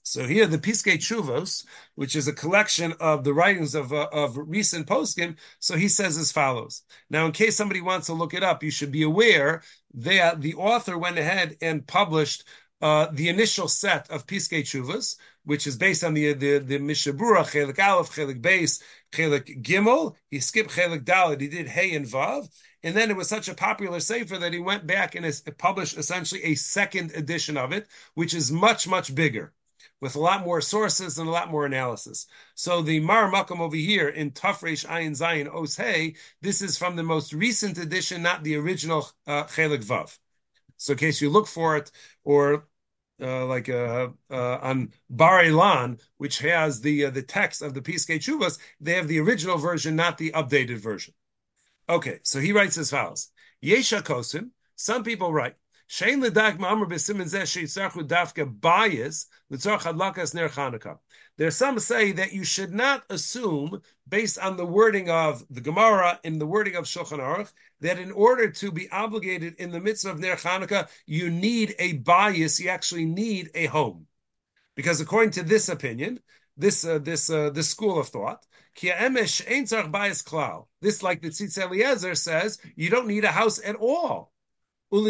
So 0.02 0.26
here, 0.26 0.46
the 0.46 0.58
Piskei 0.58 0.96
Teshuvos, 0.96 1.64
which 1.94 2.16
is 2.16 2.26
a 2.26 2.32
collection 2.32 2.92
of 2.98 3.22
the 3.22 3.32
writings 3.32 3.74
of 3.74 3.92
uh, 3.92 4.08
of 4.12 4.36
recent 4.36 4.86
poskim, 4.86 5.36
so 5.60 5.76
he 5.76 5.88
says 5.88 6.18
as 6.18 6.32
follows. 6.32 6.82
Now, 7.08 7.26
in 7.26 7.32
case 7.32 7.56
somebody 7.56 7.80
wants 7.80 8.06
to 8.06 8.14
look 8.14 8.34
it 8.34 8.42
up, 8.42 8.62
you 8.62 8.70
should 8.70 8.90
be 8.90 9.02
aware 9.02 9.62
that 9.94 10.40
the 10.40 10.54
author 10.54 10.98
went 10.98 11.18
ahead 11.18 11.56
and 11.62 11.86
published 11.86 12.44
uh, 12.80 13.06
the 13.12 13.28
initial 13.28 13.68
set 13.68 14.10
of 14.10 14.26
Piskei 14.26 14.62
Teshuvos, 14.62 15.16
which 15.44 15.66
is 15.66 15.76
based 15.76 16.02
on 16.02 16.14
the 16.14 16.32
the 16.32 16.58
the 16.58 16.78
Mishnah 16.78 17.12
Berurah 17.12 17.44
Chelik 17.44 17.78
Aleph, 17.78 18.10
Chelik 18.10 18.42
Base, 18.42 18.82
Chelik 19.12 19.62
Gimel. 19.62 20.16
He 20.30 20.40
skipped 20.40 20.70
Chelik 20.70 21.04
Dalit. 21.04 21.40
He 21.40 21.48
did 21.48 21.68
Hey 21.68 21.94
and 21.94 22.06
Vav, 22.06 22.48
and 22.82 22.96
then 22.96 23.10
it 23.10 23.16
was 23.16 23.28
such 23.28 23.48
a 23.48 23.54
popular 23.54 24.00
sefer 24.00 24.38
that 24.38 24.52
he 24.52 24.58
went 24.58 24.86
back 24.86 25.14
and 25.14 25.42
published 25.58 25.96
essentially 25.96 26.42
a 26.44 26.54
second 26.54 27.12
edition 27.14 27.56
of 27.56 27.72
it, 27.72 27.86
which 28.14 28.34
is 28.34 28.52
much 28.52 28.86
much 28.86 29.14
bigger 29.14 29.52
with 30.00 30.14
a 30.14 30.20
lot 30.20 30.44
more 30.44 30.60
sources 30.60 31.18
and 31.18 31.28
a 31.28 31.32
lot 31.32 31.50
more 31.50 31.64
analysis. 31.64 32.26
So 32.54 32.82
the 32.82 33.00
Mar 33.00 33.30
Makam 33.30 33.60
over 33.60 33.76
here 33.76 34.08
in 34.08 34.30
Tafresh 34.30 34.86
Ayin 34.86 35.12
Zayin 35.12 35.52
Os 35.52 35.76
this 36.42 36.62
is 36.62 36.76
from 36.76 36.96
the 36.96 37.02
most 37.02 37.32
recent 37.32 37.78
edition, 37.78 38.22
not 38.22 38.44
the 38.44 38.56
original 38.56 39.08
uh, 39.26 39.44
Chelik 39.44 39.84
Vav. 39.84 40.18
So 40.76 40.92
in 40.92 40.98
case 40.98 41.20
you 41.20 41.30
look 41.30 41.46
for 41.46 41.76
it, 41.76 41.90
or 42.24 42.66
uh, 43.20 43.46
like 43.46 43.68
uh, 43.70 44.08
uh, 44.30 44.58
on 44.60 44.92
Bar 45.08 45.44
Ilan, 45.44 46.00
which 46.18 46.38
has 46.40 46.82
the 46.82 47.06
uh, 47.06 47.10
the 47.10 47.22
text 47.22 47.62
of 47.62 47.72
the 47.72 47.80
Piskei 47.80 48.18
Teshuvos, 48.18 48.58
they 48.80 48.92
have 48.92 49.08
the 49.08 49.20
original 49.20 49.56
version, 49.56 49.96
not 49.96 50.18
the 50.18 50.32
updated 50.32 50.78
version. 50.78 51.14
Okay, 51.88 52.18
so 52.24 52.40
he 52.40 52.52
writes 52.52 52.78
as 52.78 52.90
follows: 52.90 53.30
Yesha 53.62 54.02
Kosim. 54.02 54.50
Some 54.74 55.04
people 55.04 55.32
write 55.32 55.54
Shein 55.88 56.20
ledag 56.20 56.58
ma'amr 56.58 56.88
b'simin 56.90 57.26
zeh 57.26 57.42
sheitzarchu 57.42 58.06
dafka 58.06 58.44
bias 58.44 59.26
l'tzorch 59.50 59.82
hadlakas 59.82 60.34
ner 60.34 60.48
Chanukah. 60.48 60.98
There's 61.38 61.56
some 61.56 61.78
say 61.78 62.12
that 62.12 62.32
you 62.32 62.44
should 62.44 62.72
not 62.72 63.04
assume, 63.08 63.80
based 64.08 64.38
on 64.38 64.56
the 64.56 64.66
wording 64.66 65.08
of 65.10 65.44
the 65.48 65.60
Gemara 65.60 66.18
and 66.24 66.40
the 66.40 66.46
wording 66.46 66.74
of 66.74 66.86
Shulchan 66.86 67.20
Aruch, 67.20 67.52
that 67.80 67.98
in 67.98 68.10
order 68.10 68.50
to 68.50 68.72
be 68.72 68.90
obligated 68.90 69.54
in 69.58 69.70
the 69.70 69.80
midst 69.80 70.06
of 70.06 70.18
Ner 70.18 70.34
Chanukah, 70.34 70.88
you 71.06 71.30
need 71.30 71.74
a 71.78 71.92
bias. 71.98 72.58
You 72.58 72.70
actually 72.70 73.04
need 73.04 73.50
a 73.54 73.66
home, 73.66 74.06
because 74.74 75.00
according 75.00 75.30
to 75.32 75.44
this 75.44 75.68
opinion, 75.68 76.18
this 76.56 76.84
uh, 76.84 76.98
this 76.98 77.30
uh, 77.30 77.50
this 77.50 77.68
school 77.68 78.00
of 78.00 78.08
thought, 78.08 78.44
this, 80.80 81.02
like 81.02 81.22
the 81.22 81.28
Tzitz 81.28 81.58
Eliezer 81.58 82.14
says, 82.14 82.58
you 82.74 82.90
don't 82.90 83.06
need 83.06 83.24
a 83.24 83.32
house 83.32 83.60
at 83.64 83.76
all. 83.76 84.32
And 84.92 85.08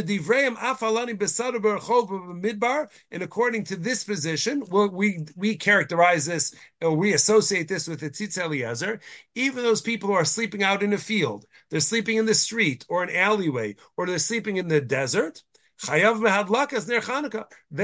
according 3.22 3.64
to 3.64 3.76
this 3.76 4.04
position, 4.04 4.64
we 4.70 5.26
we 5.36 5.56
characterize 5.56 6.24
this 6.24 6.54
or 6.80 6.96
we 6.96 7.12
associate 7.12 7.68
this 7.68 7.86
with 7.86 8.00
the 8.00 8.08
Tzitz 8.08 8.38
Eliezer. 8.38 9.00
Even 9.34 9.62
those 9.62 9.82
people 9.82 10.08
who 10.08 10.14
are 10.14 10.24
sleeping 10.24 10.62
out 10.62 10.82
in 10.82 10.94
a 10.94 10.98
field, 10.98 11.44
they're 11.68 11.80
sleeping 11.80 12.16
in 12.16 12.24
the 12.24 12.34
street 12.34 12.86
or 12.88 13.02
an 13.02 13.14
alleyway, 13.14 13.76
or 13.98 14.06
they're 14.06 14.18
sleeping 14.18 14.56
in 14.56 14.68
the 14.68 14.80
desert. 14.80 15.42
They 15.86 16.04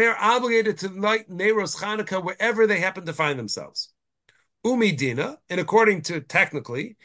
are 0.06 0.16
obligated 0.18 0.78
to 0.78 0.88
light 0.88 1.28
Neros 1.28 1.76
Chanukah 1.76 2.24
wherever 2.24 2.66
they 2.66 2.80
happen 2.80 3.04
to 3.04 3.12
find 3.12 3.38
themselves. 3.38 3.91
Umidina, 4.64 5.38
and 5.50 5.58
according 5.60 6.02
to 6.02 6.20
technically, 6.20 6.96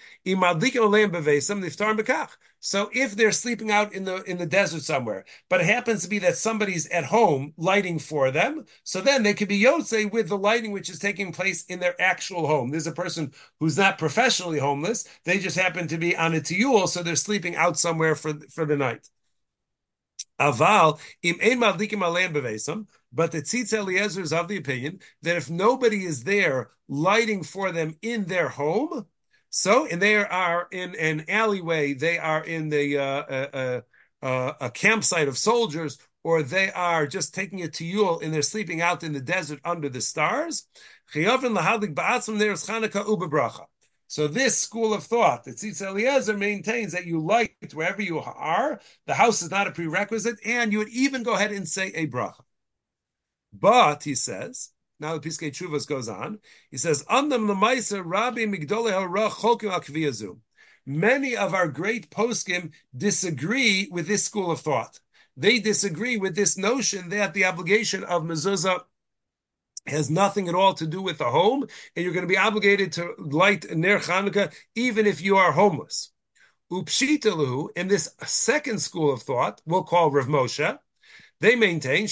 so 2.60 2.90
if 2.94 3.16
they're 3.16 3.32
sleeping 3.32 3.72
out 3.72 3.94
in 3.94 4.04
the 4.04 4.24
in 4.24 4.38
the 4.38 4.46
desert 4.46 4.82
somewhere, 4.84 5.26
but 5.50 5.62
it 5.62 5.66
happens 5.66 6.04
to 6.04 6.10
be 6.10 6.20
that 6.20 6.38
somebody's 6.38 6.88
at 6.90 7.06
home 7.06 7.54
lighting 7.58 7.98
for 7.98 8.30
them, 8.30 8.66
so 8.84 9.02
then 9.02 9.24
they 9.24 9.34
could 9.34 9.48
be 9.48 9.60
yotze 9.60 10.12
with 10.12 10.30
the 10.30 10.38
lighting 10.38 10.72
which 10.72 10.90
is 10.90 11.00
taking 11.00 11.32
place 11.32 11.66
in 11.66 11.80
their 11.80 12.00
actual 12.00 12.46
home. 12.46 12.70
There's 12.70 12.86
a 12.88 12.92
person 12.92 13.34
who's 13.60 13.78
not 13.78 13.98
professionally 13.98 14.60
homeless; 14.60 15.08
they 15.24 15.40
just 15.40 15.58
happen 15.58 15.88
to 15.88 15.98
be 15.98 16.16
on 16.16 16.36
a 16.36 16.40
tiyul, 16.42 16.88
so 16.88 17.02
they're 17.02 17.16
sleeping 17.16 17.56
out 17.56 17.80
somewhere 17.80 18.14
for 18.16 18.34
for 18.52 18.66
the 18.66 18.78
night. 18.78 19.10
Aval 20.40 21.00
im 21.24 21.38
ein 21.42 21.60
bevesam. 21.60 22.88
But 23.18 23.32
the 23.32 23.42
Tzitz 23.42 23.74
Eliezer 23.74 24.22
is 24.22 24.32
of 24.32 24.48
the 24.48 24.58
opinion 24.58 25.00
that 25.24 25.38
if 25.38 25.50
nobody 25.50 26.06
is 26.06 26.24
there 26.24 26.70
lighting 26.88 27.42
for 27.42 27.72
them 27.72 27.96
in 28.04 28.26
their 28.26 28.48
home, 28.48 29.08
so 29.50 29.88
and 29.88 30.00
they 30.00 30.18
are 30.18 30.68
in 30.72 30.94
an 30.94 31.26
alleyway, 31.28 31.96
they 31.96 32.20
are 32.20 32.44
in 32.44 32.70
the 32.70 33.00
uh, 33.00 33.02
uh, 33.02 33.82
uh, 34.22 34.54
a 34.62 34.70
campsite 34.70 35.28
of 35.28 35.36
soldiers, 35.36 35.98
or 36.24 36.44
they 36.44 36.72
are 36.72 37.08
just 37.08 37.34
taking 37.34 37.64
a 37.64 37.68
tiyul 37.68 38.22
and 38.22 38.32
they're 38.32 38.44
sleeping 38.44 38.82
out 38.82 39.04
in 39.04 39.14
the 39.14 39.20
desert 39.20 39.62
under 39.66 39.90
the 39.90 40.02
stars. 40.02 40.68
So 44.10 44.28
this 44.28 44.60
school 44.60 44.94
of 44.94 45.04
thought, 45.04 45.44
that 45.46 45.58
Tzitz 45.58 45.82
Eliezer 45.82 46.38
maintains 46.38 46.92
that 46.92 47.08
you 47.08 47.20
light 47.20 47.74
wherever 47.74 48.02
you 48.04 48.20
are. 48.20 48.80
The 49.08 49.16
house 49.16 49.42
is 49.42 49.50
not 49.50 49.66
a 49.66 49.72
prerequisite, 49.72 50.38
and 50.46 50.72
you 50.72 50.78
would 50.78 50.90
even 50.90 51.24
go 51.24 51.34
ahead 51.34 51.52
and 51.52 51.68
say 51.68 51.88
a 51.96 52.06
bracha. 52.06 52.44
But 53.60 54.04
he 54.04 54.16
says, 54.16 54.72
now 55.00 55.18
the 55.18 55.28
Piskei 55.28 55.52
Teshuvos 55.52 55.88
goes 55.88 56.10
on. 56.10 56.40
He 56.72 56.78
says, 56.78 57.04
"Andam 57.04 57.48
lemaisa 57.48 58.04
Rabbi 58.04 58.46
Migdolei 58.46 58.94
Harach 58.94 59.32
Chokim 59.32 59.72
Akviyazu." 59.72 60.40
Many 60.86 61.36
of 61.36 61.54
our 61.54 61.68
great 61.68 62.10
poskim 62.10 62.72
disagree 62.96 63.90
with 63.92 64.08
this 64.08 64.24
school 64.24 64.50
of 64.50 64.62
thought. 64.62 65.00
They 65.36 65.60
disagree 65.60 66.18
with 66.18 66.36
this 66.36 66.58
notion 66.58 67.10
that 67.10 67.34
the 67.34 67.46
obligation 67.46 68.04
of 68.04 68.24
mezuzah 68.24 68.82
has 69.86 70.10
nothing 70.10 70.48
at 70.50 70.56
all 70.56 70.74
to 70.74 70.88
do 70.88 71.02
with 71.02 71.18
the 71.18 71.30
home, 71.30 71.64
and 71.96 72.04
you're 72.04 72.14
going 72.14 72.28
to 72.28 72.28
be 72.28 72.38
obligated 72.38 72.94
to 72.94 73.14
light 73.18 73.70
Ner 73.76 74.00
Chanukah 74.00 74.54
even 74.76 75.06
if 75.06 75.22
you 75.22 75.38
are 75.38 75.52
homeless. 75.52 76.12
Upshitalu, 76.72 77.70
in 77.76 77.88
this 77.88 78.10
second 78.24 78.80
school 78.82 79.14
of 79.14 79.22
thought, 79.22 79.62
we'll 79.66 79.84
call 79.84 80.12
Rav 80.12 80.28
Moshe, 80.28 80.80
they 81.40 81.56
maintain 81.56 82.08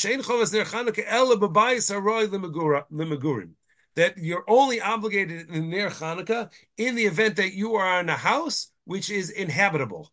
that 3.95 4.17
you're 4.17 4.43
only 4.47 4.81
obligated 4.81 5.49
in 5.49 5.69
Ner 5.69 5.89
Chanukah 5.89 6.51
in 6.77 6.95
the 6.95 7.05
event 7.05 7.37
that 7.37 7.53
you 7.53 7.75
are 7.75 7.99
in 7.99 8.09
a 8.09 8.17
house 8.17 8.71
which 8.83 9.09
is 9.09 9.29
inhabitable. 9.29 10.11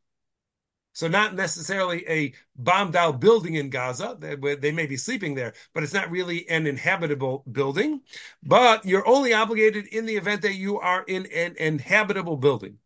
So 0.95 1.09
not 1.09 1.35
necessarily 1.35 2.07
a 2.09 2.33
bombed 2.55 2.97
out 2.97 3.19
building 3.19 3.55
in 3.55 3.71
Gaza. 3.71 4.17
They, 4.19 4.37
they, 4.57 4.73
may 4.73 4.87
be 4.87 4.99
sleeping 4.99 5.35
there, 5.35 5.55
but 5.73 5.83
it's 5.83 5.95
not 5.95 6.11
really 6.11 6.47
an 6.49 6.67
inhabitable 6.67 7.45
building. 7.51 8.03
But 8.43 8.85
you're 8.85 9.09
only 9.09 9.33
obligated 9.33 9.87
in 9.87 10.05
the 10.05 10.17
event 10.17 10.43
that 10.43 10.55
you 10.55 10.79
are 10.79 11.03
in 11.03 11.27
an 11.27 11.57
inhabitable 11.59 12.37
building. 12.37 12.79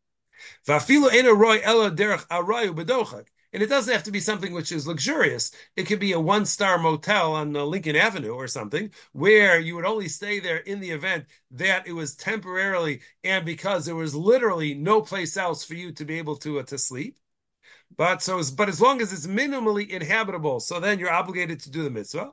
And 3.56 3.62
it 3.62 3.70
doesn't 3.70 3.94
have 3.94 4.02
to 4.02 4.10
be 4.10 4.20
something 4.20 4.52
which 4.52 4.70
is 4.70 4.86
luxurious. 4.86 5.50
It 5.76 5.84
could 5.84 5.98
be 5.98 6.12
a 6.12 6.20
one 6.20 6.44
star 6.44 6.76
motel 6.76 7.32
on 7.32 7.56
uh, 7.56 7.64
Lincoln 7.64 7.96
Avenue 7.96 8.34
or 8.34 8.48
something 8.48 8.90
where 9.12 9.58
you 9.58 9.76
would 9.76 9.86
only 9.86 10.08
stay 10.08 10.40
there 10.40 10.58
in 10.58 10.78
the 10.78 10.90
event 10.90 11.24
that 11.52 11.86
it 11.86 11.92
was 11.92 12.14
temporarily 12.14 13.00
and 13.24 13.46
because 13.46 13.86
there 13.86 13.94
was 13.94 14.14
literally 14.14 14.74
no 14.74 15.00
place 15.00 15.38
else 15.38 15.64
for 15.64 15.72
you 15.72 15.90
to 15.92 16.04
be 16.04 16.18
able 16.18 16.36
to, 16.36 16.58
uh, 16.58 16.64
to 16.64 16.76
sleep. 16.76 17.16
But 17.96 18.20
so, 18.20 18.42
but 18.54 18.68
as 18.68 18.78
long 18.78 19.00
as 19.00 19.10
it's 19.10 19.26
minimally 19.26 19.88
inhabitable, 19.88 20.60
so 20.60 20.78
then 20.78 20.98
you're 20.98 21.10
obligated 21.10 21.60
to 21.60 21.70
do 21.70 21.82
the 21.82 21.88
mitzvah. 21.88 22.32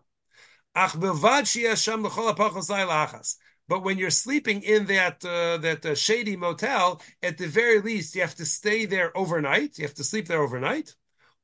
But 3.70 3.84
when 3.84 3.98
you're 3.98 4.10
sleeping 4.10 4.62
in 4.62 4.86
that 4.88 5.24
uh, 5.24 5.58
that 5.60 5.86
uh, 5.86 5.96
shady 5.96 6.36
motel, 6.36 7.02
at 7.22 7.38
the 7.38 7.48
very 7.48 7.80
least, 7.80 8.14
you 8.14 8.20
have 8.20 8.36
to 8.36 8.46
stay 8.46 8.86
there 8.86 9.18
overnight. 9.18 9.78
You 9.78 9.86
have 9.86 9.94
to 9.94 10.04
sleep 10.04 10.28
there 10.28 10.42
overnight. 10.42 10.94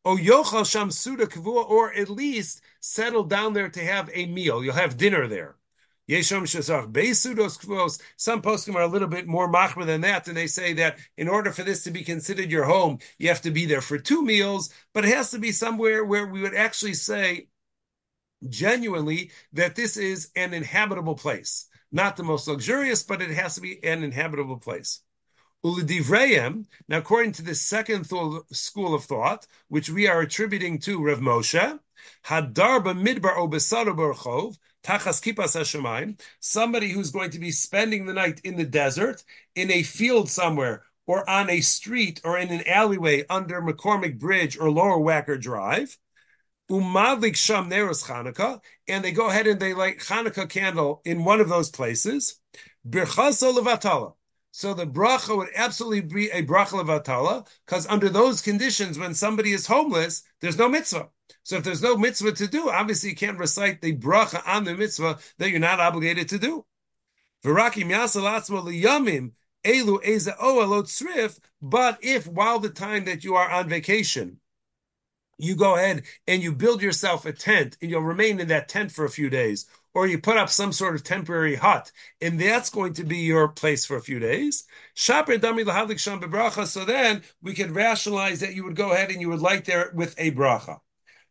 Oh, 0.05 0.13
o 0.13 0.17
yochal 0.17 0.69
sham 0.69 0.91
suda 0.91 1.27
kavua, 1.27 1.69
or 1.69 1.93
at 1.93 2.09
least 2.09 2.61
settle 2.79 3.23
down 3.23 3.53
there 3.53 3.69
to 3.69 3.83
have 3.83 4.09
a 4.13 4.25
meal. 4.27 4.63
You'll 4.63 4.73
have 4.73 4.97
dinner 4.97 5.27
there. 5.27 5.55
Some 6.07 6.45
poskim 8.41 8.75
are 8.75 8.81
a 8.81 8.87
little 8.87 9.07
bit 9.07 9.27
more 9.27 9.51
machmer 9.51 9.85
than 9.85 10.01
that, 10.01 10.27
and 10.27 10.35
they 10.35 10.47
say 10.47 10.73
that 10.73 10.97
in 11.17 11.27
order 11.27 11.51
for 11.51 11.61
this 11.61 11.83
to 11.83 11.91
be 11.91 12.03
considered 12.03 12.49
your 12.49 12.63
home, 12.63 12.97
you 13.19 13.27
have 13.27 13.43
to 13.43 13.51
be 13.51 13.67
there 13.67 13.81
for 13.81 13.99
two 13.99 14.23
meals, 14.23 14.73
but 14.93 15.05
it 15.05 15.13
has 15.13 15.29
to 15.31 15.39
be 15.39 15.51
somewhere 15.51 16.03
where 16.03 16.25
we 16.25 16.41
would 16.41 16.55
actually 16.55 16.95
say 16.95 17.47
genuinely 18.47 19.31
that 19.53 19.75
this 19.75 19.97
is 19.97 20.31
an 20.35 20.53
inhabitable 20.53 21.15
place. 21.15 21.67
Not 21.91 22.17
the 22.17 22.23
most 22.23 22.47
luxurious, 22.47 23.03
but 23.03 23.21
it 23.21 23.31
has 23.31 23.55
to 23.55 23.61
be 23.61 23.83
an 23.83 24.03
inhabitable 24.03 24.57
place. 24.57 25.01
Now 25.61 26.97
according 26.97 27.33
to 27.33 27.41
the 27.41 27.53
second 27.53 28.09
th- 28.09 28.43
school 28.51 28.93
of 28.93 29.03
thought, 29.03 29.45
which 29.67 29.89
we 29.89 30.07
are 30.07 30.21
attributing 30.21 30.79
to 30.79 31.03
Rav 31.03 31.19
Moshe, 31.19 31.79
Hadarba 32.25 32.95
Midbar 32.95 33.35
Obesaro 33.35 33.93
Barchov, 33.93 34.57
Tachas 34.83 35.21
Kipas 35.21 35.59
Hashemayim, 35.59 36.17
somebody 36.39 36.91
who's 36.91 37.11
going 37.11 37.31
to 37.31 37.39
be 37.39 37.51
spending 37.51 38.05
the 38.05 38.13
night 38.13 38.39
in 38.45 38.55
the 38.55 38.63
desert, 38.63 39.25
in 39.53 39.69
a 39.69 39.83
field 39.83 40.29
somewhere, 40.29 40.83
or 41.05 41.29
on 41.29 41.49
a 41.49 41.59
street, 41.59 42.21
or 42.23 42.37
in 42.37 42.49
an 42.49 42.65
alleyway 42.65 43.25
under 43.29 43.61
McCormick 43.61 44.17
Bridge 44.17 44.57
or 44.57 44.71
Lower 44.71 44.97
Wacker 44.97 45.39
Drive, 45.39 45.97
Umadlik 46.71 47.35
Sham 47.35 47.69
Neros 47.69 48.05
Chanukah, 48.05 48.61
and 48.87 49.03
they 49.03 49.11
go 49.11 49.27
ahead 49.27 49.47
and 49.47 49.59
they 49.59 49.73
light 49.73 49.99
Chanukah 49.99 50.47
candle 50.47 51.01
in 51.03 51.25
one 51.25 51.41
of 51.41 51.49
those 51.49 51.69
places, 51.69 52.39
Birchaso 52.87 53.53
Levatala 53.53 54.13
So 54.51 54.73
the 54.73 54.87
bracha 54.87 55.37
would 55.37 55.49
absolutely 55.55 56.01
be 56.01 56.29
a 56.29 56.43
bracha 56.43 56.83
levatala, 56.83 57.47
because 57.65 57.85
under 57.87 58.09
those 58.09 58.41
conditions, 58.41 58.97
when 58.97 59.13
somebody 59.13 59.51
is 59.51 59.67
homeless, 59.67 60.23
there's 60.41 60.57
no 60.57 60.67
mitzvah. 60.67 61.09
So 61.43 61.57
if 61.57 61.63
there's 61.63 61.83
no 61.83 61.97
mitzvah 61.97 62.31
to 62.33 62.47
do, 62.47 62.69
obviously 62.69 63.11
you 63.11 63.15
can't 63.15 63.37
recite 63.37 63.81
the 63.81 63.95
bracha 63.95 64.41
on 64.47 64.63
the 64.63 64.75
mitzvah 64.75 65.19
that 65.37 65.51
you're 65.51 65.59
not 65.59 65.79
obligated 65.79 66.29
to 66.29 66.39
do. 66.39 66.65
But 67.41 67.51
if 72.01 72.27
while 72.27 72.59
the 72.59 72.69
time 72.69 73.05
that 73.05 73.23
you 73.23 73.35
are 73.35 73.49
on 73.49 73.69
vacation, 73.69 74.39
you 75.37 75.55
go 75.55 75.75
ahead 75.75 76.03
and 76.27 76.43
you 76.43 76.53
build 76.53 76.81
yourself 76.81 77.25
a 77.25 77.31
tent 77.31 77.77
and 77.81 77.89
you'll 77.89 78.01
remain 78.01 78.41
in 78.41 78.49
that 78.49 78.67
tent 78.67 78.91
for 78.91 79.05
a 79.05 79.09
few 79.09 79.29
days, 79.29 79.67
or 79.93 80.07
you 80.07 80.19
put 80.19 80.37
up 80.37 80.49
some 80.49 80.71
sort 80.71 80.95
of 80.95 81.03
temporary 81.03 81.55
hut, 81.55 81.91
and 82.21 82.39
that's 82.39 82.69
going 82.69 82.93
to 82.93 83.03
be 83.03 83.17
your 83.17 83.47
place 83.47 83.85
for 83.85 83.97
a 83.97 84.01
few 84.01 84.19
days. 84.19 84.65
So 84.93 85.23
then 85.23 87.21
we 87.41 87.53
can 87.53 87.73
rationalize 87.73 88.39
that 88.39 88.55
you 88.55 88.63
would 88.63 88.75
go 88.75 88.91
ahead 88.91 89.11
and 89.11 89.21
you 89.21 89.29
would 89.29 89.41
light 89.41 89.65
there 89.65 89.91
with 89.93 90.15
a 90.17 90.31
bracha. 90.31 90.79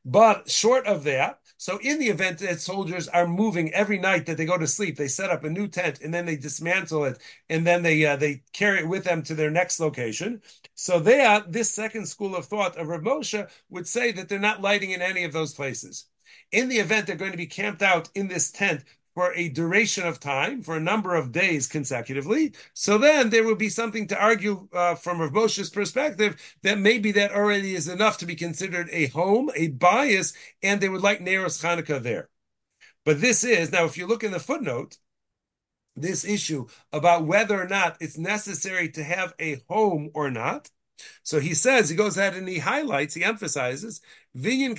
But 0.04 0.50
short 0.50 0.86
of 0.86 1.04
that, 1.04 1.40
so 1.60 1.78
in 1.82 1.98
the 1.98 2.08
event 2.08 2.38
that 2.38 2.60
soldiers 2.60 3.08
are 3.08 3.26
moving 3.26 3.74
every 3.74 3.98
night 3.98 4.26
that 4.26 4.36
they 4.36 4.44
go 4.46 4.56
to 4.56 4.66
sleep, 4.66 4.96
they 4.96 5.08
set 5.08 5.28
up 5.28 5.42
a 5.42 5.50
new 5.50 5.66
tent 5.66 6.00
and 6.00 6.14
then 6.14 6.24
they 6.24 6.36
dismantle 6.36 7.04
it 7.04 7.18
and 7.50 7.66
then 7.66 7.82
they 7.82 8.06
uh, 8.06 8.14
they 8.16 8.42
carry 8.52 8.78
it 8.78 8.88
with 8.88 9.02
them 9.04 9.22
to 9.24 9.34
their 9.34 9.50
next 9.50 9.80
location. 9.80 10.40
So 10.76 11.00
there, 11.00 11.42
this 11.48 11.70
second 11.72 12.06
school 12.06 12.36
of 12.36 12.46
thought 12.46 12.76
of 12.76 12.86
Rav 12.86 13.00
Moshe 13.02 13.50
would 13.70 13.88
say 13.88 14.12
that 14.12 14.28
they're 14.28 14.38
not 14.38 14.62
lighting 14.62 14.92
in 14.92 15.02
any 15.02 15.24
of 15.24 15.32
those 15.32 15.52
places. 15.52 16.06
In 16.52 16.68
the 16.68 16.78
event 16.78 17.06
they're 17.06 17.16
going 17.16 17.32
to 17.32 17.36
be 17.36 17.46
camped 17.46 17.82
out 17.82 18.08
in 18.14 18.28
this 18.28 18.50
tent 18.50 18.84
for 19.14 19.32
a 19.34 19.48
duration 19.48 20.06
of 20.06 20.20
time, 20.20 20.62
for 20.62 20.76
a 20.76 20.80
number 20.80 21.16
of 21.16 21.32
days 21.32 21.66
consecutively. 21.66 22.52
So 22.72 22.98
then 22.98 23.30
there 23.30 23.42
would 23.42 23.58
be 23.58 23.68
something 23.68 24.06
to 24.06 24.16
argue 24.16 24.68
uh, 24.72 24.94
from 24.94 25.20
Rav 25.20 25.32
Moshe's 25.32 25.70
perspective 25.70 26.40
that 26.62 26.78
maybe 26.78 27.10
that 27.12 27.32
already 27.32 27.74
is 27.74 27.88
enough 27.88 28.18
to 28.18 28.26
be 28.26 28.36
considered 28.36 28.88
a 28.92 29.06
home, 29.08 29.50
a 29.56 29.68
bias, 29.68 30.34
and 30.62 30.80
they 30.80 30.88
would 30.88 31.02
like 31.02 31.20
Neros 31.20 31.60
Hanukkah 31.62 32.00
there. 32.00 32.28
But 33.04 33.20
this 33.20 33.42
is, 33.42 33.72
now 33.72 33.86
if 33.86 33.98
you 33.98 34.06
look 34.06 34.22
in 34.22 34.30
the 34.30 34.38
footnote, 34.38 34.98
this 35.96 36.24
issue 36.24 36.66
about 36.92 37.26
whether 37.26 37.60
or 37.60 37.66
not 37.66 37.96
it's 38.00 38.18
necessary 38.18 38.88
to 38.90 39.02
have 39.02 39.34
a 39.40 39.60
home 39.68 40.10
or 40.14 40.30
not. 40.30 40.70
So 41.22 41.40
he 41.40 41.54
says, 41.54 41.88
he 41.88 41.96
goes 41.96 42.16
ahead 42.16 42.34
and 42.34 42.48
he 42.48 42.58
highlights, 42.58 43.14
he 43.14 43.24
emphasizes, 43.24 44.00
Vinyan 44.36 44.76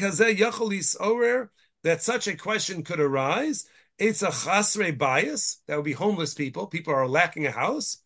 that 1.84 2.02
such 2.02 2.28
a 2.28 2.36
question 2.36 2.84
could 2.84 3.00
arise 3.00 3.66
it's 4.00 4.22
a 4.22 4.30
chasre 4.30 4.98
bias. 4.98 5.62
That 5.68 5.76
would 5.76 5.86
be 5.86 5.92
homeless 5.92 6.34
people. 6.34 6.68
People 6.68 6.94
are 6.94 7.08
lacking 7.08 7.46
a 7.46 7.52
house. 7.52 7.98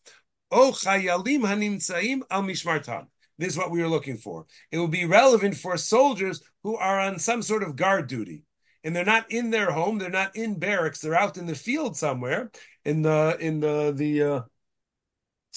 O 0.50 0.72
chayalim 0.72 1.42
hanimtzaim 1.42 2.22
al 2.30 2.42
mishmartam. 2.42 3.06
This 3.38 3.52
is 3.52 3.58
what 3.58 3.70
we 3.70 3.80
were 3.80 3.88
looking 3.88 4.16
for. 4.16 4.46
It 4.70 4.78
will 4.78 4.88
be 4.88 5.06
relevant 5.06 5.56
for 5.56 5.76
soldiers 5.76 6.42
who 6.62 6.76
are 6.76 7.00
on 7.00 7.18
some 7.18 7.42
sort 7.42 7.62
of 7.62 7.76
guard 7.76 8.08
duty. 8.08 8.42
And 8.82 8.94
they're 8.94 9.04
not 9.04 9.30
in 9.30 9.50
their 9.50 9.70
home, 9.70 9.98
they're 9.98 10.10
not 10.10 10.36
in 10.36 10.58
barracks, 10.58 11.00
they're 11.00 11.14
out 11.14 11.38
in 11.38 11.46
the 11.46 11.54
field 11.54 11.96
somewhere. 11.96 12.50
In 12.84 13.02
the 13.02 13.36
in 13.40 13.60
the 13.60 13.92
the 13.96 14.22
uh, 14.22 14.40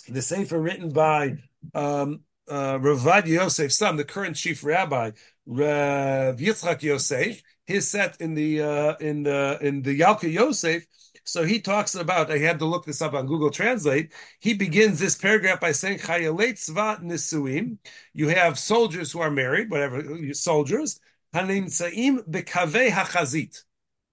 the 0.07 0.21
sefer 0.21 0.59
written 0.59 0.91
by 0.91 1.35
um, 1.73 2.21
uh, 2.49 2.77
Ravad 2.79 3.25
Yosef, 3.27 3.71
son, 3.71 3.97
the 3.97 4.03
current 4.03 4.35
chief 4.35 4.63
rabbi, 4.63 5.11
Rav 5.45 6.37
Yitzchak 6.37 6.81
Yosef, 6.81 7.41
his 7.65 7.89
set 7.89 8.19
in 8.21 8.33
the 8.33 8.61
uh, 8.61 8.95
in 8.99 9.23
the 9.23 9.57
in 9.61 9.81
the 9.81 9.99
Yalkut 9.99 10.31
Yosef. 10.31 10.85
So 11.23 11.43
he 11.43 11.59
talks 11.59 11.93
about. 11.95 12.31
I 12.31 12.37
had 12.37 12.59
to 12.59 12.65
look 12.65 12.85
this 12.85 13.01
up 13.01 13.13
on 13.13 13.27
Google 13.27 13.49
Translate. 13.49 14.13
He 14.39 14.53
begins 14.53 14.99
this 14.99 15.15
paragraph 15.15 15.59
by 15.59 15.73
saying 15.73 15.99
Chayalet 15.99 16.53
Tzva 16.53 17.03
Nisuim. 17.03 17.77
You 18.13 18.29
have 18.29 18.57
soldiers 18.57 19.11
who 19.11 19.19
are 19.19 19.31
married, 19.31 19.69
whatever 19.69 20.33
soldiers. 20.33 20.99
Hanimtzaim 21.35 22.29
bekaveh 22.29 22.89
hachazit. 22.89 23.63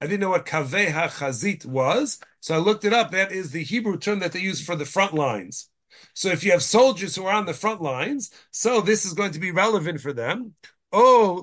I 0.01 0.07
didn't 0.07 0.21
know 0.21 0.31
what 0.31 0.45
kaveh 0.45 0.89
hachazit 0.89 1.65
was, 1.65 2.19
so 2.41 2.55
I 2.55 2.59
looked 2.59 2.85
it 2.85 2.93
up. 2.93 3.13
That 3.13 3.33
is 3.33 3.53
the 3.53 3.63
Hebrew 3.63 3.97
term 3.97 4.19
that 4.19 4.33
they 4.33 4.41
use 4.41 4.61
for 4.61 4.77
the 4.77 4.85
front 4.85 5.15
lines. 5.15 5.71
So 6.15 6.29
if 6.29 6.45
you 6.45 6.53
have 6.53 6.63
soldiers 6.63 7.17
who 7.17 7.27
are 7.27 7.35
on 7.35 7.47
the 7.47 7.53
front 7.53 7.83
lines, 7.83 8.31
so 8.51 8.81
this 8.81 9.05
is 9.05 9.15
going 9.15 9.33
to 9.33 9.41
be 9.41 9.51
relevant 9.51 10.01
for 10.01 10.13
them. 10.13 10.55
Oh. 10.93 11.41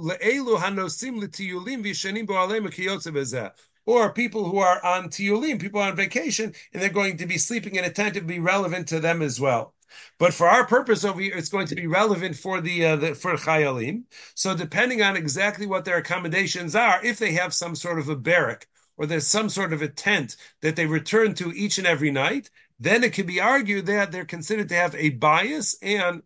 Or 3.86 4.14
people 4.14 4.50
who 4.50 4.60
are 4.60 4.86
on 4.86 5.10
tiyulim, 5.10 5.60
people 5.60 5.82
on 5.82 5.96
vacation, 5.96 6.54
and 6.74 6.82
they're 6.82 6.90
going 6.90 7.18
to 7.18 7.26
be 7.26 7.38
sleeping 7.38 7.76
in 7.76 7.84
a 7.84 7.90
tent 7.90 8.14
to 8.14 8.22
be 8.22 8.40
relevant 8.40 8.88
to 8.88 9.00
them 9.02 9.22
as 9.22 9.40
well. 9.42 9.74
But 10.18 10.34
for 10.34 10.48
our 10.48 10.66
purpose 10.66 11.04
over 11.04 11.20
here, 11.20 11.36
it's 11.36 11.50
going 11.50 11.68
to 11.68 11.76
be 11.76 11.88
relevant 11.88 12.38
for 12.38 12.62
the, 12.62 12.86
uh, 12.86 12.96
the 12.96 13.16
for 13.16 13.34
chayalim. 13.34 14.04
So 14.36 14.56
depending 14.56 15.02
on 15.02 15.18
exactly 15.18 15.68
what 15.68 15.84
their 15.84 15.98
accommodations 15.98 16.76
are, 16.76 17.04
if 17.04 17.20
they 17.20 17.34
have 17.34 17.54
some 17.54 17.76
sort 17.76 18.00
of 18.00 18.08
a 18.08 18.16
barrack 18.16 18.68
or 18.96 19.06
there's 19.06 19.28
some 19.28 19.50
sort 19.50 19.74
of 19.74 19.82
a 19.82 19.88
tent 19.90 20.38
that 20.62 20.76
they 20.78 20.86
return 20.86 21.34
to 21.36 21.52
each 21.52 21.78
and 21.78 21.88
every 21.88 22.12
night, 22.12 22.50
then 22.82 23.04
it 23.04 23.14
can 23.14 23.28
be 23.28 23.40
argued 23.40 23.86
that 23.86 24.12
they're 24.12 24.26
considered 24.26 24.68
to 24.70 24.76
have 24.76 24.96
a 24.96 25.10
bias 25.12 25.78
and 25.84 26.24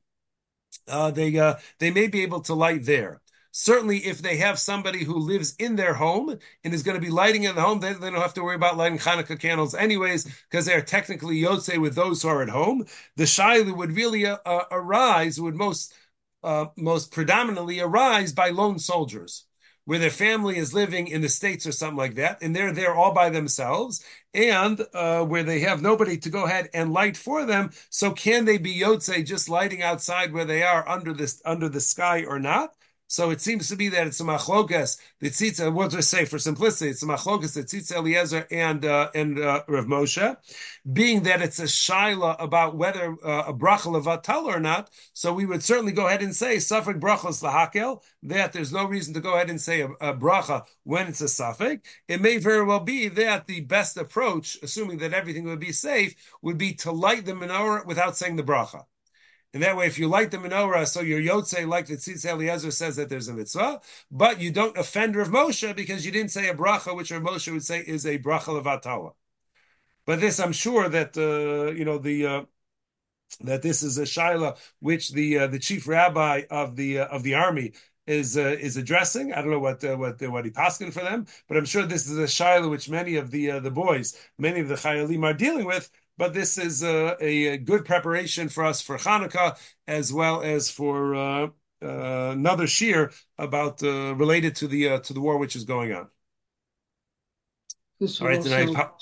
uh, 0.88 1.12
they 1.12 1.38
uh, 1.38 1.56
they 1.80 1.91
may 1.91 2.08
be 2.08 2.24
able 2.24 2.41
to 2.41 2.53
light 2.53 2.86
there. 2.86 3.22
Certainly, 3.51 3.99
if 3.99 4.22
they 4.22 4.38
have 4.38 4.60
somebody 4.60 5.03
who 5.06 5.18
lives 5.18 5.56
in 5.60 5.76
their 5.76 5.93
home 5.93 6.38
and 6.64 6.74
is 6.74 6.84
going 6.84 6.95
to 6.99 7.06
be 7.06 7.12
lighting 7.12 7.43
in 7.43 7.56
the 7.56 7.62
home, 7.62 7.80
they, 7.80 7.93
they 7.93 8.10
don't 8.10 8.22
have 8.22 8.34
to 8.34 8.43
worry 8.43 8.56
about 8.56 8.76
lighting 8.78 8.99
Hanukkah 8.99 9.39
candles 9.39 9.74
anyways, 9.74 10.26
because 10.49 10.66
they're 10.66 10.82
technically 10.82 11.41
Yotze 11.41 11.78
with 11.80 11.95
those 11.95 12.22
who 12.22 12.28
are 12.28 12.41
at 12.41 12.49
home. 12.49 12.86
The 13.16 13.24
shaila 13.24 13.76
would 13.76 13.93
really 13.93 14.26
uh, 14.26 14.38
uh, 14.45 14.66
arise, 14.72 15.39
would 15.39 15.56
most 15.56 15.93
uh, 16.43 16.68
most 16.78 17.12
predominantly 17.12 17.80
arise 17.80 18.34
by 18.34 18.49
lone 18.49 18.80
soldiers 18.80 19.45
where 19.86 19.99
their 19.99 20.09
family 20.09 20.57
is 20.57 20.73
living 20.73 21.07
in 21.07 21.21
the 21.21 21.29
states 21.29 21.65
or 21.65 21.71
something 21.71 21.97
like 21.97 22.15
that, 22.15 22.41
and 22.41 22.55
they're 22.55 22.73
there 22.73 22.93
all 22.95 23.13
by 23.13 23.29
themselves, 23.29 24.03
and 24.33 24.86
uh, 24.93 25.23
where 25.23 25.43
they 25.43 25.59
have 25.59 25.81
nobody 25.81 26.17
to 26.17 26.29
go 26.29 26.45
ahead 26.45 26.69
and 26.73 26.91
light 26.93 27.15
for 27.17 27.45
them. 27.45 27.71
So 27.89 28.11
can 28.11 28.45
they 28.45 28.57
be 28.57 28.79
yotze 28.79 29.25
just 29.25 29.49
lighting 29.49 29.81
outside 29.81 30.33
where 30.33 30.45
they 30.45 30.63
are 30.63 30.88
under 30.88 31.13
this 31.13 31.41
under 31.45 31.69
the 31.69 31.81
sky 31.81 32.23
or 32.25 32.39
not? 32.39 32.73
So 33.16 33.30
it 33.30 33.39
seems 33.39 33.70
to 33.70 33.78
be 33.78 33.88
that 33.88 34.07
it's 34.07 34.20
a 34.20 34.26
machlokas, 34.26 34.97
the 35.22 35.30
tzitza, 35.30 35.72
what 35.72 35.89
do 35.89 35.99
I 35.99 36.01
say 36.01 36.26
for 36.26 36.38
simplicity? 36.38 36.91
It's 36.91 37.01
a 37.01 37.05
machlokas, 37.05 37.53
the 37.53 37.63
tzitza 37.63 37.95
Eliezer 37.95 38.45
and, 38.51 38.84
uh, 38.84 39.09
and, 39.16 39.39
uh, 39.39 39.63
Rav 39.70 39.86
Moshe, 39.86 40.36
being 40.91 41.24
that 41.24 41.41
it's 41.41 41.59
a 41.59 41.63
shaila 41.63 42.36
about 42.43 42.76
whether 42.76 43.16
uh, 43.24 43.45
a 43.47 43.53
bracha 43.53 43.88
levatal 43.88 44.43
or 44.43 44.59
not. 44.59 44.89
So 45.13 45.32
we 45.32 45.45
would 45.45 45.63
certainly 45.63 45.93
go 45.93 46.07
ahead 46.07 46.24
and 46.24 46.36
say 46.36 46.57
suffik 46.57 46.99
brachos 46.99 47.41
lahakel, 47.41 48.03
that 48.24 48.51
there's 48.51 48.74
no 48.74 48.84
reason 48.84 49.13
to 49.13 49.22
go 49.22 49.36
ahead 49.36 49.49
and 49.49 49.61
say 49.61 49.80
a, 49.80 49.88
a 50.01 50.13
bracha 50.13 50.66
when 50.84 51.07
it's 51.07 51.22
a 51.22 51.26
suffik. 51.26 51.86
It 52.09 52.20
may 52.20 52.36
very 52.36 52.66
well 52.66 52.82
be 52.82 53.07
that 53.07 53.47
the 53.47 53.61
best 53.61 53.95
approach, 53.95 54.57
assuming 54.61 54.97
that 54.97 55.13
everything 55.13 55.45
would 55.45 55.61
be 55.61 55.72
safe, 55.72 56.16
would 56.41 56.57
be 56.57 56.74
to 56.74 56.91
light 56.91 57.26
the 57.26 57.32
menorah 57.32 57.86
without 57.86 58.18
saying 58.18 58.36
the 58.36 58.43
bracha. 58.43 58.84
And 59.56 59.64
that 59.64 59.78
way, 59.78 59.88
if 59.88 59.97
you 59.97 60.10
light 60.10 60.32
the 60.32 60.38
menorah, 60.38 60.86
so 60.86 60.99
your 60.99 61.22
yotze, 61.22 61.66
like 61.66 61.86
the 61.86 61.93
Tzitz 61.93 62.26
Eliezer 62.26 62.72
says 62.72 62.97
that 62.97 63.08
there's 63.08 63.30
a 63.30 63.34
mitzvah, 63.34 63.80
but 64.12 64.41
you 64.41 64.51
don't 64.51 64.78
offend 64.78 65.16
Rav 65.16 65.30
Moshe 65.30 65.74
because 65.74 66.06
you 66.06 66.12
didn't 66.12 66.32
say 66.32 66.49
a 66.49 66.53
bracha, 66.53 66.93
which 66.93 67.10
Rav 67.10 67.22
Moshe 67.22 67.49
would 67.53 67.64
say 67.64 67.80
is 67.80 68.06
a 68.06 68.20
bracha 68.20 68.62
levatala. 68.62 69.14
But 70.06 70.20
this, 70.20 70.41
I'm 70.41 70.51
sure 70.51 70.89
that 70.89 71.16
uh, 71.16 71.72
you 71.72 71.86
know 71.86 71.97
the 71.97 72.26
uh, 72.26 72.41
that 73.45 73.62
this 73.62 73.82
is 73.82 73.97
a 73.97 74.03
shaila 74.03 74.58
which 74.82 75.14
the 75.14 75.39
uh, 75.39 75.47
the 75.47 75.60
chief 75.60 75.88
rabbi 75.88 76.41
of 76.51 76.76
the 76.76 76.99
uh, 76.99 77.06
of 77.06 77.24
the 77.24 77.36
army 77.36 77.72
is 78.06 78.36
uh, 78.38 78.58
is 78.60 78.76
addressing. 78.76 79.32
I 79.32 79.41
don't 79.41 79.51
know 79.51 79.60
what 79.60 79.82
uh, 79.86 79.95
what 79.95 80.22
what 80.22 80.43
he 80.43 80.51
paskin 80.51 80.91
for 80.91 81.01
them, 81.01 81.28
but 81.47 81.56
I'm 81.56 81.64
sure 81.64 81.86
this 81.86 82.10
is 82.10 82.18
a 82.18 82.24
shaila 82.24 82.70
which 82.70 82.89
many 82.89 83.16
of 83.16 83.32
the 83.32 83.51
uh, 83.51 83.60
the 83.62 83.72
boys, 83.72 84.20
many 84.38 84.60
of 84.60 84.68
the 84.68 84.76
chayalim 84.76 85.24
are 85.24 85.34
dealing 85.34 85.64
with 85.64 85.89
but 86.18 86.34
this 86.34 86.57
is 86.57 86.84
a, 86.84 87.16
a, 87.24 87.57
good 87.57 87.86
preparation 87.86 88.49
for 88.49 88.63
us 88.63 88.82
for 88.82 88.97
Hanukkah 88.97 89.57
as 89.88 90.13
well 90.13 90.41
as 90.41 90.70
for 90.70 91.16
uh, 91.16 91.47
uh, 91.82 92.32
another 92.32 92.68
shear 92.68 93.11
about 93.38 93.84
uh, 93.84 94.16
related 94.16 94.55
to 94.57 94.68
the 94.68 94.89
uh, 94.89 94.99
to 94.99 95.13
the 95.13 95.22
war 95.22 95.38
which 95.38 95.55
is 95.55 95.63
going 95.63 95.93
on. 95.93 96.07
This 97.99 98.20
would, 98.20 98.36
also, 98.36 98.95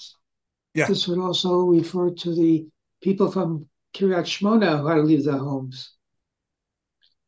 yeah. 0.76 0.86
this 0.88 1.08
would 1.08 1.20
also 1.20 1.62
refer 1.62 2.12
to 2.12 2.36
the 2.36 2.68
people 3.02 3.32
from 3.32 3.68
Kiryat 3.96 4.26
Shmona 4.26 4.80
who 4.80 4.88
had 4.88 4.96
to 4.96 5.02
leave 5.02 5.26
their 5.26 5.38
homes. 5.38 5.94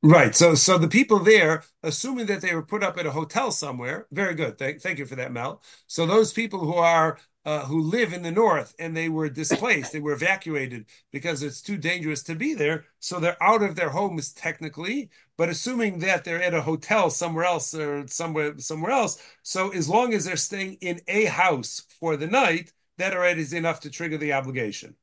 Right. 0.04 0.36
So, 0.36 0.54
so 0.54 0.78
the 0.78 0.88
people 0.88 1.18
there, 1.18 1.64
assuming 1.82 2.28
that 2.28 2.42
they 2.42 2.54
were 2.54 2.62
put 2.62 2.84
up 2.84 3.00
at 3.00 3.08
a 3.08 3.12
hotel 3.12 3.52
somewhere, 3.52 4.06
very 4.12 4.36
good. 4.36 4.60
Thank, 4.60 4.82
thank 4.82 5.00
you 5.00 5.06
for 5.08 5.16
that, 5.16 5.32
Mel. 5.32 5.64
So 5.88 6.06
those 6.06 6.32
people 6.32 6.60
who 6.60 6.76
are 6.76 7.18
uh, 7.46 7.66
who 7.66 7.80
live 7.82 8.12
in 8.14 8.24
the 8.24 8.32
north 8.32 8.76
and 8.80 8.96
they 8.98 9.08
were 9.10 9.30
displaced, 9.30 9.92
they 9.92 10.00
were 10.00 10.14
evacuated 10.14 10.86
because 11.12 11.44
it's 11.44 11.62
too 11.62 11.78
dangerous 11.78 12.24
to 12.24 12.36
be 12.36 12.54
there. 12.54 12.86
So 13.00 13.20
they're 13.20 13.42
out 13.42 13.62
of 13.64 13.76
their 13.76 13.90
homes 13.90 14.34
technically, 14.34 15.10
but 15.38 15.50
assuming 15.50 16.00
that 16.00 16.24
they're 16.24 16.42
at 16.42 16.54
a 16.54 16.62
hotel 16.64 17.10
somewhere 17.10 17.46
else 17.46 17.74
or 17.76 18.08
somewhere 18.08 18.58
somewhere 18.60 18.92
else, 18.92 19.22
so 19.44 19.70
as 19.72 19.88
long 19.90 20.14
as 20.14 20.26
they're 20.26 20.36
staying 20.38 20.74
in 20.82 21.02
a 21.08 21.26
house 21.26 21.82
for 22.00 22.18
the 22.18 22.28
night, 22.28 22.74
that 22.98 23.14
already 23.14 23.42
is 23.42 23.54
enough 23.54 23.80
to 23.82 23.90
trigger 23.90 24.18
the 24.18 24.34
obligation. 24.34 24.96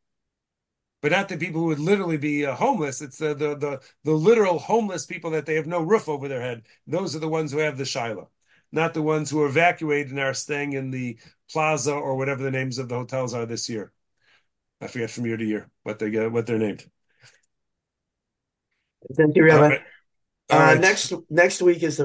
but 1.01 1.11
not 1.13 1.29
the 1.29 1.37
people 1.37 1.61
who 1.61 1.67
would 1.67 1.79
literally 1.81 2.17
be 2.17 2.47
uh, 2.47 2.55
homeless. 2.55 3.01
It's 3.03 3.19
the, 3.19 3.35
the 3.35 3.57
the 3.57 3.81
the 4.05 4.13
literal 4.13 4.59
homeless 4.59 5.05
people 5.07 5.31
that 5.33 5.47
they 5.47 5.55
have 5.57 5.67
no 5.67 5.81
roof 5.83 6.09
over 6.09 6.29
their 6.29 6.41
head. 6.41 6.63
Those 6.87 7.17
are 7.17 7.19
the 7.19 7.29
ones 7.29 7.53
who 7.53 7.59
have 7.59 7.77
the 7.79 7.85
shaila, 7.85 8.29
not 8.73 8.95
the 8.95 9.03
ones 9.03 9.31
who 9.31 9.43
are 9.43 9.49
evacuated 9.49 10.11
and 10.11 10.21
are 10.21 10.35
staying 10.35 10.73
in 10.73 10.91
the 10.91 11.19
plaza 11.51 11.93
or 11.93 12.17
whatever 12.17 12.43
the 12.43 12.51
names 12.51 12.79
of 12.79 12.89
the 12.89 12.95
hotels 12.95 13.35
are 13.35 13.47
this 13.47 13.69
year. 13.69 13.93
I 14.81 14.89
forget 14.89 15.11
from 15.11 15.27
year 15.27 15.37
to 15.37 15.45
year 15.45 15.71
what 15.83 15.99
they 15.99 16.11
get, 16.11 16.33
what 16.33 16.47
they're 16.47 16.59
named. 16.59 16.85
Thank 19.15 19.37
you, 19.37 19.45
Rabbi. 19.45 19.79
Uh, 20.51 20.75
next 20.75 21.13
next 21.31 21.63
week 21.63 21.83
is 21.83 21.97
the 21.97 22.01